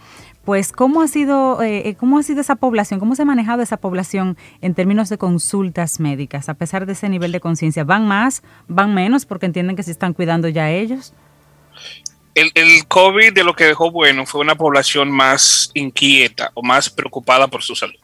pues 0.45 0.71
cómo 0.71 1.01
ha 1.01 1.07
sido 1.07 1.61
eh, 1.61 1.89
eh, 1.89 1.95
cómo 1.95 2.17
ha 2.17 2.23
sido 2.23 2.41
esa 2.41 2.55
población, 2.55 2.99
cómo 2.99 3.15
se 3.15 3.21
ha 3.21 3.25
manejado 3.25 3.61
esa 3.61 3.77
población 3.77 4.37
en 4.61 4.73
términos 4.73 5.09
de 5.09 5.17
consultas 5.17 5.99
médicas, 5.99 6.49
a 6.49 6.55
pesar 6.55 6.85
de 6.85 6.93
ese 6.93 7.09
nivel 7.09 7.31
de 7.31 7.39
conciencia. 7.39 7.83
¿Van 7.83 8.07
más, 8.07 8.43
van 8.67 8.93
menos 8.93 9.25
porque 9.25 9.45
entienden 9.45 9.75
que 9.75 9.83
se 9.83 9.91
están 9.91 10.13
cuidando 10.13 10.47
ya 10.47 10.71
ellos? 10.71 11.13
El, 12.33 12.51
COVID 12.87 13.33
de 13.33 13.43
lo 13.43 13.53
que 13.53 13.65
dejó 13.65 13.91
bueno 13.91 14.25
fue 14.25 14.39
una 14.39 14.55
población 14.55 15.11
más 15.11 15.69
inquieta 15.73 16.51
o 16.53 16.63
más 16.63 16.89
preocupada 16.89 17.47
por 17.47 17.61
su 17.61 17.75
salud. 17.75 17.99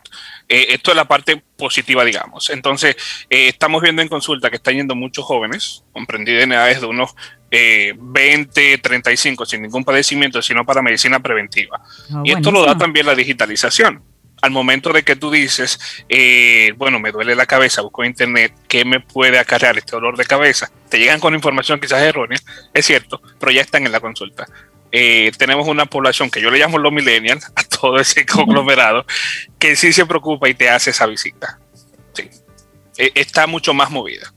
Eh, 0.49 0.67
esto 0.69 0.91
es 0.91 0.97
la 0.97 1.05
parte 1.05 1.41
positiva, 1.55 2.03
digamos. 2.03 2.49
Entonces, 2.49 2.97
estamos 3.29 3.81
viendo 3.81 4.01
en 4.01 4.09
consulta 4.09 4.49
que 4.49 4.57
están 4.57 4.75
yendo 4.75 4.95
muchos 4.95 5.23
jóvenes, 5.23 5.85
comprendidos 5.93 6.43
en 6.43 6.51
edades 6.51 6.81
de 6.81 6.87
unos 6.87 7.15
20, 7.49 8.73
eh, 8.73 8.77
35 8.77 9.45
sin 9.45 9.61
ningún 9.61 9.83
padecimiento, 9.83 10.41
sino 10.41 10.65
para 10.65 10.81
medicina 10.81 11.19
preventiva. 11.19 11.81
Ah, 12.13 12.21
y 12.23 12.31
esto 12.31 12.51
lo 12.51 12.65
da 12.65 12.77
también 12.77 13.05
la 13.05 13.15
digitalización. 13.15 14.03
Al 14.41 14.51
momento 14.51 14.93
de 14.93 15.03
que 15.03 15.15
tú 15.15 15.31
dices, 15.31 15.79
eh, 16.09 16.73
bueno, 16.77 16.99
me 16.99 17.11
duele 17.11 17.35
la 17.35 17.47
cabeza, 17.47 17.81
busco 17.81 18.03
en 18.03 18.11
internet, 18.11 18.53
¿qué 18.67 18.85
me 18.85 18.99
puede 18.99 19.39
acarrear 19.39 19.77
este 19.77 19.93
dolor 19.93 20.15
de 20.15 20.25
cabeza? 20.25 20.69
Te 20.89 20.99
llegan 20.99 21.19
con 21.19 21.33
información 21.33 21.79
quizás 21.79 22.03
errónea, 22.03 22.37
es 22.73 22.85
cierto, 22.85 23.19
pero 23.39 23.51
ya 23.51 23.61
están 23.61 23.85
en 23.85 23.91
la 23.91 23.99
consulta. 23.99 24.45
Eh, 24.91 25.31
tenemos 25.37 25.67
una 25.67 25.87
población 25.87 26.29
que 26.29 26.39
yo 26.39 26.51
le 26.51 26.59
llamo 26.59 26.77
los 26.77 26.93
millennials, 26.93 27.51
a 27.55 27.63
todo 27.63 27.99
ese 27.99 28.25
conglomerado, 28.25 29.05
que 29.57 29.75
sí 29.75 29.91
se 29.91 30.05
preocupa 30.05 30.47
y 30.49 30.53
te 30.53 30.69
hace 30.69 30.91
esa 30.91 31.07
visita. 31.07 31.59
Sí. 32.13 32.29
está 33.13 33.45
mucho 33.45 33.75
más 33.75 33.91
movida 33.91 34.33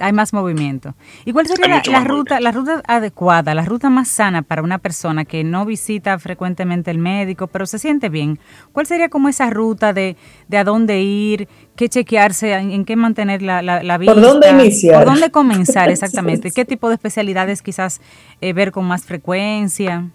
hay 0.00 0.12
más 0.12 0.32
movimiento. 0.32 0.94
¿Y 1.24 1.32
cuál 1.32 1.46
sería 1.46 1.82
la, 1.86 2.04
ruta, 2.04 2.40
la 2.40 2.52
ruta 2.52 2.82
adecuada, 2.86 3.54
la 3.54 3.64
ruta 3.64 3.90
más 3.90 4.08
sana 4.08 4.42
para 4.42 4.62
una 4.62 4.78
persona 4.78 5.24
que 5.24 5.44
no 5.44 5.64
visita 5.64 6.18
frecuentemente 6.18 6.90
el 6.90 6.98
médico, 6.98 7.46
pero 7.46 7.66
se 7.66 7.78
siente 7.78 8.08
bien? 8.08 8.38
¿Cuál 8.72 8.86
sería 8.86 9.08
como 9.08 9.28
esa 9.28 9.50
ruta 9.50 9.92
de, 9.92 10.16
de 10.48 10.58
a 10.58 10.64
dónde 10.64 11.02
ir, 11.02 11.48
qué 11.76 11.88
chequearse, 11.88 12.52
en, 12.52 12.84
qué 12.84 12.96
mantener 12.96 13.42
la, 13.42 13.62
la, 13.62 13.98
vida? 13.98 14.12
¿Por 14.12 14.22
dónde 14.22 14.50
iniciar? 14.50 15.04
¿Por 15.04 15.12
dónde 15.12 15.30
comenzar 15.30 15.88
exactamente? 15.90 16.50
¿Qué 16.50 16.64
tipo 16.64 16.88
de 16.88 16.94
especialidades 16.94 17.62
quizás 17.62 18.00
eh, 18.40 18.52
ver 18.52 18.72
con 18.72 18.84
más 18.84 19.04
frecuencia? 19.04 20.10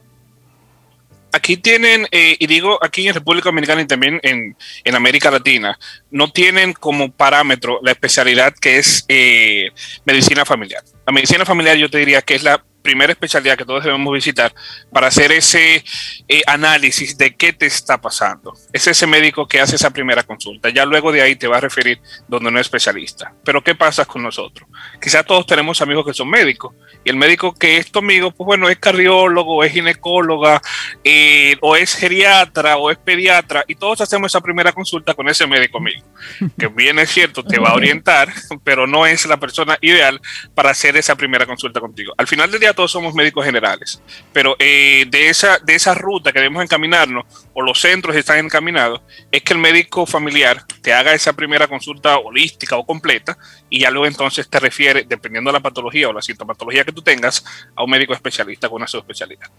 Aquí 1.39 1.57
tienen, 1.57 2.07
eh, 2.11 2.35
y 2.37 2.47
digo 2.47 2.77
aquí 2.83 3.07
en 3.07 3.13
República 3.13 3.49
Dominicana 3.49 3.81
y 3.81 3.87
también 3.87 4.19
en, 4.23 4.55
América 4.93 5.31
Latina, 5.31 5.79
no 6.11 6.31
tienen 6.31 6.73
como 6.73 7.11
parámetro 7.11 7.79
la 7.81 7.91
especialidad 7.91 8.53
que 8.53 8.77
es 8.77 9.05
eh, 9.07 9.69
medicina 10.05 10.43
familiar. 10.45 10.83
La 11.07 11.13
medicina 11.13 11.45
familiar 11.45 11.77
yo 11.77 11.89
te 11.89 11.99
diría 11.99 12.21
que 12.21 12.35
es 12.35 12.43
la 12.43 12.63
primera 12.81 13.11
especialidad 13.11 13.57
que 13.57 13.65
todos 13.65 13.83
debemos 13.83 14.13
visitar 14.13 14.53
para 14.91 15.07
hacer 15.07 15.31
ese 15.31 15.83
eh, 16.27 16.41
análisis 16.47 17.17
de 17.17 17.35
qué 17.35 17.53
te 17.53 17.65
está 17.65 17.99
pasando. 17.99 18.53
Es 18.73 18.87
ese 18.87 19.07
médico 19.07 19.47
que 19.47 19.59
hace 19.59 19.75
esa 19.75 19.91
primera 19.91 20.23
consulta. 20.23 20.69
Ya 20.69 20.85
luego 20.85 21.11
de 21.11 21.21
ahí 21.21 21.35
te 21.35 21.47
va 21.47 21.57
a 21.57 21.61
referir 21.61 22.01
donde 22.27 22.51
no 22.51 22.59
es 22.59 22.67
especialista. 22.67 23.33
Pero 23.43 23.63
¿qué 23.63 23.75
pasa 23.75 24.05
con 24.05 24.23
nosotros? 24.23 24.67
Quizás 25.01 25.25
todos 25.25 25.45
tenemos 25.45 25.81
amigos 25.81 26.05
que 26.05 26.13
son 26.13 26.29
médicos 26.29 26.73
y 27.03 27.09
el 27.09 27.15
médico 27.15 27.53
que 27.53 27.77
es 27.77 27.91
tu 27.91 27.99
amigo, 27.99 28.31
pues 28.31 28.45
bueno, 28.45 28.69
es 28.69 28.77
cardiólogo, 28.77 29.63
es 29.63 29.71
ginecóloga, 29.71 30.61
eh, 31.03 31.57
o 31.61 31.75
es 31.75 31.95
geriatra, 31.95 32.77
o 32.77 32.91
es 32.91 32.97
pediatra, 32.97 33.63
y 33.67 33.75
todos 33.75 34.01
hacemos 34.01 34.31
esa 34.31 34.41
primera 34.41 34.71
consulta 34.71 35.13
con 35.13 35.29
ese 35.29 35.47
médico 35.47 35.77
amigo, 35.77 36.05
que 36.57 36.67
bien 36.67 36.99
es 36.99 37.09
cierto, 37.09 37.43
te 37.43 37.59
va 37.59 37.69
a 37.69 37.75
orientar, 37.75 38.29
pero 38.63 38.87
no 38.87 39.05
es 39.05 39.25
la 39.25 39.37
persona 39.37 39.77
ideal 39.81 40.19
para 40.53 40.71
hacer 40.71 40.97
esa 40.97 41.15
primera 41.15 41.45
consulta 41.45 41.79
contigo. 41.79 42.13
Al 42.17 42.27
final 42.27 42.51
del 42.51 42.59
día 42.59 42.68
todos 42.73 42.91
somos 42.91 43.13
médicos 43.13 43.45
generales, 43.45 44.01
pero 44.33 44.55
eh, 44.59 45.05
de, 45.09 45.29
esa, 45.29 45.59
de 45.59 45.75
esa 45.75 45.93
ruta 45.93 46.31
que 46.31 46.39
debemos 46.39 46.63
encaminarnos, 46.63 47.25
o 47.53 47.61
los 47.61 47.79
centros 47.79 48.15
están 48.15 48.39
encaminados, 48.39 49.01
es 49.31 49.41
que 49.41 49.53
el 49.53 49.59
médico 49.59 50.05
familiar 50.05 50.63
te 50.81 50.93
haga 50.93 51.13
esa 51.13 51.33
primera 51.33 51.67
consulta 51.67 52.17
holística 52.17 52.77
o 52.77 52.85
completa, 52.85 53.37
y 53.69 53.79
ya 53.81 53.91
luego 53.91 54.07
entonces 54.07 54.49
te 54.49 54.59
refiere, 54.59 55.05
dependiendo 55.07 55.49
de 55.49 55.53
la 55.53 55.59
patología 55.59 56.09
o 56.09 56.13
la 56.13 56.21
sintomatología 56.21 56.83
que 56.83 56.91
tú 56.91 57.01
tengas, 57.01 57.43
a 57.75 57.83
un 57.83 57.89
médico 57.89 58.13
especialista 58.13 58.67
con 58.67 58.77
una 58.77 58.87
subespecialidad. 58.87 59.49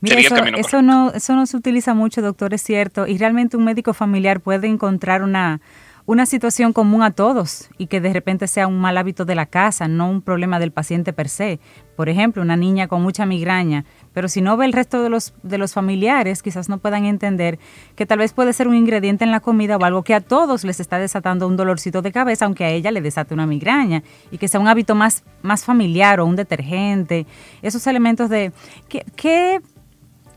Mira, 0.00 0.20
eso, 0.20 0.36
eso 0.36 0.82
no, 0.82 1.12
eso 1.12 1.34
no 1.34 1.44
se 1.46 1.56
utiliza 1.56 1.92
mucho, 1.92 2.22
doctor, 2.22 2.54
es 2.54 2.62
cierto, 2.62 3.06
y 3.06 3.18
realmente 3.18 3.56
un 3.56 3.64
médico 3.64 3.94
familiar 3.94 4.40
puede 4.40 4.68
encontrar 4.68 5.22
una, 5.22 5.60
una 6.08 6.24
situación 6.24 6.72
común 6.72 7.02
a 7.02 7.10
todos 7.10 7.68
y 7.76 7.86
que 7.86 8.00
de 8.00 8.14
repente 8.14 8.46
sea 8.46 8.66
un 8.66 8.80
mal 8.80 8.96
hábito 8.96 9.26
de 9.26 9.34
la 9.34 9.44
casa, 9.44 9.88
no 9.88 10.08
un 10.08 10.22
problema 10.22 10.58
del 10.58 10.72
paciente 10.72 11.12
per 11.12 11.28
se. 11.28 11.60
Por 11.96 12.08
ejemplo, 12.08 12.40
una 12.40 12.56
niña 12.56 12.88
con 12.88 13.02
mucha 13.02 13.26
migraña 13.26 13.84
pero 14.18 14.26
si 14.26 14.40
no 14.40 14.56
ve 14.56 14.66
el 14.66 14.72
resto 14.72 15.00
de 15.00 15.10
los, 15.10 15.32
de 15.44 15.58
los 15.58 15.74
familiares, 15.74 16.42
quizás 16.42 16.68
no 16.68 16.78
puedan 16.78 17.04
entender 17.04 17.60
que 17.94 18.04
tal 18.04 18.18
vez 18.18 18.32
puede 18.32 18.52
ser 18.52 18.66
un 18.66 18.74
ingrediente 18.74 19.22
en 19.22 19.30
la 19.30 19.38
comida 19.38 19.76
o 19.76 19.84
algo 19.84 20.02
que 20.02 20.12
a 20.12 20.20
todos 20.20 20.64
les 20.64 20.80
está 20.80 20.98
desatando 20.98 21.46
un 21.46 21.56
dolorcito 21.56 22.02
de 22.02 22.10
cabeza, 22.10 22.46
aunque 22.46 22.64
a 22.64 22.70
ella 22.70 22.90
le 22.90 23.00
desate 23.00 23.32
una 23.32 23.46
migraña, 23.46 24.02
y 24.32 24.38
que 24.38 24.48
sea 24.48 24.58
un 24.58 24.66
hábito 24.66 24.96
más, 24.96 25.22
más 25.42 25.64
familiar 25.64 26.18
o 26.18 26.26
un 26.26 26.34
detergente. 26.34 27.26
Esos 27.62 27.86
elementos 27.86 28.28
de... 28.28 28.50
¿qué, 28.88 29.04
qué, 29.14 29.60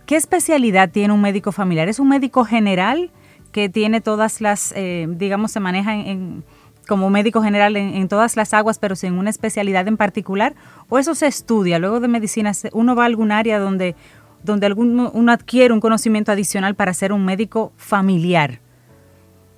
qué 0.05 0.15
especialidad 0.15 0.91
tiene 0.91 1.13
un 1.13 1.21
médico 1.21 1.51
familiar? 1.51 1.89
¿Es 1.89 1.99
un 1.99 2.09
médico 2.09 2.45
general 2.45 3.09
que 3.51 3.69
tiene 3.69 4.01
todas 4.01 4.41
las, 4.41 4.73
eh, 4.75 5.07
digamos, 5.09 5.51
se 5.51 5.59
maneja 5.59 5.95
en 5.95 6.43
como 6.87 7.09
médico 7.09 7.41
general 7.41 7.77
en, 7.77 8.07
todas 8.09 8.35
las 8.35 8.53
aguas, 8.53 8.77
pero 8.77 8.97
sin 8.97 9.13
una 9.13 9.29
especialidad 9.29 9.87
en 9.87 9.95
particular? 9.95 10.55
¿O 10.89 10.99
eso 10.99 11.15
se 11.15 11.27
estudia? 11.27 11.79
Luego 11.79 12.01
de 12.01 12.09
medicina, 12.09 12.51
uno 12.73 12.95
va 12.95 13.03
a 13.03 13.05
algún 13.05 13.31
área 13.31 13.59
donde, 13.59 13.95
donde 14.43 14.65
algún, 14.65 15.09
uno 15.13 15.31
adquiere 15.31 15.73
un 15.73 15.79
conocimiento 15.79 16.33
adicional 16.33 16.75
para 16.75 16.93
ser 16.93 17.13
un 17.13 17.23
médico 17.23 17.71
familiar. 17.77 18.59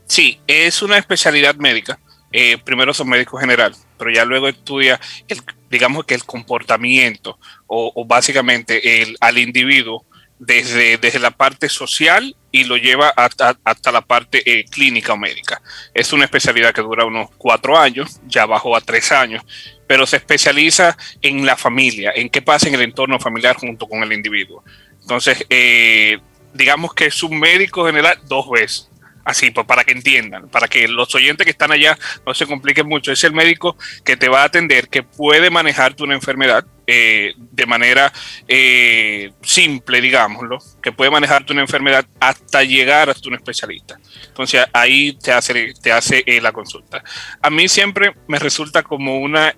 Sí, 0.05 0.39
es 0.45 0.81
una 0.83 0.97
especialidad 0.97 1.55
médica. 1.55 1.97
Eh, 2.31 2.57
primero 2.63 2.93
son 2.93 3.09
médico 3.09 3.37
general, 3.37 3.75
pero 3.97 4.11
ya 4.11 4.25
luego 4.25 4.47
estudia, 4.47 4.99
el, 5.27 5.41
digamos 5.69 6.05
que 6.05 6.15
el 6.15 6.25
comportamiento 6.25 7.39
o, 7.67 8.05
básicamente 8.05 9.01
el, 9.01 9.17
al 9.19 9.37
individuo 9.37 10.05
desde, 10.45 10.97
desde 10.97 11.19
la 11.19 11.31
parte 11.31 11.69
social 11.69 12.35
y 12.51 12.65
lo 12.65 12.77
lleva 12.77 13.09
hasta, 13.09 13.57
hasta 13.63 13.91
la 13.91 14.01
parte 14.01 14.43
eh, 14.45 14.65
clínica 14.65 15.13
o 15.13 15.17
médica. 15.17 15.61
Es 15.93 16.13
una 16.13 16.25
especialidad 16.25 16.73
que 16.73 16.81
dura 16.81 17.05
unos 17.05 17.29
cuatro 17.37 17.77
años, 17.77 18.19
ya 18.27 18.45
bajó 18.45 18.75
a 18.75 18.81
tres 18.81 19.11
años, 19.11 19.43
pero 19.87 20.05
se 20.05 20.17
especializa 20.17 20.97
en 21.21 21.45
la 21.45 21.55
familia, 21.55 22.11
en 22.15 22.29
qué 22.29 22.41
pasa 22.41 22.67
en 22.67 22.75
el 22.75 22.81
entorno 22.81 23.19
familiar 23.19 23.55
junto 23.55 23.87
con 23.87 24.03
el 24.03 24.13
individuo. 24.13 24.63
Entonces, 25.01 25.45
eh, 25.49 26.19
digamos 26.53 26.93
que 26.93 27.05
es 27.05 27.23
un 27.23 27.39
médico 27.39 27.85
general 27.85 28.19
dos 28.27 28.49
veces 28.49 28.89
así, 29.23 29.51
pues, 29.51 29.65
para 29.65 29.83
que 29.83 29.91
entiendan, 29.91 30.49
para 30.49 30.67
que 30.67 30.87
los 30.87 31.13
oyentes 31.15 31.45
que 31.45 31.51
están 31.51 31.71
allá 31.71 31.97
no 32.25 32.33
se 32.33 32.45
compliquen 32.45 32.87
mucho. 32.87 33.11
Es 33.11 33.23
el 33.23 33.33
médico 33.33 33.77
que 34.03 34.17
te 34.17 34.29
va 34.29 34.41
a 34.41 34.45
atender, 34.45 34.89
que 34.89 35.03
puede 35.03 35.49
manejarte 35.49 36.03
una 36.03 36.15
enfermedad 36.15 36.65
eh, 36.85 37.33
de 37.37 37.65
manera 37.65 38.11
eh, 38.45 39.31
simple, 39.41 40.01
digámoslo, 40.01 40.57
que 40.81 40.91
puede 40.91 41.11
manejarte 41.11 41.53
una 41.53 41.61
enfermedad 41.61 42.05
hasta 42.19 42.63
llegar 42.63 43.09
hasta 43.09 43.29
un 43.29 43.35
especialista. 43.35 43.97
Entonces 44.27 44.65
ahí 44.73 45.13
te 45.13 45.31
hace, 45.31 45.73
te 45.81 45.93
hace 45.93 46.23
eh, 46.25 46.41
la 46.41 46.51
consulta. 46.51 47.01
A 47.41 47.49
mí 47.49 47.69
siempre 47.69 48.15
me 48.27 48.37
resulta 48.37 48.83
como 48.83 49.19
una 49.19 49.55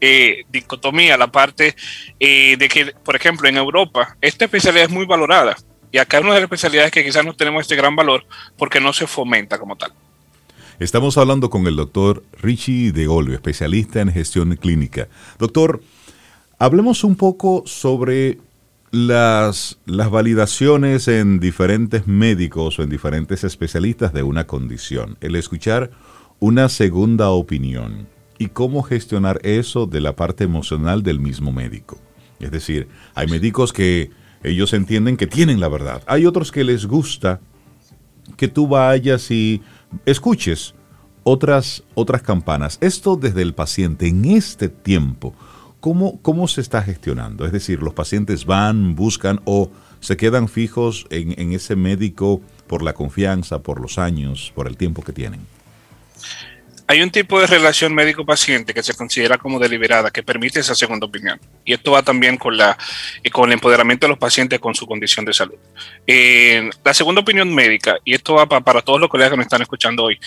dicotomía 0.49 1.18
la 1.18 1.32
parte 1.32 1.76
de 2.20 2.70
que, 2.72 2.93
por 3.03 3.16
ejemplo, 3.16 3.49
en 3.49 3.57
Europa, 3.57 4.18
esta 4.22 4.45
especialidad 4.45 4.86
es 4.86 4.91
muy 4.91 5.05
valorada 5.05 5.55
y 5.92 5.98
acá 5.98 6.20
una 6.20 6.30
de 6.30 6.36
las 6.36 6.44
especialidades 6.44 6.92
que 6.92 7.04
quizás 7.04 7.26
no 7.26 7.36
tenemos 7.36 7.62
este 7.62 7.76
gran 7.76 7.96
valor 7.96 8.26
porque 8.58 8.80
no 8.80 8.94
se 8.94 9.08
fomenta 9.08 9.58
como 9.60 9.76
tal. 9.76 9.92
Estamos 10.80 11.18
hablando 11.18 11.50
con 11.50 11.68
el 11.68 11.78
doctor 11.78 12.24
Richie 12.42 12.92
de 12.92 13.08
Golio, 13.08 13.34
especialista 13.34 14.02
en 14.02 14.12
gestión 14.12 14.56
clínica. 14.58 15.08
Doctor, 15.40 15.82
hablemos 16.60 17.06
un 17.06 17.16
poco 17.16 17.64
sobre 17.66 18.40
las, 18.92 19.78
las 19.86 20.10
validaciones 20.10 21.08
en 21.08 21.40
diferentes 21.40 22.08
médicos 22.08 22.78
o 22.78 22.84
en 22.84 22.90
diferentes 22.90 23.44
especialistas 23.46 24.12
de 24.14 24.24
una 24.24 24.48
condición. 24.48 25.18
El 25.22 25.36
escuchar 25.36 25.92
una 26.40 26.68
segunda 26.68 27.30
opinión 27.30 28.08
y 28.38 28.48
cómo 28.48 28.84
gestionar 28.84 29.40
eso 29.44 29.86
de 29.86 30.02
la 30.02 30.16
parte 30.16 30.44
emocional 30.44 31.04
del 31.04 31.20
mismo 31.20 31.52
médico. 31.52 31.98
Es 32.40 32.52
decir, 32.52 32.88
hay 33.14 33.28
médicos 33.28 33.72
que 33.72 34.12
ellos 34.50 34.74
entienden 34.74 35.18
que 35.18 35.28
tienen 35.28 35.60
la 35.60 35.68
verdad. 35.68 36.04
Hay 36.08 36.26
otros 36.26 36.52
que 36.52 36.64
les 36.64 36.86
gusta 36.86 37.39
que 38.38 38.48
tú 38.48 38.68
vayas 38.68 39.32
y 39.32 39.62
escuches 40.06 40.76
otras, 41.24 41.84
otras 41.96 42.22
campanas. 42.22 42.78
Esto 42.82 43.16
desde 43.16 43.41
el 43.41 43.54
paciente 43.54 44.08
en 44.08 44.26
este 44.26 44.70
tiempo, 44.70 45.34
¿cómo, 45.80 46.22
¿cómo 46.22 46.48
se 46.48 46.62
está 46.62 46.82
gestionando? 46.82 47.46
Es 47.46 47.52
decir, 47.52 47.82
los 47.82 47.93
pacientes 47.93 48.46
van, 48.46 48.96
buscan 48.96 49.41
o 49.46 49.70
se 50.00 50.18
quedan 50.18 50.48
fijos 50.48 51.08
en, 51.10 51.39
en 51.39 51.54
ese 51.54 51.76
médico 51.76 52.41
por 52.68 52.84
la 52.84 52.93
confianza, 52.93 53.60
por 53.64 53.82
los 53.82 53.98
años, 53.98 54.52
por 54.56 54.68
el 54.68 54.78
tiempo 54.78 55.02
que 55.04 55.14
tienen. 55.14 55.41
Hay 56.88 57.02
un 57.02 57.10
tipo 57.10 57.40
de 57.42 57.48
relación 57.48 57.96
médico-paciente 57.96 58.72
que 58.72 58.84
se 58.84 58.94
considera 58.94 59.40
como 59.40 59.58
deliberada, 59.58 60.12
que 60.12 60.22
permite 60.22 60.60
esa 60.60 60.76
segunda 60.76 61.08
opinión. 61.08 61.40
Y 61.64 61.74
esto 61.74 61.92
va 61.92 62.04
también 62.04 62.38
con, 62.38 62.56
la, 62.56 62.78
eh, 63.24 63.32
con 63.32 63.50
el 63.50 63.54
empoderamiento 63.54 64.06
de 64.06 64.10
los 64.10 64.20
pacientes 64.20 64.60
con 64.60 64.76
su 64.76 64.86
condición 64.86 65.26
de 65.26 65.34
salud. 65.34 65.56
Eh, 66.06 66.70
la 66.84 66.94
segunda 66.94 67.22
opinión 67.22 67.54
médica, 67.56 67.98
y 68.06 68.14
esto 68.14 68.36
va 68.36 68.46
para 68.48 68.84
todos 68.84 69.00
los 69.00 69.10
colegas 69.10 69.32
que 69.32 69.38
me 69.38 69.44
están 69.44 69.64
escuchando 69.64 70.04
hoy, 70.04 70.20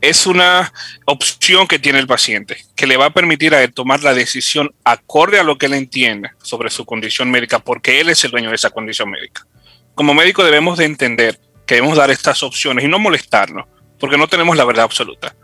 es 0.00 0.24
una 0.26 0.72
opción 1.04 1.66
que 1.66 1.80
tiene 1.80 1.98
el 1.98 2.06
paciente, 2.06 2.58
que 2.76 2.86
le 2.86 2.96
va 2.96 3.06
a 3.06 3.10
permitir 3.10 3.52
a 3.52 3.64
él 3.64 3.74
tomar 3.74 4.04
la 4.04 4.14
decisión 4.14 4.72
acorde 4.84 5.40
a 5.40 5.42
lo 5.42 5.58
que 5.58 5.66
él 5.66 5.74
entiende 5.74 6.30
sobre 6.40 6.70
su 6.70 6.84
condición 6.84 7.28
médica, 7.28 7.58
porque 7.58 8.00
él 8.00 8.08
es 8.08 8.22
el 8.22 8.30
dueño 8.30 8.50
de 8.50 8.56
esa 8.56 8.70
condición 8.70 9.10
médica. 9.10 9.48
Como 9.96 10.14
médico 10.14 10.44
debemos 10.44 10.78
de 10.78 10.84
entender 10.84 11.40
que 11.66 11.74
debemos 11.74 11.96
dar 11.96 12.12
estas 12.12 12.44
opciones 12.44 12.84
y 12.84 12.88
no 12.88 13.00
molestarnos, 13.00 13.66
porque 13.98 14.16
no 14.16 14.28
tenemos 14.28 14.56
la 14.56 14.64
verdad 14.64 14.84
absoluta 14.84 15.34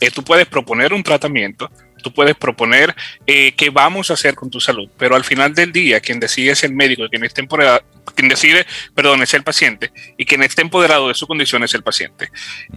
eh, 0.00 0.10
tú 0.10 0.24
puedes 0.24 0.46
proponer 0.46 0.92
un 0.92 1.02
tratamiento, 1.02 1.70
tú 2.02 2.12
puedes 2.12 2.34
proponer 2.34 2.94
eh, 3.26 3.52
qué 3.52 3.68
vamos 3.68 4.10
a 4.10 4.14
hacer 4.14 4.34
con 4.34 4.50
tu 4.50 4.60
salud, 4.60 4.88
pero 4.96 5.14
al 5.14 5.24
final 5.24 5.54
del 5.54 5.72
día 5.72 6.00
quien 6.00 6.18
decide 6.18 6.52
es 6.52 6.64
el 6.64 6.72
médico, 6.72 7.06
quien, 7.10 7.24
esté 7.24 7.42
empoderado, 7.42 7.82
quien 8.14 8.28
decide, 8.28 8.66
perdón, 8.94 9.22
es 9.22 9.34
el 9.34 9.42
paciente 9.42 9.92
y 10.16 10.24
quien 10.24 10.42
esté 10.42 10.62
empoderado 10.62 11.08
de 11.08 11.14
su 11.14 11.26
condición 11.26 11.62
es 11.64 11.74
el 11.74 11.82
paciente. 11.82 12.30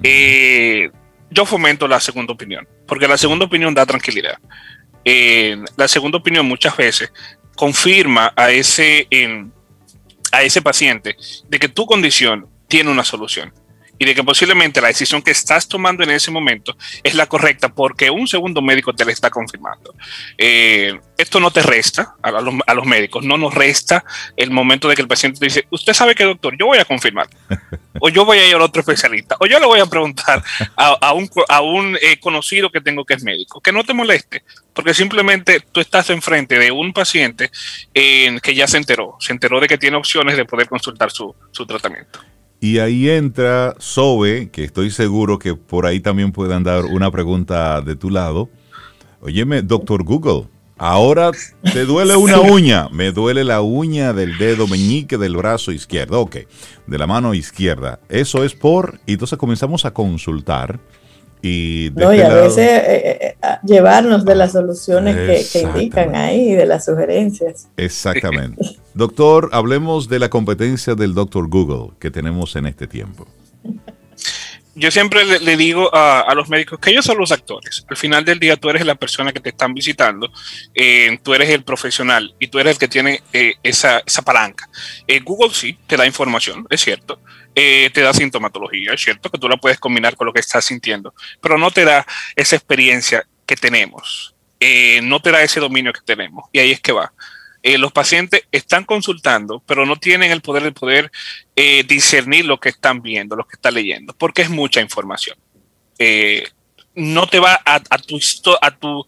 Eh, 0.03 0.89
yo 1.29 1.45
fomento 1.45 1.87
la 1.87 1.99
segunda 1.99 2.33
opinión, 2.33 2.67
porque 2.85 3.07
la 3.07 3.17
segunda 3.17 3.45
opinión 3.45 3.73
da 3.73 3.85
tranquilidad. 3.85 4.37
la 5.75 5.87
segunda 5.87 6.17
opinión 6.17 6.45
muchas 6.45 6.75
veces 6.77 7.11
confirma 7.55 8.33
a 8.35 8.51
ese, 8.51 9.07
a 10.31 10.43
ese 10.43 10.61
paciente 10.61 11.15
de 11.47 11.59
que 11.59 11.69
tu 11.69 11.85
condición 11.85 12.47
tiene 12.67 12.91
una 12.91 13.03
solución 13.03 13.53
y 13.97 14.05
de 14.05 14.15
que 14.15 14.23
posiblemente 14.23 14.81
la 14.81 14.87
decisión 14.87 15.21
que 15.21 15.31
estás 15.31 15.67
tomando 15.67 16.03
en 16.03 16.11
ese 16.11 16.31
momento 16.31 16.75
es 17.03 17.13
la 17.15 17.27
correcta 17.27 17.69
porque 17.69 18.09
un 18.09 18.27
segundo 18.27 18.61
médico 18.61 18.93
te 18.93 19.05
la 19.05 19.11
está 19.11 19.29
confirmando. 19.29 19.93
Eh, 20.37 20.99
esto 21.17 21.39
no 21.39 21.51
te 21.51 21.61
resta 21.61 22.15
a 22.21 22.31
los, 22.31 22.55
a 22.65 22.73
los, 22.73 22.85
médicos, 22.85 23.23
no 23.23 23.37
nos 23.37 23.53
resta 23.53 24.03
el 24.35 24.51
momento 24.51 24.89
de 24.89 24.95
que 24.95 25.01
el 25.01 25.07
paciente 25.07 25.39
te 25.39 25.45
dice, 25.45 25.67
usted 25.69 25.93
sabe 25.93 26.15
que 26.15 26.23
doctor, 26.23 26.57
yo 26.57 26.65
voy 26.65 26.79
a 26.79 26.85
confirmar, 26.85 27.27
o 27.99 28.09
yo 28.09 28.25
voy 28.25 28.39
a 28.39 28.47
ir 28.47 28.55
a 28.55 28.63
otro 28.63 28.81
especialista, 28.81 29.37
o 29.39 29.45
yo 29.45 29.59
le 29.59 29.65
voy 29.65 29.79
a 29.79 29.85
preguntar 29.85 30.43
a, 30.75 31.13
un, 31.13 31.29
a 31.47 31.61
un 31.61 31.97
eh, 32.01 32.19
conocido 32.19 32.71
que 32.71 32.81
tengo 32.81 33.05
que 33.05 33.13
es 33.13 33.23
médico, 33.23 33.61
que 33.61 33.71
no 33.71 33.83
te 33.83 33.93
moleste, 33.93 34.43
porque 34.73 34.93
simplemente 34.93 35.61
tú 35.71 35.79
estás 35.79 36.09
enfrente 36.09 36.57
de 36.57 36.71
un 36.71 36.93
paciente 36.93 37.51
eh, 37.93 38.37
que 38.41 38.55
ya 38.55 38.67
se 38.67 38.77
enteró, 38.77 39.15
se 39.19 39.31
enteró 39.31 39.59
de 39.59 39.67
que 39.67 39.77
tiene 39.77 39.97
opciones 39.97 40.35
de 40.35 40.45
poder 40.45 40.67
consultar 40.67 41.11
su, 41.11 41.35
su 41.51 41.65
tratamiento. 41.65 42.19
Y 42.63 42.79
ahí 42.79 43.09
entra 43.09 43.75
Sobe, 43.77 44.49
que 44.49 44.63
estoy 44.63 44.89
seguro 44.89 45.37
que 45.37 45.53
por 45.53 45.85
ahí 45.85 45.99
también 45.99 46.31
puedan 46.31 46.63
dar 46.63 46.85
una 46.85 47.11
pregunta 47.11 47.81
de 47.81 47.97
tu 47.97 48.09
lado. 48.09 48.47
Óyeme, 49.19 49.63
doctor 49.63 50.05
Google, 50.05 50.47
ahora 50.77 51.31
te 51.61 51.83
duele 51.83 52.15
una 52.15 52.39
uña. 52.39 52.87
Me 52.87 53.11
duele 53.11 53.43
la 53.43 53.59
uña 53.59 54.13
del 54.13 54.37
dedo 54.37 54.65
meñique 54.65 55.17
del 55.17 55.35
brazo 55.35 55.73
izquierdo. 55.73 56.21
Ok, 56.21 56.37
de 56.87 56.97
la 56.97 57.05
mano 57.05 57.33
izquierda. 57.33 57.99
Eso 58.07 58.45
es 58.45 58.53
por... 58.53 58.97
Y 59.05 59.11
entonces 59.11 59.37
comenzamos 59.37 59.83
a 59.83 59.91
consultar 59.91 60.79
y, 61.45 61.91
no, 61.93 62.07
a 62.07 62.15
este 62.15 62.33
veces 62.33 62.57
eh, 62.57 62.83
eh, 62.87 63.35
eh, 63.43 63.47
llevarnos 63.63 64.23
de 64.23 64.33
las 64.33 64.53
soluciones 64.53 65.49
que, 65.51 65.59
indican 65.59 66.15
ahí, 66.15 66.53
de 66.53 66.65
las 66.65 66.85
sugerencias. 66.85 67.67
Exactamente. 67.75 68.77
Doctor, 68.93 69.49
hablemos 69.51 70.07
de 70.07 70.19
la 70.19 70.29
competencia 70.29 70.95
del 70.95 71.13
doctor 71.13 71.49
Google 71.49 71.97
que 71.99 72.09
tenemos 72.09 72.55
en 72.55 72.67
este 72.67 72.87
tiempo. 72.87 73.27
Yo 74.75 74.89
siempre 74.89 75.25
le, 75.25 75.57
digo 75.57 75.93
a, 75.93 76.33
los 76.33 76.47
médicos 76.47 76.79
que 76.79 76.91
ellos 76.91 77.03
son 77.03 77.17
los 77.17 77.33
actores. 77.33 77.85
Al 77.89 77.97
final 77.97 78.23
del 78.23 78.39
día 78.39 78.55
tú 78.55 78.69
eres 78.69 78.85
la 78.85 78.95
persona 78.95 79.33
que 79.33 79.41
te 79.41 79.49
están 79.49 79.73
visitando, 79.73 80.31
tú 81.21 81.33
eres 81.33 81.49
el 81.49 81.63
profesional 81.63 82.33
y 82.39 82.47
tú 82.47 82.57
eres 82.57 82.73
el 82.73 82.79
que 82.79 82.87
tiene 82.87 83.21
esa, 83.61 84.01
esa, 84.05 84.21
palanca. 84.21 84.69
Google 85.25 85.53
sí 85.53 85.77
te 85.85 85.97
da 85.97 86.07
información, 86.07 86.65
es 86.69 86.81
cierto, 86.81 87.19
eh, 87.55 87.91
te 87.93 88.01
da 88.01 88.13
sintomatología, 88.13 88.93
es 88.93 89.01
cierto 89.01 89.29
que 89.29 89.37
tú 89.37 89.47
la 89.47 89.57
puedes 89.57 89.79
combinar 89.79 90.15
con 90.15 90.25
lo 90.25 90.33
que 90.33 90.39
estás 90.39 90.65
sintiendo, 90.65 91.13
pero 91.39 91.57
no 91.57 91.69
te 91.69 91.85
da 91.85 92.05
esa 92.35 92.55
experiencia 92.55 93.27
que 93.45 93.55
tenemos, 93.55 94.33
eh, 94.59 95.01
no 95.03 95.21
te 95.21 95.31
da 95.31 95.43
ese 95.43 95.59
dominio 95.59 95.93
que 95.93 96.01
tenemos. 96.01 96.45
Y 96.51 96.59
ahí 96.59 96.71
es 96.71 96.79
que 96.79 96.91
va. 96.91 97.13
Eh, 97.61 97.77
los 97.77 97.91
pacientes 97.91 98.43
están 98.51 98.85
consultando, 98.85 99.61
pero 99.67 99.85
no 99.85 99.97
tienen 99.97 100.31
el 100.31 100.41
poder 100.41 100.63
de 100.63 100.71
poder 100.71 101.11
discernir 101.85 102.45
lo 102.45 102.59
que 102.59 102.69
están 102.69 103.01
viendo, 103.01 103.35
lo 103.35 103.45
que 103.45 103.55
están 103.55 103.75
leyendo, 103.75 104.13
porque 104.13 104.41
es 104.41 104.49
mucha 104.49 104.81
información. 104.81 105.37
no 106.95 107.27
te 107.27 107.39
va 107.39 107.61
a, 107.65 107.79
tu, 107.99 108.19
a 108.61 108.71
tu 108.71 109.05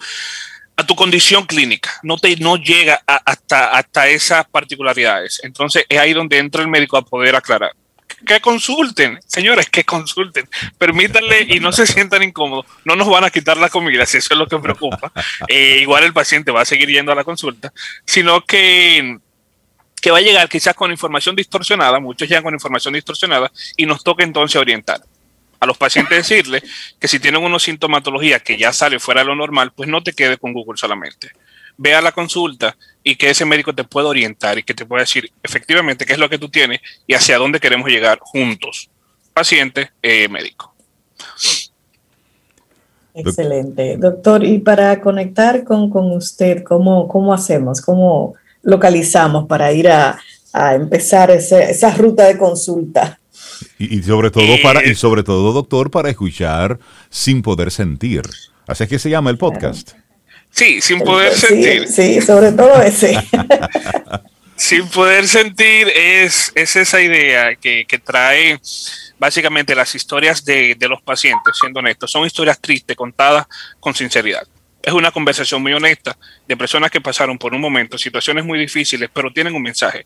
a 0.77 0.85
tu 0.85 0.95
condición 0.95 1.45
clínica, 1.45 1.89
no 2.03 2.17
te 2.17 2.35
no 2.35 2.57
llega 2.57 3.01
hasta, 3.05 3.71
hasta 3.71 4.07
esas 4.07 4.45
particularidades. 4.47 5.41
Entonces 5.43 5.85
es 5.89 5.97
ahí 5.97 6.13
donde 6.13 6.37
entra 6.37 6.61
el 6.61 6.67
médico 6.67 6.97
a 6.97 7.05
poder 7.05 7.35
aclarar 7.35 7.73
que 8.25 8.41
consulten, 8.41 9.19
señores, 9.25 9.69
que 9.69 9.83
consulten. 9.83 10.49
Permítanle 10.77 11.47
y 11.49 11.59
no 11.59 11.71
se 11.71 11.87
sientan 11.87 12.23
incómodos. 12.23 12.65
No 12.83 12.95
nos 12.95 13.07
van 13.07 13.23
a 13.23 13.29
quitar 13.29 13.57
la 13.57 13.69
comida, 13.69 14.05
si 14.05 14.17
eso 14.17 14.33
es 14.33 14.37
lo 14.37 14.47
que 14.47 14.59
preocupa. 14.59 15.11
Eh, 15.47 15.79
igual 15.81 16.03
el 16.03 16.13
paciente 16.13 16.51
va 16.51 16.61
a 16.61 16.65
seguir 16.65 16.89
yendo 16.89 17.11
a 17.11 17.15
la 17.15 17.23
consulta, 17.23 17.71
sino 18.05 18.41
que, 18.41 19.19
que 20.01 20.11
va 20.11 20.17
a 20.17 20.21
llegar 20.21 20.49
quizás 20.49 20.73
con 20.73 20.91
información 20.91 21.35
distorsionada, 21.35 21.99
muchos 21.99 22.27
llegan 22.27 22.43
con 22.43 22.53
información 22.53 22.93
distorsionada 22.93 23.51
y 23.77 23.85
nos 23.85 24.03
toca 24.03 24.23
entonces 24.23 24.59
orientar 24.59 25.01
a 25.59 25.65
los 25.65 25.77
pacientes 25.77 26.27
decirle 26.27 26.63
que 26.99 27.07
si 27.07 27.19
tienen 27.19 27.43
una 27.43 27.59
sintomatología 27.59 28.39
que 28.39 28.57
ya 28.57 28.73
sale 28.73 28.99
fuera 28.99 29.21
de 29.21 29.27
lo 29.27 29.35
normal, 29.35 29.71
pues 29.73 29.87
no 29.87 30.03
te 30.03 30.13
quedes 30.13 30.37
con 30.37 30.53
Google 30.53 30.77
solamente 30.77 31.31
ve 31.77 31.95
a 31.95 32.01
la 32.01 32.11
consulta 32.11 32.75
y 33.07 33.15
que 33.15 33.29
ese 33.29 33.45
médico 33.45 33.73
te 33.73 33.83
pueda 33.83 34.07
orientar 34.07 34.57
y 34.57 34.63
que 34.63 34.73
te 34.73 34.83
pueda 34.83 35.03
decir 35.03 35.31
efectivamente 35.43 36.05
qué 36.05 36.13
es 36.13 36.19
lo 36.19 36.27
que 36.27 36.39
tú 36.39 36.49
tienes 36.49 36.81
y 37.05 37.13
hacia 37.13 37.37
dónde 37.37 37.59
queremos 37.59 37.87
llegar 37.87 38.17
juntos, 38.19 38.89
paciente, 39.31 39.91
eh, 40.01 40.27
médico. 40.27 40.73
Excelente. 43.13 43.97
Doctor, 43.97 44.43
y 44.43 44.57
para 44.57 44.99
conectar 45.01 45.63
con, 45.63 45.91
usted, 46.11 46.63
¿cómo, 46.63 47.07
¿cómo 47.07 47.31
hacemos? 47.31 47.79
¿Cómo 47.79 48.33
localizamos 48.63 49.45
para 49.45 49.71
ir 49.71 49.87
a, 49.87 50.19
empezar 50.73 51.29
esa 51.31 51.93
ruta 51.95 52.25
de 52.25 52.37
consulta? 52.37 53.19
Y, 53.77 54.01
sobre 54.01 54.31
todo 54.31 54.55
para, 54.63 54.83
y 54.83 54.91
eh, 54.91 54.95
sobre 54.95 55.21
todo, 55.21 55.53
doctor, 55.53 55.91
para 55.91 56.09
escuchar 56.09 56.79
sin 57.09 57.43
poder 57.43 57.69
sentir. 57.69 58.23
Así 58.65 58.83
es 58.83 58.89
que 58.89 58.99
se 58.99 59.11
llama 59.11 59.29
el 59.29 59.37
podcast. 59.37 59.93
Sí, 60.55 60.79
sin 60.81 60.99
poder 60.99 61.33
sentir. 61.33 61.85
Sí, 61.89 62.21
sobre 62.21 62.53
todo 62.53 62.81
ese. 62.81 63.13
sin 64.55 64.87
poder 64.87 65.27
sentir 65.27 65.89
es, 65.93 66.53
es 66.55 66.77
esa 66.77 67.01
idea 67.01 67.55
que, 67.55 67.85
trae 68.01 68.57
básicamente 69.19 69.75
las 69.75 69.93
historias 69.95 70.45
de, 70.45 70.75
de, 70.75 70.87
los 70.87 71.01
pacientes, 71.01 71.57
siendo 71.59 71.81
honestos. 71.81 72.09
Son 72.09 72.25
historias 72.25 72.57
tristes 72.61 72.95
contadas 72.95 73.45
con 73.81 73.93
sinceridad. 73.93 74.47
Es 74.81 74.93
una 74.93 75.11
conversación 75.11 75.61
muy 75.61 75.73
honesta 75.73 76.17
de 76.47 76.55
personas 76.55 76.89
que 76.89 77.01
pasaron 77.01 77.37
por 77.37 77.53
un 77.53 77.59
momento 77.59 77.97
situaciones 77.97 78.45
muy 78.45 78.57
difíciles, 78.57 79.09
pero 79.11 79.33
tienen 79.33 79.55
un 79.55 79.61
mensaje. 79.61 80.05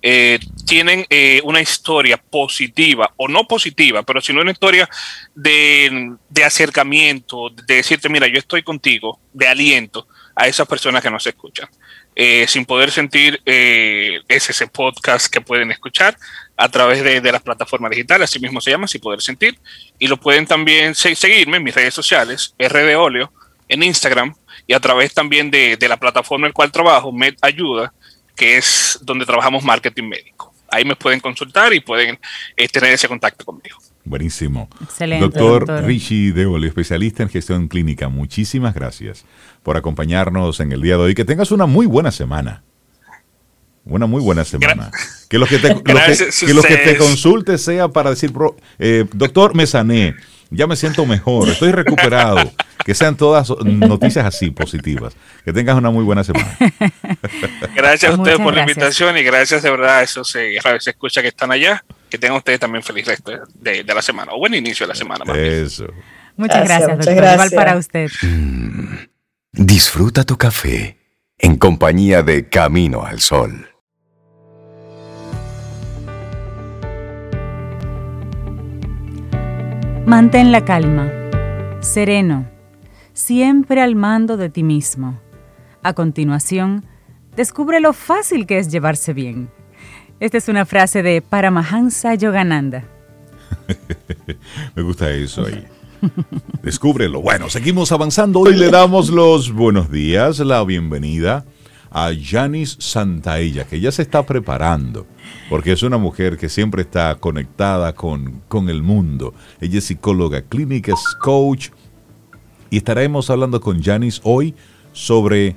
Eh, 0.00 0.38
tienen 0.64 1.04
eh, 1.10 1.40
una 1.42 1.60
historia 1.60 2.18
positiva 2.18 3.12
o 3.16 3.26
no 3.26 3.48
positiva, 3.48 4.04
pero 4.04 4.20
sino 4.20 4.40
una 4.40 4.52
historia 4.52 4.88
de, 5.34 6.16
acercamiento, 6.44 7.50
de 7.50 7.76
decirte, 7.76 8.08
mira, 8.08 8.28
yo 8.28 8.38
estoy 8.38 8.62
contigo, 8.62 9.18
de 9.32 9.48
aliento 9.48 10.06
a 10.36 10.46
esas 10.46 10.68
personas 10.68 11.02
que 11.02 11.10
nos 11.10 11.26
escuchan. 11.26 11.68
Eh, 12.14 12.46
sin 12.48 12.64
poder 12.64 12.90
sentir 12.90 13.40
es 13.44 14.50
ese 14.50 14.66
podcast 14.66 15.32
que 15.32 15.40
pueden 15.40 15.70
escuchar 15.70 16.16
a 16.56 16.68
través 16.68 17.02
de, 17.02 17.32
las 17.32 17.42
plataformas 17.42 17.90
digitales, 17.90 18.30
así 18.30 18.38
mismo 18.38 18.60
se 18.60 18.70
llama, 18.70 18.86
sin 18.86 19.00
poder 19.00 19.20
sentir, 19.20 19.58
y 19.98 20.06
lo 20.06 20.16
pueden 20.16 20.46
también 20.46 20.94
seguirme 20.94 21.56
en 21.56 21.64
mis 21.64 21.74
redes 21.74 21.94
sociales, 21.94 22.54
RD 22.58 22.96
Oleo, 22.96 23.32
en 23.68 23.82
Instagram, 23.82 24.34
y 24.66 24.74
a 24.74 24.80
través 24.80 25.14
también 25.14 25.50
de, 25.50 25.76
de 25.76 25.88
la 25.88 25.96
plataforma 25.96 26.46
en 26.46 26.50
la 26.50 26.54
cual 26.54 26.72
trabajo, 26.72 27.12
Med 27.12 27.34
Ayuda, 27.40 27.92
que 28.38 28.56
es 28.56 28.98
donde 29.02 29.26
trabajamos 29.26 29.64
marketing 29.64 30.04
médico. 30.04 30.54
Ahí 30.70 30.84
me 30.84 30.94
pueden 30.94 31.20
consultar 31.20 31.74
y 31.74 31.80
pueden 31.80 32.18
eh, 32.56 32.68
tener 32.68 32.92
ese 32.92 33.08
contacto 33.08 33.44
conmigo. 33.44 33.78
Buenísimo. 34.04 34.68
Excelente. 34.80 35.24
Doctor, 35.24 35.66
doctor. 35.66 35.84
Richie 35.84 36.32
Deoli, 36.32 36.68
especialista 36.68 37.22
en 37.22 37.28
gestión 37.28 37.68
clínica, 37.68 38.08
muchísimas 38.08 38.74
gracias 38.74 39.24
por 39.62 39.76
acompañarnos 39.76 40.60
en 40.60 40.72
el 40.72 40.80
día 40.80 40.96
de 40.96 41.02
hoy. 41.02 41.14
Que 41.14 41.24
tengas 41.24 41.50
una 41.50 41.66
muy 41.66 41.86
buena 41.86 42.10
semana. 42.10 42.62
Una 43.84 44.06
muy 44.06 44.22
buena 44.22 44.44
semana. 44.44 44.90
que 45.28 45.38
lo 45.38 45.46
que 45.46 45.58
te, 45.58 45.74
que, 45.74 45.82
que, 45.82 46.54
lo 46.54 46.62
que 46.62 46.76
te 46.76 46.96
consulte 46.96 47.58
sea 47.58 47.88
para 47.88 48.10
decir, 48.10 48.32
eh, 48.78 49.04
doctor, 49.12 49.54
me 49.54 49.66
sané 49.66 50.14
Ya 50.50 50.66
me 50.66 50.76
siento 50.76 51.04
mejor, 51.06 51.48
estoy 51.48 51.72
recuperado. 51.72 52.50
Que 52.84 52.94
sean 52.94 53.16
todas 53.16 53.50
noticias 53.64 54.24
así 54.24 54.50
positivas. 54.50 55.14
Que 55.44 55.52
tengas 55.52 55.76
una 55.76 55.90
muy 55.90 56.04
buena 56.04 56.24
semana. 56.24 56.56
Gracias 57.76 58.12
a 58.12 58.14
ustedes 58.14 58.38
Muchas 58.38 58.44
por 58.44 58.54
la 58.54 58.60
invitación 58.62 59.18
y 59.18 59.22
gracias 59.22 59.62
de 59.62 59.70
verdad 59.70 59.98
a 59.98 60.02
esos 60.02 60.30
se, 60.30 60.58
se 60.80 60.90
escucha 60.90 61.20
que 61.20 61.28
están 61.28 61.52
allá. 61.52 61.84
Que 62.08 62.16
tengan 62.16 62.38
ustedes 62.38 62.60
también 62.60 62.82
feliz 62.82 63.06
resto 63.06 63.32
de, 63.54 63.84
de 63.84 63.94
la 63.94 64.00
semana 64.00 64.32
o 64.32 64.38
buen 64.38 64.54
inicio 64.54 64.86
de 64.86 64.88
la 64.88 64.94
semana. 64.94 65.24
más 65.26 65.36
bien. 65.36 65.64
Eso. 65.64 65.86
Muchas 66.36 66.64
Gracias, 66.64 66.88
gracias, 66.88 67.06
doctor. 67.06 67.32
Igual 67.34 67.50
para 67.50 67.76
usted. 67.76 68.10
Disfruta 69.52 70.24
tu 70.24 70.38
café 70.38 70.96
en 71.36 71.56
compañía 71.56 72.22
de 72.22 72.48
Camino 72.48 73.04
al 73.04 73.20
Sol. 73.20 73.67
Mantén 80.08 80.52
la 80.52 80.64
calma, 80.64 81.12
sereno, 81.80 82.48
siempre 83.12 83.82
al 83.82 83.94
mando 83.94 84.38
de 84.38 84.48
ti 84.48 84.62
mismo. 84.62 85.20
A 85.82 85.92
continuación, 85.92 86.86
descubre 87.36 87.78
lo 87.78 87.92
fácil 87.92 88.46
que 88.46 88.56
es 88.58 88.72
llevarse 88.72 89.12
bien. 89.12 89.50
Esta 90.18 90.38
es 90.38 90.48
una 90.48 90.64
frase 90.64 91.02
de 91.02 91.20
Paramahansa 91.20 92.14
Yogananda. 92.14 92.84
Me 94.74 94.82
gusta 94.82 95.10
eso 95.10 95.44
ahí. 95.44 95.62
Descúbrelo. 96.62 97.20
Bueno, 97.20 97.50
seguimos 97.50 97.92
avanzando. 97.92 98.40
Hoy 98.40 98.56
le 98.56 98.70
damos 98.70 99.10
los 99.10 99.52
buenos 99.52 99.90
días, 99.90 100.38
la 100.38 100.64
bienvenida 100.64 101.44
a 101.90 102.12
Yanis 102.12 102.76
Santaella, 102.78 103.64
que 103.64 103.80
ya 103.80 103.92
se 103.92 104.02
está 104.02 104.24
preparando, 104.24 105.06
porque 105.48 105.72
es 105.72 105.82
una 105.82 105.98
mujer 105.98 106.36
que 106.36 106.48
siempre 106.48 106.82
está 106.82 107.14
conectada 107.16 107.94
con, 107.94 108.42
con 108.48 108.68
el 108.68 108.82
mundo. 108.82 109.34
Ella 109.60 109.78
es 109.78 109.84
psicóloga 109.84 110.42
clínica, 110.42 110.92
es 110.92 111.16
coach, 111.20 111.70
y 112.70 112.78
estaremos 112.78 113.30
hablando 113.30 113.60
con 113.60 113.80
Yanis 113.80 114.20
hoy 114.24 114.54
sobre 114.92 115.56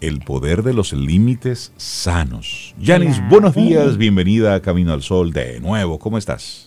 el 0.00 0.20
poder 0.20 0.62
de 0.62 0.74
los 0.74 0.92
límites 0.92 1.72
sanos. 1.76 2.74
Yanis, 2.78 3.20
buenos 3.28 3.54
días, 3.54 3.96
bienvenida 3.96 4.54
a 4.54 4.60
Camino 4.60 4.92
al 4.92 5.02
Sol 5.02 5.32
de 5.32 5.60
nuevo. 5.60 5.98
¿Cómo 5.98 6.18
estás? 6.18 6.65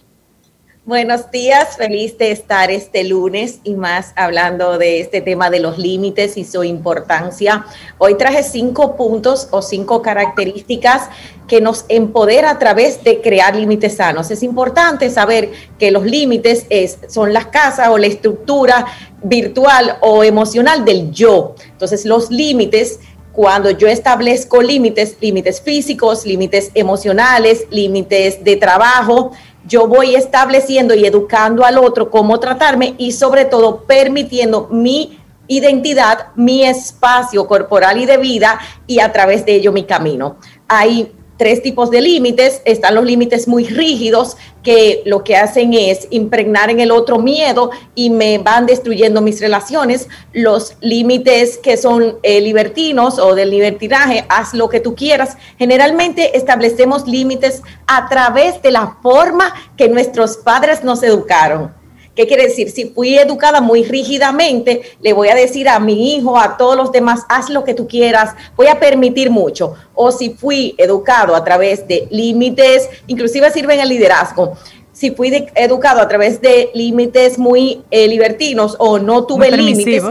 Buenos 0.89 1.29
días, 1.29 1.77
feliz 1.77 2.17
de 2.17 2.31
estar 2.31 2.71
este 2.71 3.03
lunes 3.03 3.59
y 3.63 3.75
más 3.75 4.11
hablando 4.15 4.79
de 4.79 5.01
este 5.01 5.21
tema 5.21 5.51
de 5.51 5.59
los 5.59 5.77
límites 5.77 6.35
y 6.35 6.43
su 6.43 6.63
importancia. 6.63 7.63
Hoy 7.99 8.15
traje 8.15 8.41
cinco 8.41 8.95
puntos 8.95 9.49
o 9.51 9.61
cinco 9.61 10.01
características 10.01 11.09
que 11.47 11.61
nos 11.61 11.85
empodera 11.89 12.49
a 12.49 12.57
través 12.57 13.03
de 13.03 13.21
crear 13.21 13.55
límites 13.55 13.97
sanos. 13.97 14.31
Es 14.31 14.41
importante 14.41 15.11
saber 15.11 15.51
que 15.77 15.91
los 15.91 16.05
límites 16.05 16.65
es, 16.71 16.97
son 17.07 17.33
las 17.33 17.45
casas 17.45 17.89
o 17.89 17.99
la 17.99 18.07
estructura 18.07 18.87
virtual 19.21 19.99
o 20.01 20.23
emocional 20.23 20.85
del 20.85 21.11
yo. 21.11 21.53
Entonces 21.71 22.03
los 22.03 22.31
límites 22.31 22.99
cuando 23.31 23.69
yo 23.69 23.87
establezco 23.87 24.61
límites, 24.61 25.15
límites 25.21 25.61
físicos, 25.61 26.25
límites 26.25 26.71
emocionales, 26.73 27.67
límites 27.69 28.43
de 28.43 28.55
trabajo, 28.57 29.31
yo 29.69 29.87
voy 29.87 30.15
estableciendo 30.15 30.93
y 30.93 31.05
educando 31.05 31.63
al 31.63 31.77
otro 31.77 32.09
cómo 32.09 32.39
tratarme 32.39 32.95
y 32.97 33.13
sobre 33.13 33.45
todo 33.45 33.83
permitiendo 33.85 34.67
mi 34.71 35.19
identidad, 35.47 36.27
mi 36.35 36.63
espacio 36.63 37.47
corporal 37.47 37.99
y 37.99 38.05
de 38.05 38.17
vida 38.17 38.59
y 38.87 38.99
a 38.99 39.11
través 39.11 39.45
de 39.45 39.55
ello 39.55 39.71
mi 39.71 39.83
camino. 39.83 40.37
Hay 40.67 41.13
tres 41.39 41.63
tipos 41.63 41.89
de 41.89 42.01
límites. 42.01 42.61
Están 42.65 42.93
los 42.93 43.05
límites 43.05 43.47
muy 43.47 43.63
rígidos 43.65 44.37
que 44.61 45.01
lo 45.05 45.23
que 45.23 45.37
hacen 45.37 45.73
es 45.73 46.05
impregnar 46.11 46.69
en 46.69 46.81
el 46.81 46.91
otro 46.91 47.17
miedo 47.17 47.71
y 47.95 48.09
me 48.09 48.37
van 48.37 48.65
destruyendo 48.65 49.21
mis 49.21 49.39
relaciones. 49.39 50.09
Los 50.33 50.75
límites 50.81 51.57
que 51.57 51.77
son 51.77 52.19
eh, 52.21 52.41
libertinos 52.41 53.17
o 53.17 53.33
del 53.33 53.49
libertinaje, 53.49 54.25
haz 54.27 54.53
lo 54.53 54.67
que 54.69 54.81
tú 54.81 54.95
quieras. 54.95 55.37
Generalmente 55.57 56.37
establecemos 56.37 57.07
límites 57.07 57.63
a 57.87 58.09
través 58.09 58.61
de 58.61 58.71
la 58.71 58.97
forma 59.01 59.53
que 59.77 59.87
nuestros 59.87 60.37
padres 60.37 60.83
nos 60.83 61.01
educaron. 61.03 61.78
¿Qué 62.19 62.27
quiere 62.27 62.47
decir? 62.47 62.69
Si 62.69 62.83
fui 62.83 63.17
educada 63.17 63.61
muy 63.61 63.85
rígidamente, 63.85 64.81
le 64.99 65.13
voy 65.13 65.29
a 65.29 65.35
decir 65.35 65.69
a 65.69 65.79
mi 65.79 66.17
hijo, 66.17 66.37
a 66.37 66.57
todos 66.57 66.75
los 66.75 66.91
demás, 66.91 67.21
haz 67.29 67.49
lo 67.49 67.63
que 67.63 67.73
tú 67.73 67.87
quieras, 67.87 68.35
voy 68.57 68.67
a 68.67 68.77
permitir 68.77 69.29
mucho. 69.29 69.75
O 69.95 70.11
si 70.11 70.31
fui 70.31 70.75
educado 70.77 71.33
a 71.33 71.45
través 71.45 71.87
de 71.87 72.09
límites, 72.11 72.89
inclusive 73.07 73.49
sirven 73.51 73.79
el 73.79 73.87
liderazgo. 73.87 74.57
Si 74.91 75.11
fui 75.11 75.29
de- 75.29 75.49
educado 75.55 76.01
a 76.01 76.09
través 76.09 76.41
de 76.41 76.71
límites 76.73 77.37
muy 77.39 77.83
eh, 77.89 78.05
libertinos 78.09 78.75
o 78.79 78.99
no 78.99 79.23
tuve 79.25 79.47
límites, 79.67 80.03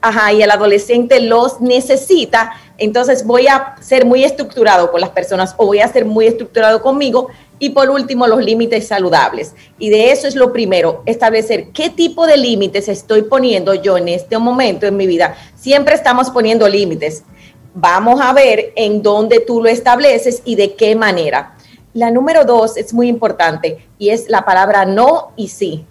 ajá, 0.00 0.32
y 0.32 0.42
el 0.44 0.50
adolescente 0.52 1.18
los 1.18 1.60
necesita, 1.60 2.52
entonces 2.78 3.26
voy 3.26 3.48
a 3.48 3.74
ser 3.80 4.04
muy 4.04 4.22
estructurado 4.22 4.92
con 4.92 5.00
las 5.00 5.10
personas 5.10 5.54
o 5.56 5.66
voy 5.66 5.80
a 5.80 5.88
ser 5.88 6.04
muy 6.04 6.26
estructurado 6.26 6.80
conmigo. 6.82 7.30
Y 7.58 7.70
por 7.70 7.88
último, 7.90 8.26
los 8.26 8.44
límites 8.44 8.88
saludables. 8.88 9.54
Y 9.78 9.90
de 9.90 10.10
eso 10.10 10.26
es 10.26 10.34
lo 10.34 10.52
primero, 10.52 11.02
establecer 11.06 11.68
qué 11.70 11.90
tipo 11.90 12.26
de 12.26 12.36
límites 12.36 12.88
estoy 12.88 13.22
poniendo 13.22 13.74
yo 13.74 13.96
en 13.96 14.08
este 14.08 14.38
momento 14.38 14.86
en 14.86 14.96
mi 14.96 15.06
vida. 15.06 15.36
Siempre 15.54 15.94
estamos 15.94 16.30
poniendo 16.30 16.68
límites. 16.68 17.24
Vamos 17.74 18.20
a 18.20 18.32
ver 18.32 18.72
en 18.76 19.02
dónde 19.02 19.40
tú 19.40 19.62
lo 19.62 19.68
estableces 19.68 20.42
y 20.44 20.56
de 20.56 20.74
qué 20.74 20.94
manera. 20.94 21.56
La 21.92 22.10
número 22.10 22.44
dos 22.44 22.76
es 22.76 22.92
muy 22.92 23.08
importante 23.08 23.86
y 23.98 24.10
es 24.10 24.28
la 24.28 24.44
palabra 24.44 24.84
no 24.84 25.32
y 25.36 25.48
sí 25.48 25.86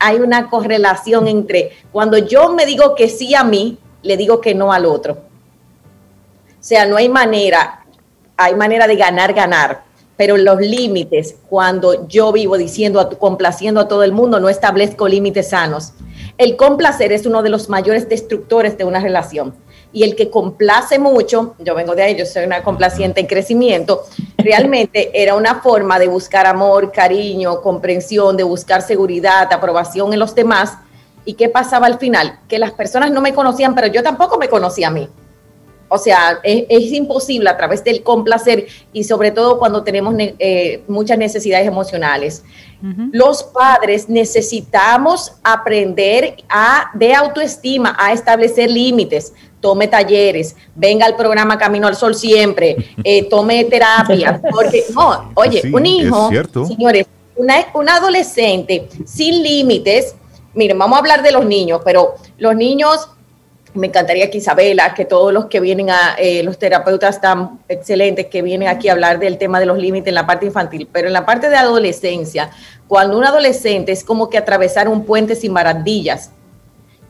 hay 0.00 0.16
una 0.16 0.48
correlación 0.48 1.28
entre 1.28 1.72
cuando 1.92 2.18
yo 2.18 2.52
me 2.52 2.66
digo 2.66 2.94
que 2.94 3.08
sí 3.08 3.34
a 3.34 3.44
mí, 3.44 3.78
le 4.02 4.16
digo 4.16 4.40
que 4.40 4.54
no 4.54 4.72
al 4.72 4.86
otro. 4.86 5.12
O 5.12 6.62
sea, 6.62 6.86
no 6.86 6.96
hay 6.96 7.08
manera, 7.08 7.84
hay 8.36 8.54
manera 8.54 8.86
de 8.86 8.96
ganar, 8.96 9.34
ganar, 9.34 9.84
pero 10.20 10.36
los 10.36 10.60
límites, 10.60 11.36
cuando 11.48 12.06
yo 12.06 12.30
vivo 12.30 12.58
diciendo, 12.58 13.08
complaciendo 13.18 13.80
a 13.80 13.88
todo 13.88 14.02
el 14.02 14.12
mundo, 14.12 14.38
no 14.38 14.50
establezco 14.50 15.08
límites 15.08 15.48
sanos. 15.48 15.94
El 16.36 16.56
complacer 16.56 17.10
es 17.10 17.24
uno 17.24 17.42
de 17.42 17.48
los 17.48 17.70
mayores 17.70 18.06
destructores 18.06 18.76
de 18.76 18.84
una 18.84 19.00
relación. 19.00 19.54
Y 19.94 20.02
el 20.02 20.16
que 20.16 20.28
complace 20.28 20.98
mucho, 20.98 21.54
yo 21.58 21.74
vengo 21.74 21.94
de 21.94 22.02
ahí, 22.02 22.16
yo 22.16 22.26
soy 22.26 22.44
una 22.44 22.62
complaciente 22.62 23.20
en 23.20 23.28
crecimiento, 23.28 24.02
realmente 24.36 25.10
era 25.14 25.36
una 25.36 25.62
forma 25.62 25.98
de 25.98 26.08
buscar 26.08 26.46
amor, 26.46 26.92
cariño, 26.92 27.62
comprensión, 27.62 28.36
de 28.36 28.42
buscar 28.42 28.82
seguridad, 28.82 29.50
aprobación 29.50 30.12
en 30.12 30.18
los 30.18 30.34
demás. 30.34 30.74
¿Y 31.24 31.32
qué 31.32 31.48
pasaba 31.48 31.86
al 31.86 31.98
final? 31.98 32.40
Que 32.46 32.58
las 32.58 32.72
personas 32.72 33.10
no 33.10 33.22
me 33.22 33.32
conocían, 33.32 33.74
pero 33.74 33.86
yo 33.86 34.02
tampoco 34.02 34.36
me 34.36 34.50
conocía 34.50 34.88
a 34.88 34.90
mí. 34.90 35.08
O 35.92 35.98
sea, 35.98 36.38
es, 36.44 36.64
es 36.68 36.92
imposible 36.92 37.50
a 37.50 37.56
través 37.56 37.82
del 37.84 38.02
complacer 38.02 38.66
y 38.92 39.04
sobre 39.04 39.32
todo 39.32 39.58
cuando 39.58 39.82
tenemos 39.82 40.14
ne- 40.14 40.34
eh, 40.38 40.82
muchas 40.88 41.18
necesidades 41.18 41.66
emocionales. 41.66 42.42
Los 43.12 43.42
padres 43.42 44.08
necesitamos 44.08 45.32
aprender 45.42 46.36
a, 46.48 46.90
de 46.94 47.14
autoestima, 47.14 47.94
a 47.98 48.12
establecer 48.12 48.70
límites. 48.70 49.32
Tome 49.60 49.86
talleres, 49.88 50.56
venga 50.74 51.04
al 51.04 51.14
programa 51.16 51.58
Camino 51.58 51.86
al 51.86 51.94
Sol 51.96 52.14
siempre, 52.14 52.76
eh, 53.04 53.24
tome 53.28 53.64
terapia. 53.64 54.40
Porque, 54.50 54.84
no, 54.94 55.30
oye, 55.34 55.60
Sí, 55.60 55.70
un 55.72 55.84
hijo, 55.84 56.30
cierto. 56.30 56.64
señores, 56.64 57.06
una, 57.36 57.66
un 57.74 57.88
adolescente 57.88 58.88
sin 59.04 59.42
límites, 59.42 60.14
miren, 60.54 60.78
vamos 60.78 60.96
a 60.96 61.00
hablar 61.00 61.22
de 61.22 61.32
los 61.32 61.44
niños, 61.44 61.82
pero 61.84 62.14
los 62.38 62.56
niños 62.56 63.08
me 63.74 63.86
encantaría 63.86 64.30
que 64.30 64.38
Isabela, 64.38 64.94
que 64.94 65.04
todos 65.04 65.32
los 65.32 65.46
que 65.46 65.60
vienen 65.60 65.90
a, 65.90 66.16
eh, 66.18 66.42
los 66.42 66.58
terapeutas 66.58 67.20
tan 67.20 67.60
excelentes 67.68 68.26
que 68.26 68.42
vienen 68.42 68.68
aquí 68.68 68.88
a 68.88 68.92
hablar 68.92 69.18
del 69.18 69.38
tema 69.38 69.60
de 69.60 69.66
los 69.66 69.78
límites 69.78 70.08
en 70.08 70.14
la 70.14 70.26
parte 70.26 70.46
infantil, 70.46 70.88
pero 70.92 71.06
en 71.06 71.12
la 71.12 71.24
parte 71.24 71.48
de 71.48 71.56
adolescencia, 71.56 72.50
cuando 72.88 73.16
un 73.16 73.24
adolescente 73.24 73.92
es 73.92 74.02
como 74.02 74.28
que 74.28 74.38
atravesar 74.38 74.88
un 74.88 75.04
puente 75.04 75.36
sin 75.36 75.54
barandillas 75.54 76.32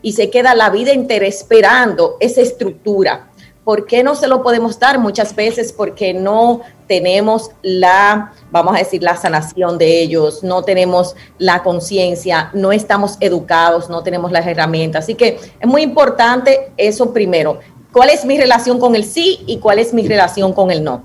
y 0.03 0.13
se 0.13 0.31
queda 0.31 0.55
la 0.55 0.71
vida 0.71 0.93
entera 0.93 1.27
esperando 1.27 2.17
esa 2.21 2.43
estructura. 2.43 3.29
¿Por 3.65 3.87
qué 3.87 4.03
no 4.03 4.15
se 4.15 4.27
lo 4.27 4.43
podemos 4.43 4.79
dar? 4.79 4.99
Muchas 4.99 5.35
veces 5.35 5.73
porque 5.73 6.13
no 6.13 6.61
tenemos 6.87 7.51
la, 7.63 8.33
vamos 8.51 8.75
a 8.75 8.79
decir, 8.79 9.03
la 9.03 9.17
sanación 9.17 9.79
de 9.79 10.01
ellos, 10.01 10.43
no 10.43 10.63
tenemos 10.63 11.15
la 11.39 11.63
conciencia, 11.63 12.51
no 12.53 12.73
estamos 12.73 13.17
educados, 13.21 13.89
no 13.89 14.03
tenemos 14.03 14.33
las 14.33 14.47
herramientas. 14.47 15.05
Así 15.05 15.15
que 15.15 15.39
es 15.59 15.67
muy 15.67 15.83
importante 15.83 16.73
eso 16.77 17.13
primero. 17.13 17.61
¿Cuál 17.93 18.11
es 18.11 18.25
mi 18.25 18.39
relación 18.39 18.79
con 18.79 18.95
el 18.95 19.05
sí 19.05 19.41
y 19.47 19.59
cuál 19.59 19.79
es 19.79 19.93
mi 19.93 20.07
relación 20.07 20.53
con 20.53 20.71
el 20.71 20.85
no? 20.85 21.03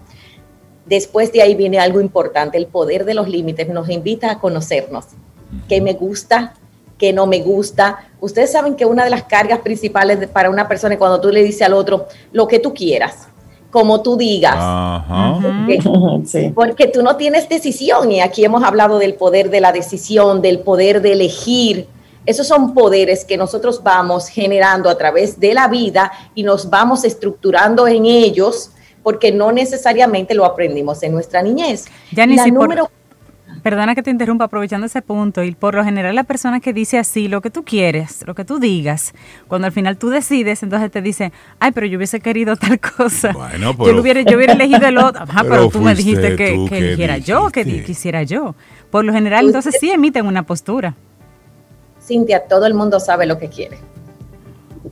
Después 0.86 1.32
de 1.32 1.42
ahí 1.42 1.56
viene 1.56 1.80
algo 1.80 2.00
importante, 2.00 2.58
el 2.58 2.68
poder 2.68 3.06
de 3.06 3.16
los 3.16 3.28
límites 3.28 3.70
nos 3.70 3.90
invita 3.90 4.30
a 4.32 4.40
conocernos. 4.40 5.06
¿Qué 5.68 5.82
me 5.82 5.94
gusta? 5.94 6.54
¿Qué 6.98 7.12
no 7.12 7.26
me 7.26 7.42
gusta? 7.42 8.10
Ustedes 8.20 8.52
saben 8.52 8.76
que 8.76 8.86
una 8.86 9.04
de 9.04 9.10
las 9.10 9.24
cargas 9.24 9.60
principales 9.60 10.28
para 10.28 10.50
una 10.50 10.68
persona 10.68 10.94
es 10.94 11.00
cuando 11.00 11.20
tú 11.20 11.30
le 11.30 11.44
dices 11.44 11.64
al 11.64 11.74
otro 11.74 12.06
lo 12.32 12.48
que 12.48 12.60
tú 12.60 12.74
quieras. 12.74 13.28
Como 13.76 14.02
tú 14.02 14.16
digas. 14.16 14.56
Ajá. 14.58 15.38
Porque, 15.42 16.54
porque 16.56 16.88
tú 16.88 17.04
no 17.04 17.18
tienes 17.18 17.50
decisión 17.50 18.10
y 18.10 18.22
aquí 18.22 18.46
hemos 18.46 18.64
hablado 18.64 19.00
del 19.00 19.16
poder 19.16 19.50
de 19.50 19.60
la 19.60 19.74
decisión, 19.74 20.42
del 20.42 20.60
poder 20.60 21.02
de 21.02 21.12
elegir. 21.12 21.86
Esos 22.26 22.48
son 22.48 22.74
poderes 22.74 23.26
que 23.26 23.36
nosotros 23.36 23.84
vamos 23.84 24.30
generando 24.30 24.90
a 24.90 24.98
través 24.98 25.42
de 25.42 25.54
la 25.54 25.68
vida 25.68 26.10
y 26.36 26.44
nos 26.44 26.70
vamos 26.70 27.04
estructurando 27.04 27.86
en 27.86 28.06
ellos 28.06 28.72
porque 29.04 29.34
no 29.34 29.52
necesariamente 29.52 30.34
lo 30.36 30.46
aprendimos 30.46 31.04
en 31.04 31.12
nuestra 31.12 31.42
niñez. 31.42 31.84
Ya 32.14 32.26
ni 32.26 32.40
si 32.40 32.52
número 32.52 32.90
perdona 33.66 33.96
que 33.96 34.04
te 34.04 34.12
interrumpa, 34.12 34.46
aprovechando 34.46 34.86
ese 34.86 35.02
punto, 35.02 35.42
y 35.42 35.56
por 35.56 35.74
lo 35.74 35.84
general 35.84 36.14
la 36.14 36.24
persona 36.24 36.60
que 36.60 36.72
dice 36.72 37.00
así, 37.00 37.28
lo 37.28 37.42
que 37.42 37.50
tú 37.50 37.64
quieres, 37.64 38.24
lo 38.28 38.36
que 38.36 38.46
tú 38.46 38.60
digas, 38.60 39.16
cuando 39.48 39.66
al 39.66 39.74
final 39.74 39.98
tú 39.98 40.12
decides, 40.12 40.62
entonces 40.62 40.92
te 40.92 41.02
dice, 41.02 41.32
ay, 41.60 41.72
pero 41.72 41.88
yo 41.88 41.98
hubiese 41.98 42.20
querido 42.20 42.56
tal 42.58 42.80
cosa. 42.80 43.32
Bueno, 43.32 43.76
pero, 43.76 43.92
yo, 43.92 44.02
hubiera, 44.04 44.22
yo 44.22 44.38
hubiera 44.38 44.54
elegido 44.54 44.86
el 44.86 45.00
otro. 45.00 45.24
Ajá, 45.24 45.44
pero, 45.50 45.68
tú 45.70 45.82
me 45.82 45.96
dijiste 45.96 46.36
que, 46.36 46.64
que 46.70 46.78
eligiera 46.78 47.18
yo, 47.18 47.50
que 47.50 47.84
quisiera 47.84 48.22
yo. 48.22 48.54
Por 48.92 49.04
lo 49.04 49.12
general, 49.12 49.48
entonces 49.48 49.78
sí 49.80 49.90
emiten 49.90 50.28
una 50.28 50.44
postura. 50.44 50.94
Cintia, 52.00 52.44
todo 52.48 52.68
el 52.68 52.76
mundo 52.76 53.00
sabe 53.00 53.26
lo 53.26 53.40
que 53.40 53.50
quiere. 53.50 53.80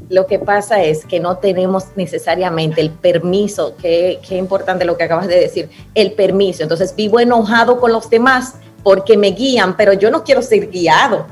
Lo 0.09 0.25
que 0.25 0.39
pasa 0.39 0.81
es 0.81 1.05
que 1.05 1.19
no 1.19 1.37
tenemos 1.37 1.95
necesariamente 1.95 2.81
el 2.81 2.89
permiso, 2.89 3.75
que, 3.77 4.19
es 4.23 4.31
importante 4.31 4.83
lo 4.83 4.97
que 4.97 5.03
acabas 5.03 5.27
de 5.27 5.39
decir, 5.39 5.69
el 5.93 6.13
permiso. 6.13 6.63
Entonces 6.63 6.95
vivo 6.95 7.19
enojado 7.19 7.79
con 7.79 7.91
los 7.91 8.09
demás 8.09 8.55
porque 8.83 9.17
me 9.17 9.31
guían, 9.31 9.75
pero 9.75 9.93
yo 9.93 10.11
no 10.11 10.23
quiero 10.23 10.41
ser 10.41 10.69
guiado, 10.69 11.25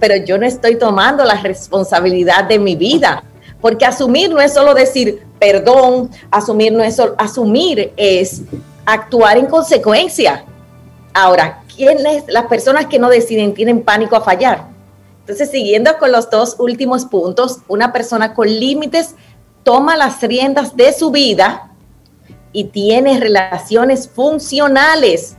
pero 0.00 0.16
yo 0.24 0.38
no 0.38 0.46
estoy 0.46 0.76
tomando 0.76 1.24
la 1.24 1.34
responsabilidad 1.34 2.44
de 2.44 2.58
mi 2.58 2.76
vida. 2.76 3.24
Porque 3.60 3.84
asumir 3.84 4.30
no 4.30 4.40
es 4.40 4.54
solo 4.54 4.74
decir 4.74 5.22
perdón, 5.42 6.08
asumir 6.30 6.72
no 6.72 6.84
es 6.84 6.94
solo, 6.94 7.16
asumir 7.18 7.92
es 7.96 8.42
actuar 8.86 9.36
en 9.36 9.46
consecuencia. 9.46 10.44
Ahora, 11.12 11.64
¿quiénes, 11.74 12.22
las 12.28 12.46
personas 12.46 12.86
que 12.86 13.00
no 13.00 13.08
deciden 13.08 13.52
tienen 13.52 13.82
pánico 13.82 14.14
a 14.14 14.20
fallar? 14.20 14.68
Entonces, 15.18 15.50
siguiendo 15.50 15.98
con 15.98 16.12
los 16.12 16.30
dos 16.30 16.54
últimos 16.60 17.06
puntos, 17.06 17.58
una 17.66 17.92
persona 17.92 18.34
con 18.34 18.46
límites 18.46 19.16
toma 19.64 19.96
las 19.96 20.20
riendas 20.20 20.76
de 20.76 20.92
su 20.92 21.10
vida 21.10 21.72
y 22.52 22.64
tiene 22.64 23.18
relaciones 23.18 24.08
funcionales. 24.08 25.36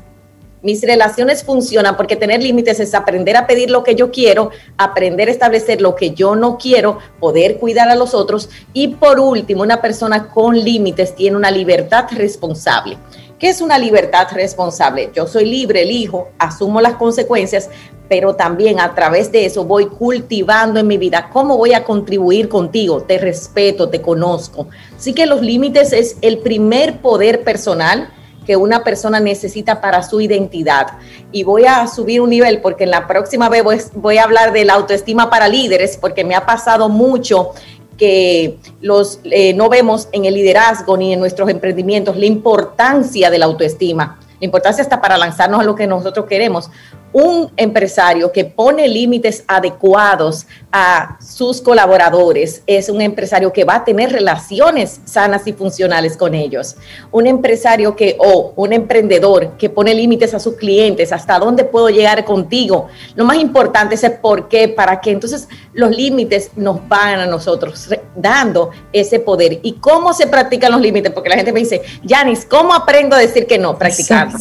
Mis 0.63 0.81
relaciones 0.81 1.43
funcionan 1.43 1.97
porque 1.97 2.15
tener 2.15 2.41
límites 2.41 2.79
es 2.79 2.93
aprender 2.93 3.35
a 3.35 3.45
pedir 3.45 3.69
lo 3.69 3.83
que 3.83 3.95
yo 3.95 4.11
quiero, 4.11 4.49
aprender 4.77 5.27
a 5.27 5.31
establecer 5.31 5.81
lo 5.81 5.93
que 5.93 6.11
yo 6.11 6.37
no 6.37 6.57
quiero, 6.57 6.99
poder 7.19 7.57
cuidar 7.57 7.89
a 7.89 7.95
los 7.95 8.13
otros 8.13 8.49
y 8.71 8.87
por 8.87 9.19
último, 9.19 9.63
una 9.63 9.81
persona 9.81 10.29
con 10.29 10.57
límites 10.57 11.15
tiene 11.15 11.35
una 11.35 11.51
libertad 11.51 12.05
responsable. 12.11 12.97
¿Qué 13.37 13.49
es 13.49 13.59
una 13.59 13.77
libertad 13.77 14.27
responsable? 14.31 15.11
Yo 15.13 15.27
soy 15.27 15.43
libre, 15.43 15.81
elijo, 15.81 16.29
asumo 16.39 16.79
las 16.79 16.93
consecuencias, 16.93 17.69
pero 18.07 18.37
también 18.37 18.79
a 18.79 18.95
través 18.95 19.33
de 19.33 19.45
eso 19.45 19.65
voy 19.65 19.87
cultivando 19.87 20.79
en 20.79 20.87
mi 20.87 20.97
vida 20.97 21.29
cómo 21.33 21.57
voy 21.57 21.73
a 21.73 21.83
contribuir 21.83 22.47
contigo. 22.47 23.01
Te 23.01 23.17
respeto, 23.17 23.89
te 23.89 24.01
conozco. 24.01 24.67
Así 24.95 25.11
que 25.11 25.25
los 25.25 25.41
límites 25.41 25.91
es 25.91 26.15
el 26.21 26.37
primer 26.37 27.01
poder 27.01 27.43
personal 27.43 28.13
que 28.45 28.55
una 28.55 28.83
persona 28.83 29.19
necesita 29.19 29.81
para 29.81 30.03
su 30.03 30.21
identidad. 30.21 30.87
Y 31.31 31.43
voy 31.43 31.65
a 31.65 31.87
subir 31.87 32.21
un 32.21 32.29
nivel 32.29 32.61
porque 32.61 32.83
en 32.83 32.91
la 32.91 33.07
próxima 33.07 33.49
vez 33.49 33.91
voy, 33.95 34.17
a 34.17 34.23
hablar 34.23 34.53
de 34.53 34.65
la 34.65 34.73
autoestima 34.73 35.29
para 35.29 35.47
líderes 35.47 35.97
porque 35.97 36.23
me 36.23 36.35
ha 36.35 36.45
pasado 36.45 36.89
mucho 36.89 37.51
que 37.97 38.57
los 38.81 39.19
eh, 39.23 39.53
no 39.53 39.69
vemos 39.69 40.09
en 40.11 40.25
el 40.25 40.33
liderazgo 40.33 40.97
ni 40.97 41.13
en 41.13 41.19
nuestros 41.19 41.47
emprendimientos 41.49 42.17
la 42.17 42.25
importancia 42.25 43.29
de 43.29 43.37
la 43.37 43.45
autoestima 43.45 44.17
la 44.43 44.45
importancia 44.45 44.81
está 44.81 44.99
para 44.99 45.17
lanzarnos 45.17 45.61
a 45.61 45.63
lo 45.63 45.73
que 45.73 45.87
nosotros 45.87 46.25
queremos. 46.25 46.69
Un 47.13 47.51
empresario 47.57 48.31
que 48.31 48.43
pone 48.43 48.87
límites 48.87 49.43
adecuados 49.47 50.47
a 50.71 51.19
sus 51.21 51.61
colaboradores 51.61 52.63
es 52.65 52.89
un 52.89 53.01
empresario 53.01 53.53
que 53.53 53.63
va 53.63 53.75
a 53.75 53.85
tener 53.85 54.11
relaciones 54.11 54.99
sanas 55.05 55.45
y 55.45 55.53
funcionales 55.53 56.17
con 56.17 56.33
ellos. 56.33 56.75
Un 57.11 57.27
empresario 57.27 57.95
que 57.95 58.17
o 58.17 58.53
un 58.55 58.73
emprendedor 58.73 59.51
que 59.57 59.69
pone 59.69 59.93
límites 59.93 60.33
a 60.33 60.39
sus 60.39 60.55
clientes, 60.55 61.11
hasta 61.11 61.37
dónde 61.37 61.63
puedo 61.63 61.89
llegar 61.89 62.25
contigo. 62.25 62.87
Lo 63.15 63.25
más 63.25 63.37
importante 63.37 63.93
es 63.93 64.03
el 64.03 64.13
por 64.13 64.47
qué, 64.47 64.67
para 64.67 64.99
qué. 64.99 65.11
Entonces 65.11 65.47
los 65.73 65.91
límites 65.91 66.49
nos 66.55 66.87
van 66.87 67.19
a 67.19 67.27
nosotros 67.27 67.89
dando 68.15 68.71
ese 68.91 69.19
poder. 69.19 69.59
¿Y 69.61 69.73
cómo 69.73 70.13
se 70.13 70.25
practican 70.25 70.71
los 70.71 70.81
límites? 70.81 71.11
Porque 71.11 71.29
la 71.29 71.35
gente 71.35 71.53
me 71.53 71.59
dice, 71.59 71.83
Yanis, 72.01 72.45
¿cómo 72.45 72.73
aprendo 72.73 73.15
a 73.15 73.19
decir 73.19 73.45
que 73.45 73.59
no? 73.59 73.77
Practicando. 73.77 74.39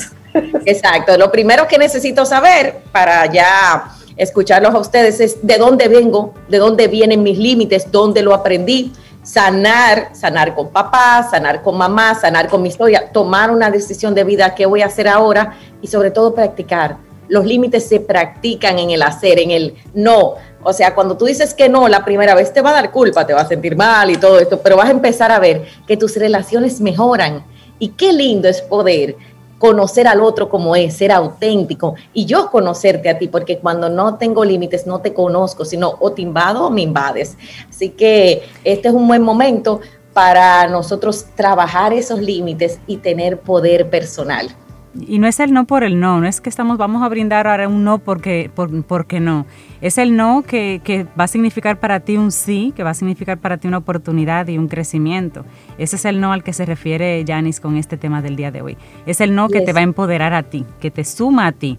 Exacto. 0.65 1.17
Lo 1.17 1.31
primero 1.31 1.67
que 1.69 1.79
necesito 1.79 2.25
saber 2.25 2.83
para 2.93 3.27
ya 3.31 3.93
escucharlos 4.17 4.75
a 4.75 4.79
ustedes 4.79 5.21
es 5.21 5.47
de 5.47 5.59
dónde 5.59 5.89
vengo, 5.89 6.35
de 6.49 6.59
dónde 6.59 6.89
vienen 6.89 7.23
mis 7.23 7.39
límites, 7.39 7.91
dónde 7.91 8.23
lo 8.23 8.35
aprendí. 8.35 8.93
Sanar, 9.23 10.09
sanar 10.15 10.53
con 10.53 10.71
papá, 10.71 11.29
sanar 11.31 11.63
con 11.63 11.77
mamá, 11.77 12.15
sanar 12.17 12.49
con 12.49 12.61
mi 12.61 12.69
historia, 12.69 13.13
tomar 13.13 13.53
una 13.53 13.71
decisión 13.71 14.17
de 14.17 14.25
vida, 14.25 14.53
qué 14.55 14.67
voy 14.67 14.83
a 14.83 14.87
hacer 14.87 15.07
ahora 15.07 15.57
y 15.81 15.87
sobre 15.87 16.11
todo 16.11 16.35
practicar. 16.35 16.97
Los 17.29 17.47
límites 17.47 17.89
se 17.89 18.01
practican 18.01 18.81
en 18.81 18.91
el 18.91 19.01
hacer, 19.01 19.39
en 19.39 19.53
el 19.53 19.75
no. 19.95 20.35
O 20.65 20.73
sea, 20.73 20.95
cuando 20.95 21.17
tú 21.17 21.27
dices 21.27 21.55
que 21.55 21.69
no 21.69 21.89
la 21.89 22.05
primera 22.05 22.35
vez 22.35 22.53
te 22.53 22.61
va 22.61 22.71
a 22.71 22.75
dar 22.75 22.91
culpa, 22.91 23.25
te 23.25 23.33
va 23.33 23.43
a 23.43 23.49
sentir 23.49 23.77
mal 23.77 24.11
y 24.11 24.17
todo 24.17 24.41
esto, 24.41 24.61
pero 24.61 24.77
vas 24.77 24.89
a 24.89 24.93
empezar 24.93 25.31
a 25.31 25.39
ver 25.39 25.67
que 25.87 25.97
tus 25.97 26.17
relaciones 26.17 26.81
mejoran. 26.81 27.45
Y 27.79 27.91
qué 27.91 28.13
lindo 28.13 28.49
es 28.49 28.61
poder 28.61 29.17
conocer 29.63 30.09
al 30.09 30.21
otro 30.23 30.49
como 30.49 30.75
es, 30.75 30.97
ser 30.97 31.13
auténtico 31.13 31.95
y 32.13 32.25
yo 32.25 32.51
conocerte 32.51 33.09
a 33.09 33.17
ti, 33.17 33.29
porque 33.29 33.61
cuando 33.61 33.89
no 33.89 34.17
tengo 34.17 34.45
límites 34.45 34.89
no 34.89 35.01
te 35.01 35.15
conozco, 35.15 35.65
sino 35.65 35.95
o 36.01 36.11
te 36.11 36.21
invado 36.21 36.67
o 36.67 36.71
me 36.71 36.83
invades. 36.83 37.37
Así 37.71 37.91
que 37.91 38.43
este 38.65 38.89
es 38.89 38.95
un 38.95 39.07
buen 39.07 39.23
momento 39.23 39.81
para 40.13 40.67
nosotros 40.67 41.27
trabajar 41.37 41.93
esos 41.93 42.19
límites 42.21 42.81
y 42.89 42.97
tener 42.97 43.39
poder 43.39 43.89
personal. 43.89 44.49
Y 44.95 45.19
no 45.19 45.27
es 45.27 45.41
el 45.41 45.55
no 45.55 45.67
por 45.67 45.85
el 45.85 45.99
no, 45.99 46.21
no 46.21 46.27
es 46.27 46.43
que 46.43 46.51
estamos, 46.51 46.77
vamos 46.77 47.03
a 47.03 47.09
brindar 47.09 47.47
ahora 47.47 47.67
un 47.67 47.83
no 47.83 47.99
porque, 47.99 48.51
por, 48.55 48.85
porque 48.85 49.21
no. 49.21 49.47
Es 49.81 49.97
el 49.97 50.17
no 50.17 50.43
que, 50.47 50.83
que, 50.85 51.05
va 51.19 51.25
a 51.25 51.29
significar 51.29 51.81
para 51.81 52.01
ti 52.01 52.19
un 52.19 52.31
sí, 52.31 52.75
que 52.77 52.83
va 52.83 52.91
a 52.91 52.95
significar 52.95 53.39
para 53.39 53.57
ti 53.57 53.69
una 53.69 53.79
oportunidad 53.79 54.49
y 54.49 54.59
un 54.59 54.69
crecimiento. 54.69 55.47
Ese 55.79 55.97
es 55.97 56.05
el 56.05 56.21
no 56.21 56.33
al 56.33 56.45
que 56.45 56.53
se 56.53 56.67
refiere 56.67 57.25
Janis 57.27 57.59
con 57.59 57.77
este 57.79 57.97
tema 57.97 58.21
del 58.21 58.37
día 58.37 58.51
de 58.51 58.61
hoy. 58.61 58.77
Es 59.07 59.23
el 59.23 59.35
no 59.35 59.49
que 59.49 59.63
te 59.63 59.73
va 59.73 59.81
a 59.81 59.85
empoderar 59.85 60.35
a 60.35 60.43
ti, 60.43 60.67
que 60.79 60.91
te 60.91 61.05
suma 61.05 61.47
a 61.47 61.53
ti. 61.53 61.79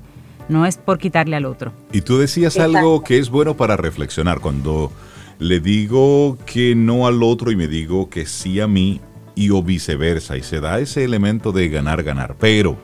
No 0.49 0.65
es 0.65 0.77
por 0.77 0.97
quitarle 0.97 1.35
al 1.35 1.45
otro. 1.45 1.71
Y 1.91 2.01
tú 2.01 2.17
decías 2.17 2.57
algo 2.57 3.03
que 3.03 3.17
es 3.19 3.29
bueno 3.29 3.55
para 3.55 3.77
reflexionar. 3.77 4.39
Cuando 4.39 4.91
le 5.39 5.59
digo 5.59 6.37
que 6.45 6.75
no 6.75 7.07
al 7.07 7.23
otro 7.23 7.51
y 7.51 7.55
me 7.55 7.67
digo 7.67 8.09
que 8.09 8.25
sí 8.25 8.59
a 8.59 8.67
mí 8.67 8.99
y 9.35 9.51
o 9.51 9.61
viceversa. 9.63 10.35
Y 10.35 10.43
se 10.43 10.59
da 10.59 10.79
ese 10.79 11.03
elemento 11.03 11.51
de 11.51 11.69
ganar, 11.69 12.03
ganar. 12.03 12.35
Pero 12.39 12.77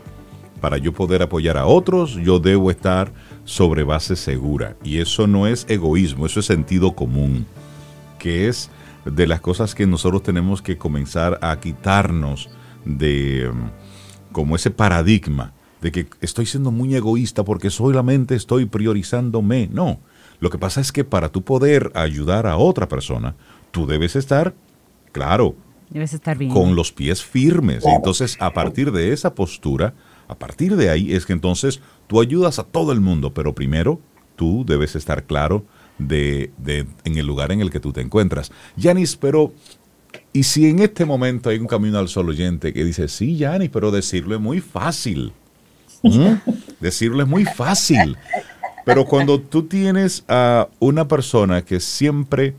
para 0.59 0.77
yo 0.77 0.93
poder 0.93 1.21
apoyar 1.21 1.57
a 1.57 1.65
otros, 1.65 2.15
yo 2.15 2.39
debo 2.39 2.71
estar 2.71 3.11
sobre 3.45 3.83
base 3.83 4.15
segura. 4.15 4.75
Y 4.83 4.99
eso 4.99 5.27
no 5.27 5.47
es 5.47 5.65
egoísmo, 5.69 6.25
eso 6.25 6.39
es 6.39 6.45
sentido 6.45 6.93
común, 6.93 7.45
que 8.17 8.47
es 8.47 8.69
de 9.05 9.27
las 9.27 9.41
cosas 9.41 9.75
que 9.75 9.87
nosotros 9.87 10.23
tenemos 10.23 10.61
que 10.61 10.77
comenzar 10.77 11.39
a 11.41 11.59
quitarnos 11.59 12.49
de 12.85 13.49
mm, 13.51 14.31
como 14.31 14.55
ese 14.55 14.71
paradigma 14.71 15.53
de 15.81 15.91
que 15.91 16.07
estoy 16.21 16.45
siendo 16.45 16.71
muy 16.71 16.95
egoísta 16.95 17.43
porque 17.43 17.69
solamente 17.69 18.35
estoy 18.35 18.65
priorizándome. 18.65 19.69
No, 19.71 19.99
lo 20.39 20.49
que 20.49 20.57
pasa 20.57 20.81
es 20.81 20.91
que 20.91 21.03
para 21.03 21.29
tú 21.29 21.43
poder 21.43 21.91
ayudar 21.95 22.47
a 22.47 22.57
otra 22.57 22.87
persona, 22.87 23.35
tú 23.71 23.87
debes 23.87 24.15
estar, 24.15 24.53
claro, 25.11 25.55
debes 25.89 26.13
estar 26.13 26.37
bien. 26.37 26.51
con 26.51 26.75
los 26.75 26.91
pies 26.91 27.23
firmes. 27.23 27.85
Entonces, 27.85 28.37
a 28.39 28.53
partir 28.53 28.91
de 28.91 29.13
esa 29.13 29.35
postura, 29.35 29.93
a 30.29 30.35
partir 30.35 30.75
de 30.75 30.89
ahí 30.89 31.13
es 31.13 31.25
que 31.25 31.33
entonces 31.33 31.81
tú 32.07 32.21
ayudas 32.21 32.59
a 32.59 32.63
todo 32.63 32.91
el 32.91 33.01
mundo, 33.01 33.33
pero 33.33 33.53
primero 33.53 33.99
tú 34.35 34.63
debes 34.65 34.95
estar 34.95 35.23
claro 35.23 35.65
de, 35.97 36.51
en 37.03 37.17
el 37.17 37.25
lugar 37.25 37.51
en 37.51 37.61
el 37.61 37.71
que 37.71 37.79
tú 37.79 37.91
te 37.91 38.01
encuentras. 38.01 38.51
Yanis, 38.77 39.17
pero 39.17 39.51
¿y 40.31 40.43
si 40.43 40.67
en 40.67 40.79
este 40.79 41.03
momento 41.03 41.49
hay 41.49 41.57
un 41.57 41.67
camino 41.67 41.97
al 41.97 42.07
sol 42.07 42.29
oyente 42.29 42.71
que 42.71 42.85
dice, 42.85 43.07
sí, 43.07 43.37
Yanis, 43.37 43.71
pero 43.71 43.89
decirlo 43.89 44.35
es 44.35 44.41
muy 44.41 44.61
fácil? 44.61 45.33
¿Mm? 46.03 46.35
Decirlo 46.79 47.23
es 47.23 47.27
muy 47.27 47.43
fácil. 47.45 48.15
Pero 48.85 49.05
cuando 49.05 49.41
tú 49.41 49.63
tienes 49.63 50.23
a 50.27 50.67
una 50.77 51.07
persona 51.07 51.63
que 51.63 51.79
siempre 51.79 52.53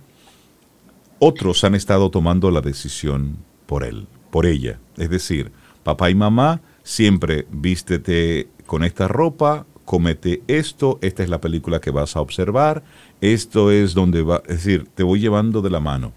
otros 1.21 1.63
han 1.63 1.77
estado 1.77 2.11
tomando 2.11 2.51
la 2.51 2.61
decisión 2.61 3.37
por 3.67 3.85
él, 3.85 4.09
por 4.31 4.45
ella, 4.45 4.81
es 4.97 5.09
decir, 5.09 5.53
papá 5.85 6.11
y 6.11 6.17
mamá 6.17 6.61
siempre 6.91 7.47
vístete 7.53 8.49
con 8.67 8.83
esta 8.83 9.07
ropa, 9.07 9.65
comete 9.85 10.43
esto, 10.49 10.99
esta 11.03 11.23
es 11.23 11.29
la 11.29 11.41
película 11.41 11.81
que 11.81 11.93
vas 11.93 12.17
a 12.17 12.21
observar, 12.21 12.83
esto 13.21 13.71
es 13.71 13.95
donde 13.95 14.23
va, 14.23 14.43
es 14.49 14.65
decir, 14.65 14.89
te 14.97 15.05
voy 15.05 15.21
llevando 15.21 15.63
de 15.63 15.71
la 15.71 15.79
mano. 15.79 16.13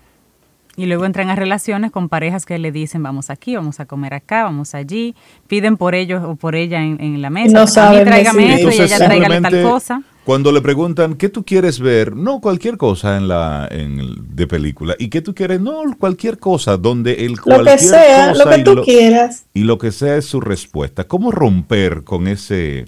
Y 0.76 0.88
luego 0.88 1.05
entran 1.05 1.30
a 1.30 1.36
relaciones 1.36 1.91
con 1.91 2.09
parejas 2.09 2.47
que 2.47 2.57
le 2.57 2.71
dicen 2.71 3.03
vamos 3.03 3.30
aquí, 3.30 3.55
vamos 3.55 3.80
a 3.80 3.86
comer 3.86 4.15
acá, 4.15 4.45
vamos 4.45 4.74
allí, 4.74 5.13
piden 5.47 5.78
por 5.78 5.93
ellos 5.93 6.24
o 6.26 6.36
por 6.36 6.55
ella 6.55 6.82
en, 6.82 7.21
la 7.21 7.30
mesa. 7.30 7.53
No 7.53 7.67
saben 7.67 8.05
tráigame 8.05 8.41
decir. 8.41 8.67
esto 8.67 8.82
y 8.82 8.86
ella 8.86 8.97
tráigale 8.97 9.41
tal 9.41 9.61
cosa. 9.61 10.01
Cuando 10.26 10.53
le 10.53 10.61
preguntan 10.61 11.15
qué 11.15 11.28
tú 11.28 11.43
quieres 11.43 11.82
ver, 11.82 12.15
no 12.15 12.39
cualquier 12.39 12.78
cosa 12.78 13.17
en 13.17 13.28
la 13.28 13.67
en 13.69 14.36
de 14.36 14.47
película. 14.47 14.95
¿Y 14.97 15.09
qué 15.09 15.21
tú 15.21 15.36
quieres? 15.36 15.59
No, 15.59 15.82
cualquier 15.99 16.39
cosa 16.39 16.78
donde 16.78 17.26
el 17.26 17.34
Lo 17.34 17.41
cualquier 17.43 17.78
que 17.78 17.84
sea, 17.84 18.30
cosa 18.30 18.45
lo 18.45 18.51
que 18.51 18.59
y 18.59 18.63
tú 18.63 18.82
quieras. 18.84 19.45
y 19.53 19.63
lo 19.63 19.78
que 19.78 19.91
sea 19.91 20.15
es 20.15 20.26
su 20.26 20.39
respuesta. 20.39 21.03
¿Cómo 21.03 21.30
romper 21.32 22.05
con 22.05 22.28
ese 22.28 22.86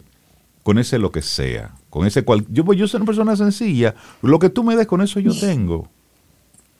con 0.64 0.80
ese 0.80 0.98
lo 0.98 1.12
que 1.12 1.22
sea? 1.22 1.76
Con 1.90 2.08
ese 2.08 2.24
cual 2.24 2.46
yo 2.50 2.64
yo 2.74 2.88
soy 2.88 3.00
una 3.00 3.06
persona 3.06 3.36
sencilla, 3.36 3.96
lo 4.22 4.40
que 4.40 4.50
tú 4.50 4.64
me 4.64 4.78
des 4.78 4.88
con 4.88 5.02
eso 5.02 5.20
yo 5.20 5.38
tengo. 5.38 5.90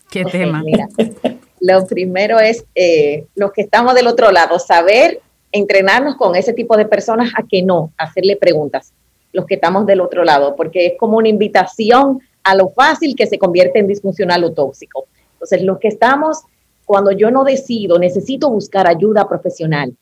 ¿Qué 0.10 0.24
tema? 0.24 0.64
mira, 0.64 0.88
lo 1.60 1.86
primero 1.86 2.40
es 2.40 2.64
eh, 2.76 3.26
los 3.36 3.52
que 3.52 3.62
estamos 3.62 3.94
del 3.94 4.08
otro 4.08 4.32
lado, 4.32 4.58
saber 4.60 5.20
entrenarnos 5.52 6.16
con 6.16 6.36
ese 6.36 6.54
tipo 6.54 6.78
de 6.78 6.86
personas 6.86 7.32
a 7.38 7.44
que 7.44 7.62
no, 7.62 7.92
hacerle 7.98 8.38
preguntas, 8.38 8.94
los 9.36 9.46
que 9.46 9.56
estamos 9.56 9.86
del 9.86 10.02
otro 10.02 10.24
lado, 10.24 10.56
porque 10.56 10.86
es 10.88 10.94
como 10.98 11.18
una 11.18 11.28
invitación 11.28 12.20
a 12.44 12.56
lo 12.56 12.70
fácil 12.70 13.16
que 13.16 13.28
se 13.28 13.38
convierte 13.38 13.80
en 13.80 13.88
disfuncional 13.88 14.44
o 14.44 14.54
tóxico. 14.54 15.08
Entonces, 15.34 15.62
los 15.62 15.78
que 15.80 15.90
estamos, 15.90 16.44
cuando 16.86 17.12
yo 17.12 17.30
no 17.30 17.44
decido, 17.44 18.00
necesito 18.00 18.50
buscar 18.50 18.88
ayuda 18.88 19.28
profesional. 19.28 19.94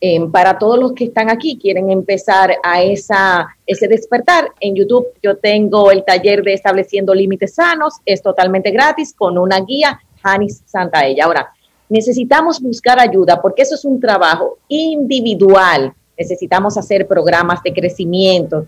Em, 0.00 0.30
para 0.30 0.58
todos 0.58 0.78
los 0.78 0.92
que 0.92 1.04
están 1.04 1.28
aquí, 1.28 1.58
quieren 1.58 1.90
empezar 1.90 2.54
a 2.62 2.82
esa, 2.82 3.48
ese 3.66 3.88
despertar, 3.88 4.48
en 4.60 4.76
YouTube 4.76 5.06
yo 5.22 5.36
tengo 5.36 5.90
el 5.90 6.04
taller 6.04 6.42
de 6.42 6.52
estableciendo 6.52 7.14
límites 7.14 7.54
sanos, 7.54 7.94
es 8.04 8.22
totalmente 8.22 8.70
gratis 8.70 9.12
con 9.12 9.36
una 9.38 9.60
guía, 9.60 10.00
Janis 10.22 10.62
Santaella. 10.66 11.24
Ahora, 11.24 11.52
necesitamos 11.88 12.60
buscar 12.60 13.00
ayuda 13.00 13.40
porque 13.40 13.62
eso 13.62 13.74
es 13.74 13.84
un 13.84 13.98
trabajo 13.98 14.58
individual. 14.68 15.92
Necesitamos 16.18 16.76
hacer 16.76 17.06
programas 17.06 17.62
de 17.62 17.72
crecimiento. 17.72 18.66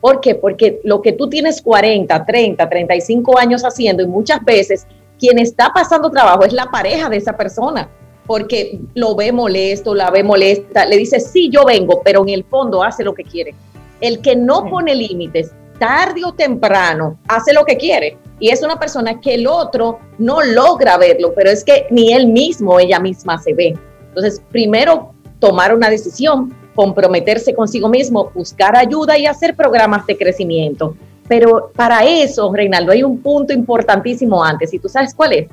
¿Por 0.00 0.20
qué? 0.20 0.34
Porque 0.34 0.80
lo 0.84 1.02
que 1.02 1.12
tú 1.12 1.28
tienes 1.28 1.62
40, 1.62 2.24
30, 2.24 2.68
35 2.68 3.38
años 3.38 3.62
haciendo 3.62 4.02
y 4.02 4.06
muchas 4.06 4.44
veces 4.44 4.86
quien 5.18 5.38
está 5.38 5.70
pasando 5.74 6.10
trabajo 6.10 6.44
es 6.44 6.52
la 6.52 6.66
pareja 6.66 7.08
de 7.08 7.16
esa 7.16 7.36
persona 7.36 7.88
porque 8.30 8.78
lo 8.94 9.16
ve 9.16 9.32
molesto, 9.32 9.92
la 9.92 10.08
ve 10.08 10.22
molesta, 10.22 10.86
le 10.86 10.96
dice, 10.96 11.18
sí, 11.18 11.50
yo 11.50 11.64
vengo, 11.64 12.00
pero 12.04 12.22
en 12.22 12.28
el 12.28 12.44
fondo 12.44 12.80
hace 12.80 13.02
lo 13.02 13.12
que 13.12 13.24
quiere. 13.24 13.56
El 14.00 14.20
que 14.20 14.36
no 14.36 14.66
pone 14.66 14.94
límites, 14.94 15.50
tarde 15.80 16.20
o 16.24 16.32
temprano, 16.32 17.18
hace 17.26 17.52
lo 17.52 17.64
que 17.64 17.76
quiere. 17.76 18.18
Y 18.38 18.50
es 18.50 18.62
una 18.62 18.78
persona 18.78 19.20
que 19.20 19.34
el 19.34 19.48
otro 19.48 19.98
no 20.18 20.42
logra 20.42 20.96
verlo, 20.96 21.32
pero 21.34 21.50
es 21.50 21.64
que 21.64 21.88
ni 21.90 22.12
él 22.12 22.28
mismo, 22.28 22.78
ella 22.78 23.00
misma 23.00 23.36
se 23.42 23.52
ve. 23.52 23.76
Entonces, 24.10 24.40
primero, 24.52 25.12
tomar 25.40 25.74
una 25.74 25.90
decisión, 25.90 26.54
comprometerse 26.74 27.54
consigo 27.54 27.88
mismo, 27.88 28.30
buscar 28.34 28.76
ayuda 28.76 29.18
y 29.18 29.26
hacer 29.26 29.54
programas 29.54 30.06
de 30.06 30.16
crecimiento. 30.16 30.94
Pero 31.28 31.70
para 31.74 32.04
eso, 32.04 32.52
Reinaldo, 32.52 32.92
hay 32.92 33.02
un 33.02 33.18
punto 33.18 33.52
importantísimo 33.52 34.42
antes, 34.42 34.74
y 34.74 34.78
tú 34.78 34.88
sabes 34.88 35.14
cuál 35.14 35.32
es 35.32 35.48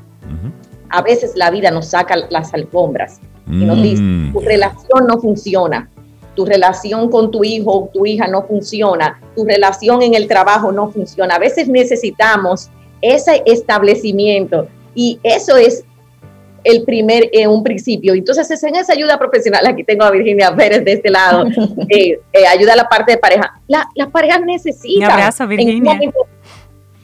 a 0.90 1.02
veces 1.02 1.34
la 1.36 1.52
vida 1.52 1.72
nos 1.72 1.88
saca 1.88 2.16
las 2.30 2.54
alfombras 2.54 3.20
y 3.50 3.64
nos 3.64 3.82
dice, 3.82 4.02
Mm. 4.02 4.34
tu 4.34 4.40
relación 4.42 5.08
no 5.08 5.20
funciona, 5.20 5.90
tu 6.36 6.46
relación 6.46 7.10
con 7.10 7.32
tu 7.32 7.44
hijo 7.44 7.72
o 7.72 7.90
tu 7.94 8.06
hija 8.06 8.28
no 8.28 8.44
funciona, 8.44 9.22
tu 9.36 9.46
relación 9.46 10.02
en 10.02 10.16
el 10.16 10.28
trabajo 10.28 10.72
no 10.72 10.92
funciona. 10.92 11.36
A 11.36 11.40
veces 11.40 11.70
necesitamos 11.70 12.70
ese 13.02 13.44
establecimiento 13.46 14.68
y 14.94 15.20
eso 15.24 15.56
es 15.56 15.86
el 16.68 16.84
primer, 16.84 17.30
en 17.34 17.50
un 17.50 17.64
principio. 17.64 18.14
Entonces, 18.14 18.50
es 18.52 18.64
en 18.64 18.76
esa 18.76 18.94
ayuda 18.94 19.18
profesional, 19.18 19.66
aquí 19.66 19.84
tengo 19.84 20.04
a 20.06 20.12
Virginia 20.12 20.56
Pérez 20.56 20.84
de 20.86 20.94
este 20.94 21.10
lado, 21.10 21.46
eh, 21.90 22.20
eh, 22.34 22.48
ayuda 22.48 22.74
a 22.74 22.76
la 22.76 22.90
parte 22.90 23.14
de 23.14 23.18
pareja. 23.18 23.60
La- 23.68 23.88
las 23.96 24.10
parejas 24.10 24.42
necesitan. 24.46 25.08
Un 25.10 25.12
abrazo, 25.14 25.48
Virginia. 25.48 26.00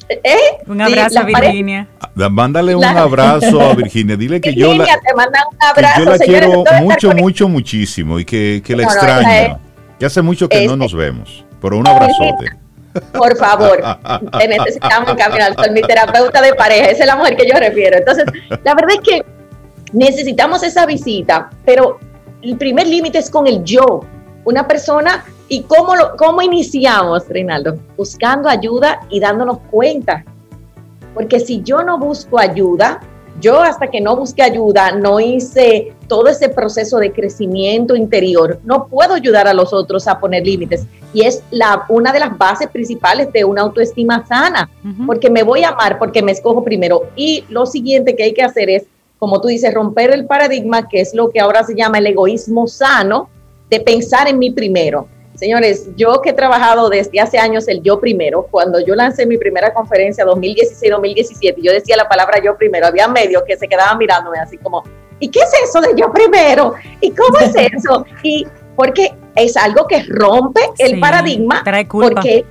¿Eh? 0.09 0.37
Un 0.67 0.81
abrazo, 0.81 1.23
Virginia. 1.25 1.87
Da- 2.13 2.29
Mándale 2.29 2.75
un 2.75 2.81
La- 2.81 2.91
abrazo 3.01 3.61
a 3.61 3.73
Virginia, 3.73 4.15
dile 4.15 4.39
que 4.41 4.53
yo 4.53 4.67
la, 4.73 4.83
Virginia, 4.83 4.99
te 5.07 5.13
manda 5.15 5.39
un 5.49 5.57
que 5.57 5.65
abrazo, 5.65 5.99
yo 6.03 6.05
la 6.11 6.17
señores, 6.17 6.49
quiero 6.49 6.81
mucho, 6.83 7.11
mucho, 7.13 7.47
muchísimo 7.47 8.19
y 8.19 8.25
que, 8.25 8.61
que 8.63 8.75
la 8.75 8.83
No, 8.83 8.89
no, 8.89 8.95
extraña. 8.95 9.41
esa 9.45 9.59
Que 9.97 10.05
hace 10.05 10.21
mucho 10.21 10.49
que 10.49 10.57
no 10.57 10.73
Este- 10.73 10.77
nos 10.77 10.93
vemos, 10.93 11.45
pero 11.61 11.77
un 11.77 11.87
abrazote. 11.87 12.51
Por 13.13 13.35
favor, 13.37 13.81
te 14.37 14.47
necesitamos 14.47 15.09
en 15.09 15.15
Camino 15.15 15.45
al 15.45 15.55
Sol, 15.55 15.71
mi 15.71 15.81
terapeuta 15.81 16.41
de 16.43 16.53
pareja, 16.53 16.89
esa 16.91 17.01
es 17.03 17.07
la 17.07 17.15
mujer 17.15 17.35
que 17.35 17.47
yo 17.49 17.57
refiero. 17.57 17.97
Entonces, 17.97 18.25
la 18.63 18.75
verdad 18.75 18.91
es 18.91 18.99
que 18.99 19.25
necesitamos 19.93 20.63
esa 20.63 20.85
visita, 20.85 21.49
pero 21.65 21.99
el 22.41 22.57
primer 22.57 22.87
límite 22.87 23.19
es 23.19 23.29
con 23.29 23.47
el 23.47 23.63
yo, 23.63 24.01
una 24.43 24.67
persona, 24.67 25.23
y 25.47 25.61
cómo, 25.63 25.95
lo, 25.95 26.15
cómo 26.17 26.41
iniciamos, 26.41 27.27
Reinaldo, 27.29 27.77
buscando 27.95 28.49
ayuda 28.49 29.01
y 29.09 29.19
dándonos 29.19 29.59
cuenta. 29.69 30.25
Porque 31.13 31.39
si 31.39 31.61
yo 31.61 31.83
no 31.83 31.99
busco 31.99 32.39
ayuda, 32.39 33.01
yo 33.39 33.61
hasta 33.61 33.87
que 33.87 34.01
no 34.01 34.15
busque 34.15 34.41
ayuda, 34.41 34.91
no 34.91 35.19
hice 35.19 35.93
todo 36.07 36.27
ese 36.27 36.49
proceso 36.49 36.97
de 36.97 37.11
crecimiento 37.11 37.95
interior, 37.95 38.59
no 38.63 38.87
puedo 38.87 39.13
ayudar 39.13 39.47
a 39.47 39.53
los 39.53 39.73
otros 39.73 40.07
a 40.07 40.19
poner 40.19 40.45
límites. 40.45 40.85
Y 41.13 41.25
es 41.25 41.43
la, 41.51 41.85
una 41.89 42.11
de 42.11 42.19
las 42.19 42.37
bases 42.37 42.69
principales 42.69 43.31
de 43.31 43.43
una 43.43 43.61
autoestima 43.61 44.25
sana, 44.25 44.69
porque 45.05 45.29
me 45.29 45.43
voy 45.43 45.63
a 45.63 45.69
amar, 45.69 45.99
porque 45.99 46.23
me 46.23 46.31
escojo 46.31 46.63
primero. 46.63 47.03
Y 47.15 47.43
lo 47.49 47.65
siguiente 47.65 48.15
que 48.15 48.23
hay 48.23 48.33
que 48.33 48.43
hacer 48.43 48.69
es, 48.69 48.85
como 49.23 49.39
tú 49.39 49.47
dices, 49.47 49.73
romper 49.73 50.11
el 50.11 50.25
paradigma, 50.25 50.89
que 50.89 50.99
es 50.99 51.13
lo 51.13 51.29
que 51.29 51.39
ahora 51.39 51.63
se 51.63 51.75
llama 51.75 51.99
el 51.99 52.07
egoísmo 52.07 52.67
sano, 52.67 53.29
de 53.69 53.79
pensar 53.79 54.27
en 54.27 54.37
mí 54.37 54.51
primero. 54.51 55.07
Señores, 55.35 55.87
yo 55.95 56.21
que 56.21 56.31
he 56.31 56.33
trabajado 56.33 56.89
desde 56.89 57.21
hace 57.21 57.37
años 57.37 57.69
el 57.69 57.81
yo 57.81 58.01
primero, 58.01 58.45
cuando 58.51 58.81
yo 58.85 58.95
lancé 58.95 59.25
mi 59.25 59.37
primera 59.37 59.73
conferencia 59.73 60.25
2016-2017, 60.25 61.55
yo 61.61 61.71
decía 61.71 61.95
la 61.95 62.09
palabra 62.09 62.41
yo 62.43 62.57
primero, 62.57 62.85
había 62.85 63.07
medios 63.07 63.43
que 63.47 63.55
se 63.55 63.65
quedaban 63.69 63.97
mirándome 63.97 64.39
así 64.39 64.57
como, 64.57 64.83
¿y 65.21 65.29
qué 65.29 65.39
es 65.39 65.53
eso 65.69 65.79
de 65.79 65.93
yo 65.95 66.11
primero? 66.11 66.73
¿Y 66.99 67.11
cómo 67.11 67.39
es 67.39 67.55
eso? 67.73 68.05
Y 68.23 68.45
porque 68.75 69.13
es 69.37 69.55
algo 69.55 69.87
que 69.87 70.03
rompe 70.03 70.59
el 70.79 70.95
Sí, 70.95 70.97
paradigma, 70.97 71.61
trae 71.63 71.87
culpa. 71.87 72.09
porque, 72.15 72.43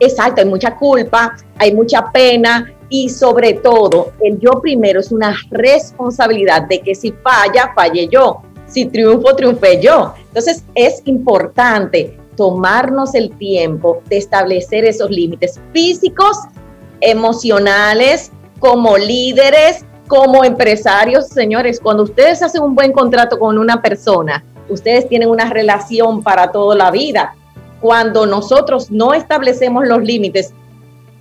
exacto, 0.00 0.40
hay 0.42 0.48
mucha 0.48 0.74
culpa, 0.76 1.36
hay 1.56 1.72
mucha 1.72 2.10
pena 2.10 2.73
y 2.88 3.08
sobre 3.08 3.54
todo, 3.54 4.12
el 4.20 4.38
yo 4.38 4.60
primero 4.60 5.00
es 5.00 5.10
una 5.10 5.34
responsabilidad 5.50 6.62
de 6.68 6.80
que 6.80 6.94
si 6.94 7.12
falla, 7.12 7.72
falle 7.74 8.08
yo, 8.08 8.42
si 8.66 8.86
triunfo, 8.86 9.34
triunfé 9.34 9.80
yo. 9.80 10.14
Entonces 10.28 10.64
es 10.74 11.02
importante 11.04 12.18
tomarnos 12.36 13.14
el 13.14 13.30
tiempo 13.36 14.02
de 14.08 14.18
establecer 14.18 14.84
esos 14.84 15.10
límites 15.10 15.60
físicos, 15.72 16.36
emocionales, 17.00 18.32
como 18.58 18.96
líderes, 18.96 19.84
como 20.08 20.44
empresarios. 20.44 21.28
Señores, 21.28 21.80
cuando 21.80 22.02
ustedes 22.02 22.42
hacen 22.42 22.62
un 22.62 22.74
buen 22.74 22.92
contrato 22.92 23.38
con 23.38 23.58
una 23.58 23.82
persona, 23.82 24.44
ustedes 24.68 25.08
tienen 25.08 25.28
una 25.28 25.50
relación 25.50 26.22
para 26.22 26.50
toda 26.50 26.74
la 26.74 26.90
vida. 26.90 27.34
Cuando 27.80 28.26
nosotros 28.26 28.90
no 28.90 29.12
establecemos 29.12 29.86
los 29.86 30.02
límites, 30.02 30.54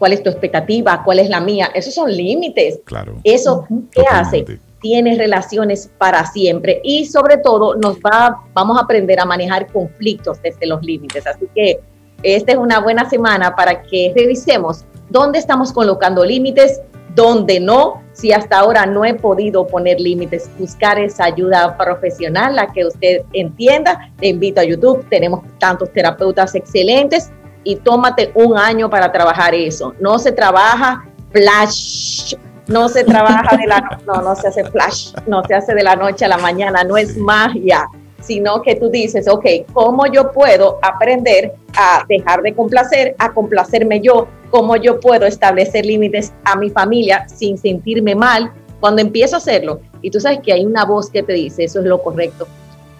¿cuál 0.04 0.12
es 0.12 0.22
tu 0.22 0.30
expectativa? 0.30 1.02
¿Cuál 1.02 1.20
es 1.20 1.30
la 1.30 1.40
mía? 1.40 1.72
Esos 1.74 1.94
son 1.94 2.12
límites. 2.12 2.82
Claro. 2.84 3.22
Eso, 3.24 3.66
¿qué 3.90 4.02
hace? 4.02 4.40
Totalmente. 4.40 4.74
Tiene 4.82 5.18
relaciones 5.18 5.90
para 5.98 6.26
siempre 6.26 6.82
y 6.84 7.06
sobre 7.06 7.38
todo 7.38 7.76
nos 7.76 8.00
va, 8.00 8.44
vamos 8.54 8.78
a 8.78 8.82
aprender 8.82 9.18
a 9.22 9.24
manejar 9.24 9.72
conflictos 9.72 10.42
desde 10.42 10.68
los 10.68 10.84
límites. 10.84 11.26
Así 11.26 11.48
que 11.56 11.80
esta 12.22 12.52
es 12.52 12.58
una 12.58 12.82
buena 12.82 13.10
semana 13.10 13.56
para 13.56 13.82
que 13.84 14.12
revisemos 14.14 14.84
dónde 15.10 15.40
estamos 15.40 15.72
colocando 15.72 16.26
límites, 16.26 16.82
dónde 17.16 17.62
no. 17.62 18.04
Si 18.12 18.34
hasta 18.34 18.60
ahora 18.60 18.86
no 18.86 19.06
he 19.06 19.14
podido 19.14 19.66
poner 19.66 20.02
límites, 20.02 20.50
buscar 20.60 21.00
esa 21.00 21.24
ayuda 21.24 21.78
profesional, 21.78 22.58
la 22.58 22.68
que 22.74 22.88
usted 22.88 23.22
entienda. 23.32 24.12
Te 24.20 24.28
invito 24.28 24.60
a 24.60 24.66
YouTube, 24.66 25.08
tenemos 25.08 25.46
tantos 25.60 25.94
terapeutas 25.94 26.56
excelentes 26.56 27.32
y 27.64 27.78
tómate 27.78 28.32
un 28.36 28.58
año 28.58 28.90
para 28.90 29.12
trabajar 29.12 29.54
eso. 29.56 29.94
No 30.00 30.20
se 30.20 30.32
trabaja 30.32 31.06
flash, 31.32 32.36
no 32.68 32.90
se 32.90 33.04
trabaja 33.04 33.58
de 33.58 33.68
la 33.68 34.00
no, 34.06 34.22
no 34.22 34.36
se 34.36 34.48
hace 34.48 34.64
flash, 34.66 35.14
no 35.28 35.44
se 35.44 35.56
hace 35.56 35.74
de 35.74 35.84
la 35.84 35.96
noche 35.96 36.26
a 36.26 36.28
la 36.28 36.38
mañana, 36.38 36.84
no 36.84 36.98
es 36.98 37.18
magia, 37.18 37.88
sino 38.22 38.62
que 38.62 38.76
tú 38.76 38.90
dices, 38.90 39.28
ok, 39.28 39.46
¿cómo 39.74 40.06
yo 40.08 40.32
puedo 40.32 40.80
aprender 40.82 41.54
a 41.76 42.06
dejar 42.08 42.42
de 42.42 42.54
complacer, 42.54 43.16
a 43.20 43.34
complacerme 43.34 44.00
yo? 44.00 44.28
¿Cómo 44.50 44.76
yo 44.78 45.00
puedo 45.00 45.26
establecer 45.26 45.86
límites 45.86 46.32
a 46.46 46.56
mi 46.56 46.70
familia 46.70 47.28
sin 47.28 47.58
sentirme 47.58 48.16
mal 48.16 48.52
cuando 48.80 49.02
empiezo 49.02 49.36
a 49.36 49.40
hacerlo? 49.40 49.82
Y 50.02 50.12
tú 50.12 50.20
sabes 50.20 50.40
que 50.42 50.54
hay 50.54 50.66
una 50.66 50.86
voz 50.86 51.10
que 51.10 51.24
te 51.24 51.34
dice, 51.34 51.66
eso 51.66 51.80
es 51.80 51.86
lo 51.86 52.02
correcto, 52.02 52.48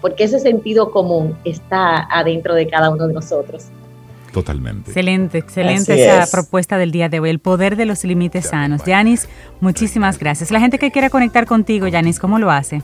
porque 0.00 0.24
ese 0.24 0.38
sentido 0.40 0.90
común 0.90 1.38
está 1.44 2.06
adentro 2.10 2.54
de 2.54 2.66
cada 2.68 2.90
uno 2.90 3.06
de 3.06 3.14
nosotros. 3.14 3.68
Totalmente. 4.34 4.90
Excelente, 4.90 5.38
excelente 5.38 5.92
Así 5.92 6.02
esa 6.02 6.24
es. 6.24 6.30
propuesta 6.32 6.76
del 6.76 6.90
día 6.90 7.08
de 7.08 7.20
hoy, 7.20 7.30
el 7.30 7.38
poder 7.38 7.76
de 7.76 7.86
los 7.86 8.02
límites 8.02 8.48
sanos. 8.48 8.84
Yanis, 8.84 9.28
muchísimas 9.60 10.18
gracias. 10.18 10.50
La 10.50 10.58
gente 10.58 10.76
que 10.76 10.90
quiera 10.90 11.08
conectar 11.08 11.46
contigo, 11.46 11.86
Yanis, 11.86 12.18
¿cómo 12.18 12.40
lo 12.40 12.50
hace? 12.50 12.82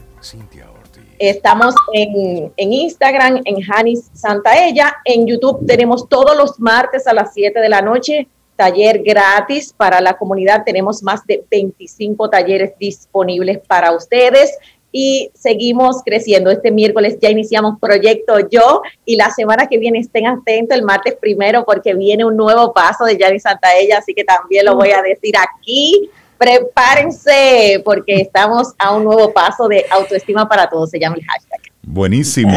Estamos 1.18 1.74
en, 1.92 2.52
en 2.56 2.72
Instagram, 2.72 3.40
en 3.44 3.60
Janis 3.62 4.10
Santaella. 4.14 4.94
En 5.04 5.26
YouTube 5.26 5.66
tenemos 5.66 6.08
todos 6.08 6.36
los 6.36 6.60
martes 6.60 7.08
a 7.08 7.12
las 7.12 7.34
7 7.34 7.58
de 7.58 7.68
la 7.68 7.82
noche 7.82 8.28
taller 8.54 9.02
gratis 9.02 9.72
para 9.74 10.00
la 10.00 10.18
comunidad. 10.18 10.64
Tenemos 10.64 11.02
más 11.02 11.26
de 11.26 11.42
25 11.50 12.28
talleres 12.28 12.72
disponibles 12.78 13.58
para 13.66 13.90
ustedes 13.92 14.56
y 14.92 15.30
seguimos 15.34 16.02
creciendo. 16.04 16.50
Este 16.50 16.70
miércoles 16.70 17.18
ya 17.20 17.30
iniciamos 17.30 17.78
Proyecto 17.80 18.48
Yo 18.48 18.82
y 19.04 19.16
la 19.16 19.30
semana 19.30 19.66
que 19.66 19.78
viene 19.78 19.98
estén 19.98 20.26
atentos 20.26 20.76
el 20.76 20.84
martes 20.84 21.16
primero 21.20 21.64
porque 21.64 21.94
viene 21.94 22.24
un 22.24 22.36
nuevo 22.36 22.72
paso 22.72 23.04
de 23.04 23.16
Yanis 23.16 23.42
Santaella, 23.42 23.98
así 23.98 24.14
que 24.14 24.24
también 24.24 24.64
lo 24.64 24.76
voy 24.76 24.90
a 24.90 25.02
decir 25.02 25.34
aquí. 25.36 26.10
Prepárense 26.38 27.82
porque 27.84 28.16
estamos 28.16 28.74
a 28.78 28.94
un 28.96 29.04
nuevo 29.04 29.32
paso 29.32 29.68
de 29.68 29.84
autoestima 29.90 30.48
para 30.48 30.68
todos, 30.68 30.90
se 30.90 30.98
llama 30.98 31.16
el 31.16 31.24
hashtag. 31.24 31.60
Buenísimo. 31.82 32.52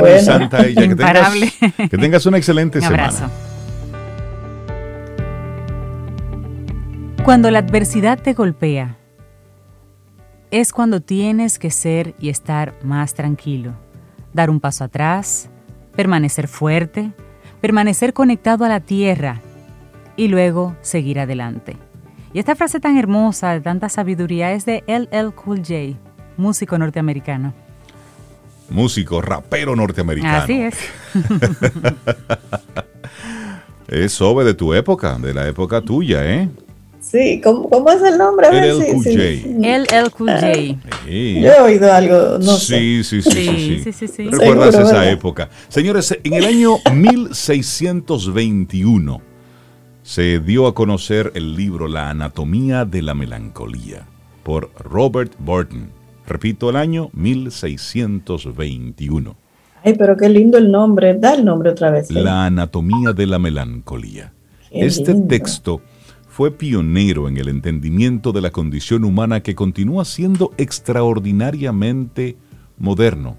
Bueno. 0.00 0.20
Santaella, 0.20 0.88
que 0.88 0.96
tengas, 0.96 1.34
que 1.90 1.98
tengas 1.98 2.26
una 2.26 2.38
excelente 2.38 2.78
Un 2.78 2.84
abrazo. 2.84 3.16
semana. 3.18 3.50
Cuando 7.24 7.50
la 7.50 7.58
adversidad 7.60 8.18
te 8.18 8.32
golpea, 8.32 8.96
es 10.50 10.72
cuando 10.72 11.00
tienes 11.00 11.58
que 11.58 11.70
ser 11.70 12.14
y 12.18 12.28
estar 12.28 12.74
más 12.82 13.14
tranquilo, 13.14 13.72
dar 14.32 14.50
un 14.50 14.60
paso 14.60 14.84
atrás, 14.84 15.48
permanecer 15.94 16.48
fuerte, 16.48 17.12
permanecer 17.60 18.12
conectado 18.12 18.64
a 18.64 18.68
la 18.68 18.80
tierra 18.80 19.40
y 20.16 20.28
luego 20.28 20.76
seguir 20.80 21.20
adelante. 21.20 21.76
Y 22.32 22.38
esta 22.38 22.54
frase 22.54 22.80
tan 22.80 22.96
hermosa, 22.96 23.52
de 23.52 23.60
tanta 23.60 23.88
sabiduría, 23.88 24.52
es 24.52 24.64
de 24.64 24.84
LL 24.86 25.32
Cool 25.34 25.58
J, 25.58 25.98
músico 26.36 26.78
norteamericano. 26.78 27.52
Músico, 28.68 29.20
rapero 29.20 29.74
norteamericano. 29.74 30.44
Así 30.44 30.62
es. 30.62 30.78
Es 33.88 34.12
Sobe 34.12 34.44
de 34.44 34.54
tu 34.54 34.72
época, 34.72 35.18
de 35.18 35.34
la 35.34 35.48
época 35.48 35.80
tuya, 35.80 36.24
¿eh? 36.24 36.48
Sí, 37.10 37.40
¿cómo, 37.42 37.68
cómo 37.68 37.90
es 37.90 38.00
el 38.02 38.16
nombre? 38.18 38.46
A 38.46 38.50
ver, 38.50 38.64
LL 38.74 38.82
sí, 38.84 38.92
Cool 38.92 39.04
sí, 39.04 39.10
J. 39.10 39.20
sí. 39.20 39.42
LL 39.58 40.10
Cool 40.10 40.30
J. 40.30 40.46
Sí. 41.06 41.40
Yo 41.40 41.52
he 41.52 41.60
oído 41.60 41.92
algo, 41.92 42.38
no 42.38 42.56
sé. 42.56 42.78
sí, 42.78 43.02
sí, 43.04 43.22
sí, 43.22 43.30
sí, 43.30 43.32
Sí, 43.32 43.50
sí. 43.50 43.80
sí, 43.82 43.92
sí, 43.92 44.08
sí. 44.08 44.22
¿Recuerdas 44.30 44.70
Seguro, 44.74 44.88
esa 44.88 44.98
¿verdad? 44.98 45.10
época? 45.10 45.48
Señores, 45.68 46.16
en 46.22 46.34
el 46.34 46.44
año 46.44 46.76
1621 46.94 49.20
se 50.02 50.38
dio 50.40 50.66
a 50.66 50.74
conocer 50.74 51.32
el 51.34 51.54
libro 51.56 51.88
La 51.88 52.10
anatomía 52.10 52.84
de 52.84 53.00
la 53.02 53.14
melancolía 53.14 54.06
por 54.42 54.70
Robert 54.78 55.32
Burton. 55.38 55.88
Repito, 56.26 56.68
el 56.70 56.76
año 56.76 57.10
1621. 57.12 59.36
Ay, 59.82 59.94
pero 59.98 60.14
qué 60.16 60.28
lindo 60.28 60.58
el 60.58 60.70
nombre. 60.70 61.14
Da 61.14 61.34
el 61.34 61.44
nombre 61.44 61.70
otra 61.70 61.90
vez. 61.90 62.10
¿eh? 62.10 62.14
La 62.14 62.46
anatomía 62.46 63.12
de 63.12 63.26
la 63.26 63.38
melancolía. 63.38 64.32
Qué 64.70 64.86
Este 64.86 65.12
lindo. 65.12 65.28
texto 65.28 65.80
fue 66.30 66.52
pionero 66.52 67.28
en 67.28 67.36
el 67.36 67.48
entendimiento 67.48 68.30
de 68.30 68.40
la 68.40 68.52
condición 68.52 69.04
humana 69.04 69.42
que 69.42 69.56
continúa 69.56 70.04
siendo 70.04 70.52
extraordinariamente 70.58 72.36
moderno. 72.78 73.36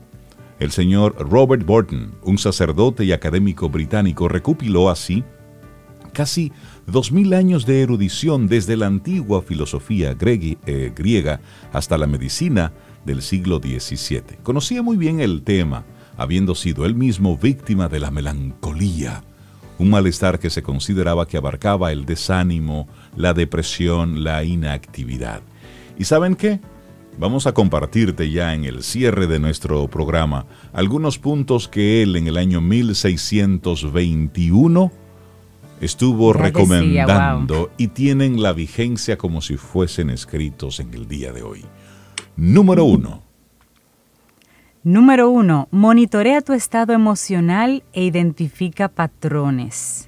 El 0.60 0.72
señor 0.72 1.16
Robert 1.18 1.66
Burton, 1.66 2.12
un 2.22 2.38
sacerdote 2.38 3.06
y 3.06 3.14
académico 3.14 3.70
británico, 3.70 4.28
recopiló 4.28 4.90
así 4.90 5.24
casi 6.12 6.52
dos 6.86 7.14
mil 7.14 7.34
años 7.34 7.66
de 7.66 7.82
erudición 7.82 8.48
desde 8.48 8.76
la 8.76 8.88
antigua 8.88 9.42
filosofía 9.42 10.16
eh, 10.20 10.94
griega 10.94 11.40
hasta 11.72 11.98
la 11.98 12.08
medicina 12.08 12.74
del 13.06 13.22
siglo 13.22 13.60
XVII. 13.60 14.38
Conocía 14.44 14.84
muy 14.84 14.98
bien 14.98 15.22
el 15.22 15.44
tema, 15.44 15.86
habiendo 16.18 16.56
sido 16.56 16.86
él 16.86 16.96
mismo 16.96 17.38
víctima 17.38 17.88
de 17.88 18.02
la 18.02 18.12
melancolía, 18.12 19.24
un 19.82 19.90
malestar 19.90 20.38
que 20.38 20.52
se 20.52 20.62
consideraba 20.62 21.28
que 21.28 21.38
abarcaba 21.38 21.92
el 21.92 22.06
desánimo, 22.06 22.88
la 23.16 23.34
depresión, 23.34 24.24
la 24.24 24.44
inactividad. 24.44 25.42
¿Y 25.98 26.04
saben 26.04 26.36
qué? 26.36 26.60
Vamos 27.18 27.48
a 27.48 27.54
compartirte 27.54 28.30
ya 28.30 28.54
en 28.54 28.64
el 28.64 28.84
cierre 28.84 29.26
de 29.26 29.40
nuestro 29.40 29.88
programa 29.88 30.46
algunos 30.72 31.18
puntos 31.18 31.68
que 31.68 32.04
él 32.04 32.16
en 32.16 32.28
el 32.28 32.38
año 32.38 32.62
1621 32.62 34.92
estuvo 35.82 36.32
Ya 36.32 36.40
decía, 36.40 36.46
recomendando 36.46 37.72
y 37.76 37.88
tienen 37.88 38.40
la 38.42 38.54
vigencia 38.54 39.18
como 39.18 39.42
si 39.42 39.58
fuesen 39.58 40.12
escritos 40.12 40.80
en 40.80 40.94
el 40.94 41.08
día 41.08 41.34
de 41.34 41.42
hoy. 41.42 41.66
Número 42.36 42.86
uno, 42.86 43.24
Número 44.84 45.30
uno, 45.30 45.68
monitorea 45.70 46.42
tu 46.42 46.54
estado 46.54 46.94
emocional 46.94 47.84
e 47.94 48.04
identifica 48.04 48.88
patrones. 48.88 50.08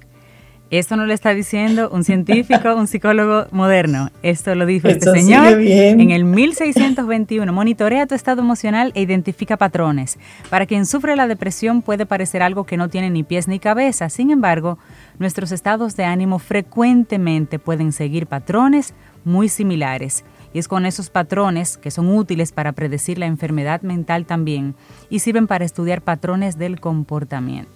Esto 0.71 0.95
no 0.95 1.05
lo 1.05 1.13
está 1.13 1.35
diciendo 1.35 1.91
un 1.91 2.03
científico, 2.03 2.75
un 2.75 2.87
psicólogo 2.87 3.45
moderno. 3.51 4.09
Esto 4.23 4.55
lo 4.55 4.65
dijo 4.65 4.87
este 4.87 5.11
señor 5.11 5.59
bien. 5.59 5.99
en 5.99 6.09
el 6.09 6.25
1621. 6.25 7.53
Monitorea 7.53 8.07
tu 8.07 8.15
estado 8.15 8.41
emocional 8.41 8.91
e 8.95 9.01
identifica 9.03 9.57
patrones. 9.57 10.17
Para 10.49 10.65
quien 10.65 10.87
sufre 10.87 11.15
la 11.15 11.27
depresión 11.27 11.83
puede 11.83 12.07
parecer 12.07 12.41
algo 12.41 12.63
que 12.63 12.75
no 12.75 12.89
tiene 12.89 13.11
ni 13.11 13.21
pies 13.21 13.47
ni 13.47 13.59
cabeza. 13.59 14.09
Sin 14.09 14.31
embargo, 14.31 14.79
nuestros 15.19 15.51
estados 15.51 15.95
de 15.95 16.05
ánimo 16.05 16.39
frecuentemente 16.39 17.59
pueden 17.59 17.91
seguir 17.91 18.25
patrones 18.25 18.95
muy 19.23 19.49
similares. 19.49 20.25
Y 20.53 20.59
es 20.59 20.67
con 20.67 20.85
esos 20.85 21.09
patrones 21.09 21.77
que 21.77 21.91
son 21.91 22.15
útiles 22.15 22.51
para 22.51 22.73
predecir 22.73 23.17
la 23.17 23.25
enfermedad 23.25 23.81
mental 23.81 24.25
también 24.25 24.75
y 25.09 25.19
sirven 25.19 25.47
para 25.47 25.65
estudiar 25.65 26.01
patrones 26.01 26.57
del 26.57 26.79
comportamiento. 26.79 27.71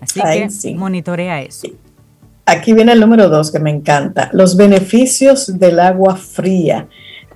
Así 0.00 0.20
Ay, 0.22 0.42
que 0.42 0.50
sí. 0.50 0.74
monitorea 0.74 1.40
eso. 1.40 1.68
Aquí 2.44 2.72
viene 2.72 2.92
el 2.92 3.00
número 3.00 3.28
dos 3.28 3.50
que 3.50 3.58
me 3.58 3.70
encanta, 3.70 4.30
los 4.32 4.56
beneficios 4.56 5.58
del 5.58 5.80
agua 5.80 6.16
fría. 6.16 6.88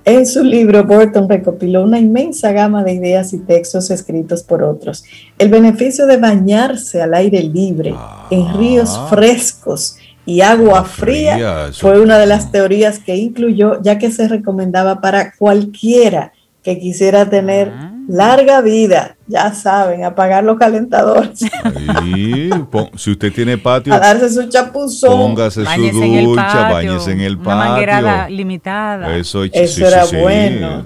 En 0.03 0.25
su 0.25 0.43
libro, 0.43 0.83
Burton 0.83 1.29
recopiló 1.29 1.83
una 1.83 1.99
inmensa 1.99 2.51
gama 2.51 2.83
de 2.83 2.93
ideas 2.93 3.33
y 3.33 3.39
textos 3.39 3.91
escritos 3.91 4.41
por 4.41 4.63
otros. 4.63 5.03
El 5.37 5.49
beneficio 5.49 6.07
de 6.07 6.17
bañarse 6.17 7.01
al 7.01 7.13
aire 7.13 7.43
libre, 7.43 7.93
en 8.31 8.57
ríos 8.57 8.99
frescos 9.09 9.97
y 10.25 10.41
agua 10.41 10.83
fría, 10.85 11.69
fue 11.73 11.99
una 11.99 12.17
de 12.17 12.25
las 12.27 12.51
teorías 12.51 12.99
que 12.99 13.15
incluyó, 13.15 13.81
ya 13.81 13.97
que 13.97 14.11
se 14.11 14.27
recomendaba 14.27 15.01
para 15.01 15.33
cualquiera 15.35 16.31
que 16.63 16.77
quisiera 16.79 17.27
tener 17.27 17.71
Ah. 17.75 17.91
larga 18.07 18.61
vida. 18.61 19.15
Ya 19.27 19.51
saben, 19.53 20.03
apagar 20.03 20.43
los 20.43 20.59
calentadores, 20.59 21.39
Ahí, 21.87 22.49
pon- 22.69 22.89
si 22.97 23.11
usted 23.11 23.33
tiene 23.33 23.57
patio, 23.57 23.93
a 23.93 23.99
darse 23.99 24.29
su 24.29 24.47
chapuzón. 24.47 25.17
póngase 25.17 25.65
su 25.65 25.71
en 25.71 26.03
el 26.15 26.25
ducha, 26.25 26.45
patio. 26.45 26.73
bañese 26.93 27.11
en 27.13 27.21
el 27.21 27.37
Una 27.37 27.55
manguerada 27.55 28.17
patio. 28.23 28.35
limitada. 28.35 29.17
Eso, 29.17 29.43
Eso 29.45 29.87
era 29.87 30.05
bueno. 30.05 30.85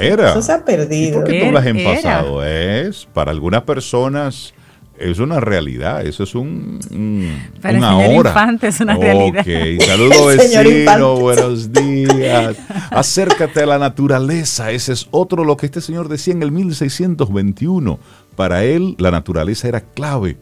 Era. 0.00 0.30
Eso 0.30 0.40
se 0.42 0.52
ha 0.52 0.56
¿Y 0.56 0.60
perdido. 0.62 1.20
por 1.20 1.28
qué 1.30 1.44
tú 1.44 1.52
las 1.52 1.66
en 1.66 1.76
era. 1.76 1.94
pasado? 1.94 2.44
Es, 2.44 3.06
para 3.12 3.30
algunas 3.30 3.62
personas, 3.62 4.54
es 5.02 5.18
una 5.18 5.40
realidad. 5.40 6.06
Eso 6.06 6.22
es 6.24 6.34
un, 6.34 6.78
un- 6.90 7.38
el 7.62 7.76
una 7.76 7.90
señor 7.98 8.18
hora. 8.20 8.30
Infante 8.30 8.68
es 8.68 8.80
una 8.80 8.96
realidad. 8.96 9.44
saludos 9.86 10.32
El 10.34 10.40
señor 10.40 10.64
vecino, 10.66 11.16
buenos 11.16 11.72
días. 11.72 12.56
Acércate 12.90 13.62
a 13.62 13.66
la 13.66 13.78
naturaleza. 13.78 14.70
Ese 14.70 14.92
es 14.92 15.08
otro 15.10 15.44
lo 15.44 15.56
que 15.56 15.66
este 15.66 15.80
señor 15.80 16.08
decía 16.08 16.34
en 16.34 16.42
el 16.42 16.52
1621. 16.52 17.98
Para 18.36 18.64
él, 18.64 18.94
la 18.98 19.10
naturaleza 19.10 19.68
era 19.68 19.80
clave 19.80 20.36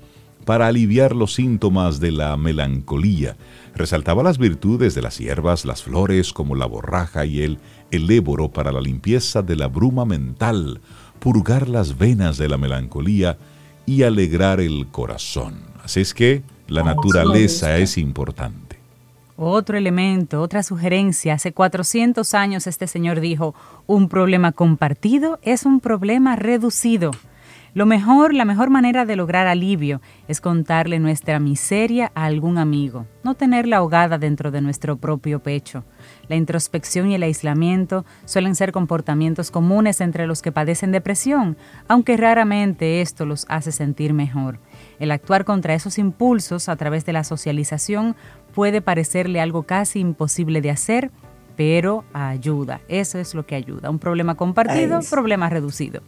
para 0.45 0.67
aliviar 0.69 1.15
los 1.15 1.35
síntomas 1.35 2.01
de 2.01 2.13
la 2.13 2.37
melancolía. 2.37 3.37
Resaltaba 3.75 4.23
las 4.23 4.39
virtudes 4.39 4.95
de 4.95 5.03
las 5.03 5.19
hierbas, 5.19 5.65
las 5.65 5.83
flores 5.83 6.33
como 6.33 6.55
la 6.57 6.67
borraja 6.67 7.25
y 7.25 7.43
el 7.43 7.59
eléboro 7.91 8.51
para 8.51 8.73
la 8.73 8.81
limpieza 8.81 9.43
de 9.43 9.57
la 9.57 9.69
bruma 9.69 10.05
mental, 10.05 10.81
purgar 11.19 11.69
las 11.69 11.99
venas 11.99 12.37
de 12.39 12.49
la 12.49 12.57
melancolía 12.59 13.39
y 13.91 14.05
alegrar 14.05 14.61
el 14.61 14.87
corazón. 14.87 15.57
Así 15.83 16.01
es 16.01 16.15
que 16.15 16.45
la 16.69 16.85
naturaleza 16.85 17.77
es 17.79 17.99
importante. 17.99 18.79
Otro 19.37 19.77
elemento, 19.77 20.41
otra 20.43 20.63
sugerencia. 20.63 21.35
Hace 21.35 21.51
400 21.51 22.33
años 22.35 22.69
este 22.69 22.87
señor 22.87 23.19
dijo, 23.19 23.53
un 23.89 24.09
problema 24.09 24.53
compartido 24.53 25.41
es 25.43 25.67
un 25.67 25.81
problema 25.81 26.37
reducido. 26.37 27.11
Lo 27.75 27.85
mejor, 27.85 28.33
la 28.33 28.45
mejor 28.45 28.71
manera 28.71 29.05
de 29.07 29.17
lograr 29.17 29.49
alivio 29.49 30.01
es 30.29 30.41
contarle 30.41 31.01
nuestra 31.01 31.41
miseria 31.41 32.13
a 32.15 32.27
algún 32.27 32.59
amigo, 32.59 33.07
no 33.25 33.35
tenerla 33.35 33.79
ahogada 33.79 34.19
dentro 34.19 34.53
de 34.53 34.61
nuestro 34.61 34.99
propio 34.99 35.41
pecho. 35.41 35.83
La 36.31 36.37
introspección 36.37 37.11
y 37.11 37.17
el 37.17 37.25
aislamiento 37.25 38.05
suelen 38.25 38.55
ser 38.55 38.71
comportamientos 38.71 39.51
comunes 39.51 40.01
entre 40.01 40.29
los 40.29 40.43
que 40.43 40.53
padecen 40.53 40.93
depresión, 40.93 41.57
aunque 41.89 42.17
raramente 42.17 43.01
esto 43.01 43.27
los 43.27 43.47
hace 43.49 43.73
sentir 43.73 44.13
mejor. 44.13 44.61
El 45.01 45.11
actuar 45.11 45.45
contra 45.45 45.75
esos 45.75 45.99
impulsos 45.99 46.69
a 46.69 46.77
través 46.77 47.05
de 47.05 47.15
la 47.15 47.25
socialización 47.25 48.15
puede 48.55 48.81
parecerle 48.81 49.41
algo 49.41 49.65
casi 49.65 49.99
imposible 49.99 50.61
de 50.61 50.71
hacer, 50.71 51.11
pero 51.57 52.05
ayuda. 52.13 52.81
Eso 52.87 53.19
es 53.19 53.35
lo 53.35 53.45
que 53.45 53.57
ayuda. 53.57 53.91
Un 53.91 53.99
problema 53.99 54.37
compartido, 54.37 55.01
problema 55.11 55.51
reducido. 55.51 56.01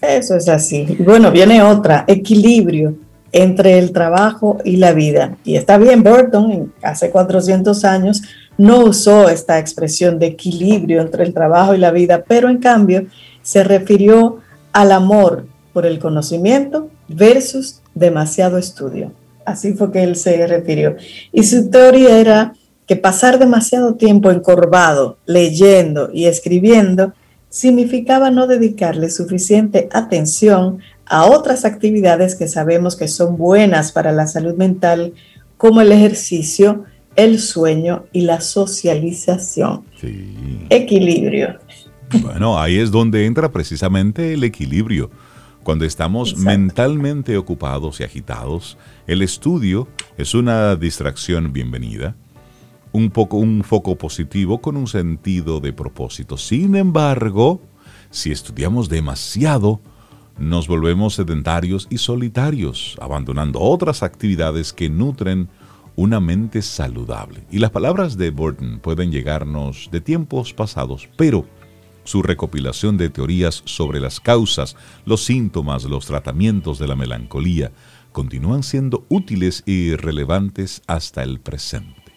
Eso 0.00 0.36
es 0.36 0.48
así. 0.48 0.96
Bueno, 1.00 1.32
viene 1.32 1.64
otra, 1.64 2.04
equilibrio 2.06 2.94
entre 3.32 3.80
el 3.80 3.90
trabajo 3.90 4.58
y 4.64 4.76
la 4.76 4.92
vida. 4.92 5.36
Y 5.42 5.56
está 5.56 5.78
bien, 5.78 6.04
Burton, 6.04 6.72
hace 6.80 7.10
400 7.10 7.84
años, 7.84 8.22
no 8.58 8.84
usó 8.84 9.28
esta 9.28 9.58
expresión 9.58 10.18
de 10.18 10.26
equilibrio 10.26 11.00
entre 11.00 11.24
el 11.24 11.32
trabajo 11.32 11.74
y 11.74 11.78
la 11.78 11.92
vida, 11.92 12.24
pero 12.26 12.50
en 12.50 12.58
cambio 12.58 13.06
se 13.40 13.64
refirió 13.64 14.40
al 14.72 14.92
amor 14.92 15.46
por 15.72 15.86
el 15.86 15.98
conocimiento 15.98 16.90
versus 17.08 17.80
demasiado 17.94 18.58
estudio. 18.58 19.12
Así 19.44 19.72
fue 19.72 19.90
que 19.90 20.02
él 20.02 20.16
se 20.16 20.46
refirió. 20.46 20.96
Y 21.32 21.44
su 21.44 21.70
teoría 21.70 22.18
era 22.18 22.52
que 22.86 22.96
pasar 22.96 23.38
demasiado 23.38 23.94
tiempo 23.94 24.30
encorvado, 24.30 25.18
leyendo 25.24 26.10
y 26.12 26.26
escribiendo, 26.26 27.12
significaba 27.48 28.30
no 28.30 28.46
dedicarle 28.46 29.08
suficiente 29.08 29.88
atención 29.92 30.80
a 31.06 31.26
otras 31.26 31.64
actividades 31.64 32.34
que 32.34 32.48
sabemos 32.48 32.96
que 32.96 33.08
son 33.08 33.36
buenas 33.36 33.92
para 33.92 34.12
la 34.12 34.26
salud 34.26 34.54
mental, 34.56 35.14
como 35.56 35.80
el 35.80 35.92
ejercicio, 35.92 36.84
el 37.18 37.40
sueño 37.40 38.06
y 38.12 38.20
la 38.20 38.40
socialización. 38.40 39.84
Equilibrio. 40.70 41.58
Bueno, 42.22 42.58
ahí 42.60 42.78
es 42.78 42.92
donde 42.92 43.26
entra 43.26 43.50
precisamente 43.50 44.34
el 44.34 44.44
equilibrio. 44.44 45.10
Cuando 45.64 45.84
estamos 45.84 46.36
mentalmente 46.36 47.36
ocupados 47.36 47.98
y 47.98 48.04
agitados, 48.04 48.78
el 49.08 49.22
estudio 49.22 49.88
es 50.16 50.32
una 50.34 50.76
distracción 50.76 51.52
bienvenida 51.52 52.14
un, 52.92 53.10
poco, 53.10 53.36
un 53.36 53.64
foco 53.64 53.96
positivo 53.96 54.60
con 54.60 54.76
un 54.76 54.86
sentido 54.86 55.58
de 55.58 55.72
propósito. 55.72 56.36
Sin 56.36 56.76
embargo, 56.76 57.60
si 58.10 58.30
estudiamos 58.30 58.88
demasiado, 58.88 59.80
nos 60.38 60.68
volvemos 60.68 61.16
sedentarios 61.16 61.88
y 61.90 61.98
solitarios, 61.98 62.96
abandonando 63.00 63.58
otras 63.60 64.04
actividades 64.04 64.72
que 64.72 64.88
nutren 64.88 65.48
una 65.98 66.20
mente 66.20 66.62
saludable. 66.62 67.42
Y 67.50 67.58
las 67.58 67.72
palabras 67.72 68.16
de 68.16 68.30
Burton 68.30 68.78
pueden 68.78 69.10
llegarnos 69.10 69.88
de 69.90 70.00
tiempos 70.00 70.54
pasados, 70.54 71.08
pero 71.16 71.44
su 72.04 72.22
recopilación 72.22 72.96
de 72.96 73.10
teorías 73.10 73.62
sobre 73.64 73.98
las 73.98 74.20
causas, 74.20 74.76
los 75.04 75.24
síntomas, 75.24 75.82
los 75.82 76.06
tratamientos 76.06 76.78
de 76.78 76.86
la 76.86 76.94
melancolía, 76.94 77.72
continúan 78.12 78.62
siendo 78.62 79.06
útiles 79.08 79.64
y 79.66 79.96
relevantes 79.96 80.82
hasta 80.86 81.24
el 81.24 81.40
presente. 81.40 82.07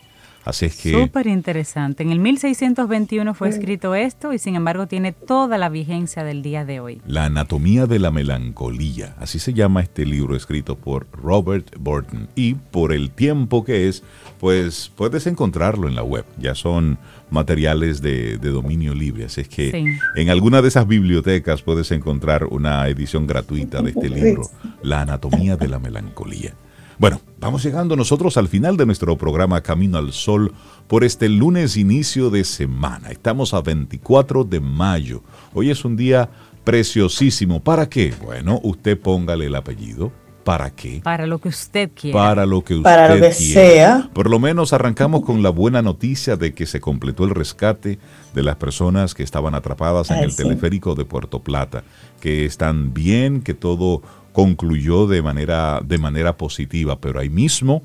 Así 0.43 0.65
es 0.65 0.75
que... 0.75 0.91
Súper 0.91 1.27
interesante. 1.27 2.03
En 2.03 2.11
el 2.11 2.19
1621 2.19 3.33
fue 3.33 3.49
escrito 3.49 3.95
esto 3.95 4.33
y 4.33 4.39
sin 4.39 4.55
embargo 4.55 4.87
tiene 4.87 5.11
toda 5.11 5.57
la 5.57 5.69
vigencia 5.69 6.23
del 6.23 6.41
día 6.41 6.65
de 6.65 6.79
hoy. 6.79 7.01
La 7.05 7.25
anatomía 7.25 7.85
de 7.85 7.99
la 7.99 8.11
melancolía. 8.11 9.15
Así 9.19 9.39
se 9.39 9.53
llama 9.53 9.81
este 9.81 10.05
libro 10.05 10.35
escrito 10.35 10.77
por 10.77 11.07
Robert 11.11 11.75
Burton. 11.79 12.27
Y 12.35 12.55
por 12.55 12.91
el 12.93 13.11
tiempo 13.11 13.63
que 13.63 13.87
es, 13.87 14.03
pues 14.39 14.91
puedes 14.95 15.27
encontrarlo 15.27 15.87
en 15.87 15.95
la 15.95 16.03
web. 16.03 16.25
Ya 16.37 16.55
son 16.55 16.97
materiales 17.29 18.01
de, 18.01 18.37
dominio 18.37 18.93
libre. 18.93 19.25
Así 19.25 19.41
es 19.41 19.47
que 19.47 19.97
en 20.15 20.29
alguna 20.29 20.61
de 20.61 20.67
esas 20.67 20.87
bibliotecas 20.87 21.61
puedes 21.61 21.91
encontrar 21.91 22.45
una 22.45 22.87
edición 22.87 23.27
gratuita 23.27 23.81
de 23.81 23.91
este 23.91 24.09
libro, 24.09 24.43
La 24.81 25.01
anatomía 25.01 25.55
de 25.55 25.67
la 25.67 25.79
melancolía. 25.79 26.53
Bueno, 27.01 27.19
vamos 27.39 27.63
llegando 27.63 27.95
nosotros 27.95 28.37
al 28.37 28.47
final 28.47 28.77
de 28.77 28.85
nuestro 28.85 29.17
programa 29.17 29.61
Camino 29.61 29.97
al 29.97 30.13
Sol 30.13 30.53
por 30.87 31.03
este 31.03 31.29
lunes 31.29 31.75
inicio 31.75 32.29
de 32.29 32.43
semana. 32.43 33.09
Estamos 33.09 33.55
a 33.55 33.61
24 33.61 34.43
de 34.43 34.59
mayo. 34.59 35.23
Hoy 35.55 35.71
es 35.71 35.83
un 35.83 35.97
día 35.97 36.29
preciosísimo. 36.63 37.59
¿Para 37.59 37.89
qué? 37.89 38.13
Bueno, 38.23 38.59
usted 38.61 38.99
póngale 38.99 39.47
el 39.47 39.55
apellido. 39.55 40.11
¿Para 40.43 40.69
qué? 40.69 41.01
Para 41.03 41.25
lo 41.25 41.39
que 41.39 41.49
usted 41.49 41.89
quiera. 41.95 42.19
Para 42.19 42.45
lo 42.45 42.63
que 42.63 42.75
usted 42.75 42.83
Para 42.83 43.15
lo 43.15 43.21
que 43.21 43.33
sea. 43.33 44.09
Por 44.13 44.29
lo 44.29 44.39
menos 44.39 44.71
arrancamos 44.71 45.25
con 45.25 45.41
la 45.41 45.49
buena 45.49 45.81
noticia 45.81 46.35
de 46.35 46.53
que 46.53 46.67
se 46.67 46.81
completó 46.81 47.23
el 47.23 47.31
rescate 47.31 47.97
de 48.35 48.43
las 48.43 48.57
personas 48.57 49.15
que 49.15 49.23
estaban 49.23 49.55
atrapadas 49.55 50.11
en 50.11 50.19
el 50.19 50.35
teleférico 50.35 50.93
de 50.93 51.05
Puerto 51.05 51.41
Plata, 51.41 51.83
que 52.19 52.45
están 52.45 52.93
bien, 52.93 53.41
que 53.41 53.55
todo 53.55 54.01
concluyó 54.33 55.07
de 55.07 55.21
manera, 55.21 55.81
de 55.83 55.97
manera 55.97 56.37
positiva, 56.37 56.99
pero 56.99 57.19
ahí 57.19 57.29
mismo 57.29 57.83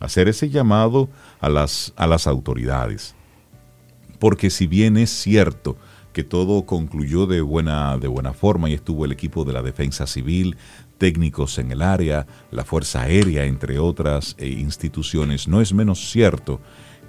hacer 0.00 0.28
ese 0.28 0.48
llamado 0.50 1.08
a 1.40 1.48
las, 1.48 1.92
a 1.96 2.06
las 2.06 2.26
autoridades. 2.26 3.14
Porque 4.18 4.50
si 4.50 4.66
bien 4.66 4.96
es 4.96 5.10
cierto 5.10 5.76
que 6.12 6.24
todo 6.24 6.66
concluyó 6.66 7.26
de 7.26 7.40
buena, 7.40 7.96
de 7.98 8.08
buena 8.08 8.32
forma 8.32 8.68
y 8.68 8.74
estuvo 8.74 9.04
el 9.04 9.12
equipo 9.12 9.44
de 9.44 9.52
la 9.52 9.62
defensa 9.62 10.06
civil, 10.06 10.56
técnicos 10.98 11.58
en 11.58 11.70
el 11.70 11.82
área, 11.82 12.26
la 12.50 12.64
Fuerza 12.64 13.02
Aérea, 13.02 13.44
entre 13.44 13.78
otras 13.78 14.34
eh, 14.38 14.48
instituciones, 14.48 15.46
no 15.46 15.60
es 15.60 15.72
menos 15.72 16.10
cierto 16.10 16.60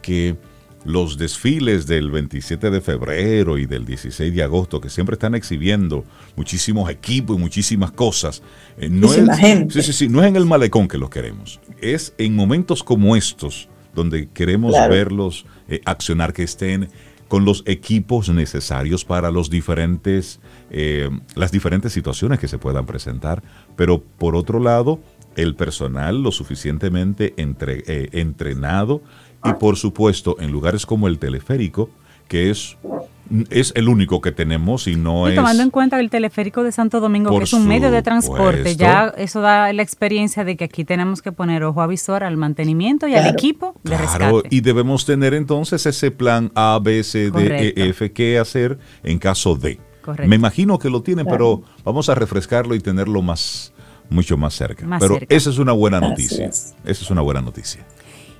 que 0.02 0.38
los 0.86 1.18
desfiles 1.18 1.88
del 1.88 2.10
27 2.10 2.70
de 2.70 2.82
febrero 2.82 3.58
y 3.58 3.66
del 3.66 3.86
16 3.86 4.34
de 4.34 4.44
agosto, 4.44 4.80
que 4.80 4.90
siempre 4.90 5.14
están 5.14 5.36
exhibiendo 5.36 6.06
muchísimos 6.36 6.90
equipos 6.90 7.38
y 7.38 7.40
muchísimas 7.40 7.92
cosas, 7.92 8.42
eh, 8.78 8.90
no, 8.90 9.14
es, 9.14 9.28
Sí, 9.70 9.82
sí, 9.82 9.94
sí, 9.94 10.10
no 10.10 10.22
es 10.22 10.28
en 10.28 10.36
el 10.36 10.46
malecón 10.46 10.88
que 10.88 10.98
los 10.98 11.10
queremos, 11.10 11.60
es 11.82 12.14
en 12.18 12.36
momentos 12.36 12.84
como 12.84 13.16
estos 13.16 13.68
donde 13.94 14.30
queremos 14.30 14.74
verlos 14.90 15.46
eh, 15.68 15.82
accionar, 15.86 16.32
que 16.32 16.44
estén 16.44 16.90
con 17.28 17.46
los 17.46 17.64
equipos 17.66 18.30
necesarios 18.30 19.06
para 19.06 19.30
los 19.30 19.50
diferentes, 19.50 20.40
eh, 20.72 21.10
las 21.36 21.52
diferentes 21.52 21.94
situaciones 21.94 22.40
que 22.40 22.48
se 22.48 22.58
puedan 22.58 22.86
presentar, 22.86 23.44
pero 23.76 24.02
por 24.02 24.36
otro 24.36 24.60
lado, 24.60 25.00
el 25.36 25.56
personal 25.56 26.24
lo 26.24 26.32
suficientemente 26.32 27.34
entrenado 27.38 29.02
y 29.44 29.54
por 29.54 29.78
supuesto, 29.78 30.38
en 30.40 30.52
lugares 30.52 30.86
como 30.86 31.08
el 31.08 31.20
teleférico, 31.20 31.90
que 32.28 32.50
es, 32.50 32.78
es 33.50 33.74
el 33.76 33.90
único 33.90 34.22
que 34.22 34.32
tenemos 34.32 34.88
y 34.88 34.96
no 34.96 35.28
y 35.28 35.32
es... 35.32 35.36
Tomando 35.36 35.64
en 35.64 35.72
cuenta 35.72 36.00
el 36.00 36.10
teleférico 36.10 36.64
de 36.64 36.72
Santo 36.72 37.00
Domingo, 37.00 37.38
que 37.38 37.44
es 37.44 37.54
un 37.54 37.68
medio 37.68 37.92
de 37.92 38.02
transporte, 38.02 38.76
ya 38.76 39.14
eso 39.18 39.42
da 39.42 39.74
la 39.74 39.82
experiencia 39.82 40.44
de 40.44 40.56
que 40.56 40.66
aquí 40.66 40.86
tenemos 40.86 41.22
que 41.22 41.32
poner 41.32 41.64
ojo 41.64 41.82
avisor 41.82 42.24
al 42.24 42.38
mantenimiento 42.38 43.08
y 43.08 43.16
al 43.16 43.28
equipo 43.28 43.76
de 43.84 43.98
claro, 43.98 44.44
y 44.50 44.62
debemos 44.62 45.06
tener 45.06 45.34
entonces 45.34 45.86
ese 45.86 46.12
plan 46.12 46.52
A, 46.56 46.80
B, 46.82 47.04
C, 47.04 47.32
D, 47.32 47.74
E, 47.76 47.90
F, 47.90 48.12
qué 48.12 48.40
hacer 48.40 48.78
en 49.04 49.20
caso 49.20 49.56
de. 49.56 49.80
Me 50.26 50.36
imagino 50.36 50.80
que 50.80 50.90
lo 50.90 51.02
tienen, 51.02 51.26
pero 51.26 51.64
vamos 51.84 52.10
a 52.10 52.16
refrescarlo 52.16 52.74
y 52.74 52.80
tenerlo 52.80 53.22
más 53.22 53.74
mucho 54.10 54.38
más 54.38 54.56
cerca. 54.56 54.88
pero 55.00 55.20
esa 55.30 55.50
es 55.52 55.60
una 55.60 55.72
buena 55.72 56.00
noticia. 56.00 56.48
Esa 56.48 56.74
es 56.84 57.12
una 57.12 57.22
buena 57.22 57.42
noticia 57.42 57.86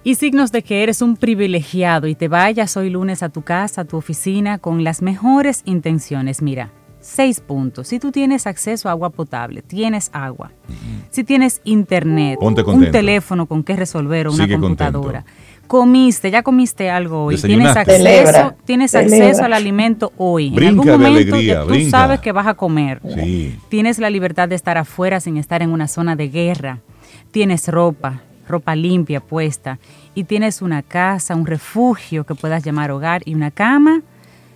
y 0.04 0.16
signos 0.16 0.52
de 0.52 0.62
que 0.62 0.84
eres 0.84 1.02
un 1.02 1.18
privilegiado 1.18 2.08
y 2.08 2.16
te 2.16 2.28
vayas 2.28 2.78
hoy 2.78 2.90
lunes 2.90 3.24
a 3.24 3.30
tu 3.30 3.42
casa, 3.42 3.82
a 3.82 3.86
tu 3.86 3.98
oficina, 3.98 4.58
con 4.58 4.84
las 4.84 5.02
mejores 5.02 5.62
intenciones. 5.66 6.42
Mira, 6.42 6.72
seis 7.00 7.40
puntos. 7.40 7.88
Si 7.88 8.00
tú 8.00 8.12
tienes 8.12 8.48
acceso 8.48 8.90
a 8.90 8.92
agua 8.92 9.10
potable, 9.10 9.62
tienes 9.62 10.10
agua. 10.14 10.52
Si 11.12 11.24
tienes 11.24 11.62
internet, 11.64 12.40
un 12.42 12.92
teléfono 12.92 13.46
con 13.46 13.64
que 13.64 13.76
resolver 13.76 14.28
o 14.28 14.34
una 14.34 14.48
computadora. 14.48 15.26
Comiste, 15.68 16.32
ya 16.32 16.42
comiste 16.42 16.90
algo 16.90 17.26
hoy. 17.26 17.38
Tienes 17.38 17.76
acceso, 17.76 18.56
tienes 18.66 18.96
acceso 18.96 19.44
al 19.44 19.54
alimento 19.54 20.12
hoy. 20.18 20.48
en 20.48 20.68
algún 20.68 20.88
momento 20.88 21.38
tú 21.68 21.90
sabes 21.90 22.20
que 22.22 22.32
vas 22.32 22.48
a 22.48 22.56
comer. 22.56 23.02
Tienes 23.70 24.00
la 24.00 24.10
libertad 24.10 24.50
de 24.50 24.56
estar 24.56 24.78
afuera 24.78 25.20
sin 25.20 25.38
estar 25.38 25.62
en 25.62 25.72
una 25.72 25.88
zona 25.88 26.16
de 26.16 26.30
guerra. 26.30 26.80
Tienes 27.32 27.68
ropa, 27.68 28.24
ropa 28.50 28.76
limpia 28.76 29.22
puesta 29.22 29.80
y 30.16 30.26
tienes 30.26 30.62
una 30.62 30.84
casa, 30.84 31.36
un 31.36 31.46
refugio 31.46 32.26
que 32.26 32.36
puedas 32.36 32.64
llamar 32.64 32.92
hogar 32.92 33.22
y 33.26 33.36
una 33.36 33.52
cama, 33.52 34.02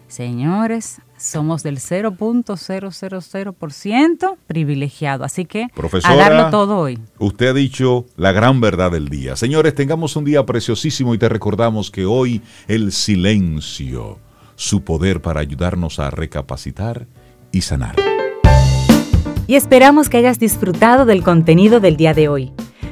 señores, 0.07 0.99
somos 1.18 1.64
del 1.64 1.80
0.000% 1.80 4.36
privilegiado. 4.45 5.24
Así 5.24 5.45
que 5.45 5.68
Profesora, 5.74 6.14
a 6.14 6.18
darlo 6.18 6.49
todo 6.49 6.80
hoy. 6.80 6.99
Usted 7.20 7.48
ha 7.48 7.53
dicho 7.53 8.06
la 8.18 8.34
gran 8.34 8.60
verdad 8.60 8.91
del 8.91 9.07
día. 9.07 9.38
Señores, 9.38 9.74
tengamos 9.74 10.18
un 10.18 10.26
día 10.26 10.45
preciosísimo 10.45 11.14
y 11.14 11.18
te 11.18 11.30
recordamos 11.30 11.90
que 11.91 12.06
hoy 12.06 12.41
el 12.68 12.91
silencio, 12.91 14.20
su 14.56 14.84
poder 14.84 15.22
para 15.22 15.40
ayudarnos 15.40 15.99
a 15.99 16.11
recapacitar 16.11 17.07
y 17.52 17.61
sanar. 17.61 17.95
y 19.48 19.56
esperamos 19.56 20.10
que 20.10 20.18
hayas 20.18 20.40
disfrutado 20.40 21.06
del 21.06 21.24
contenido 21.24 21.80
del 21.80 21.95
día 21.98 22.14
de 22.14 22.28
hoy. 22.28 22.52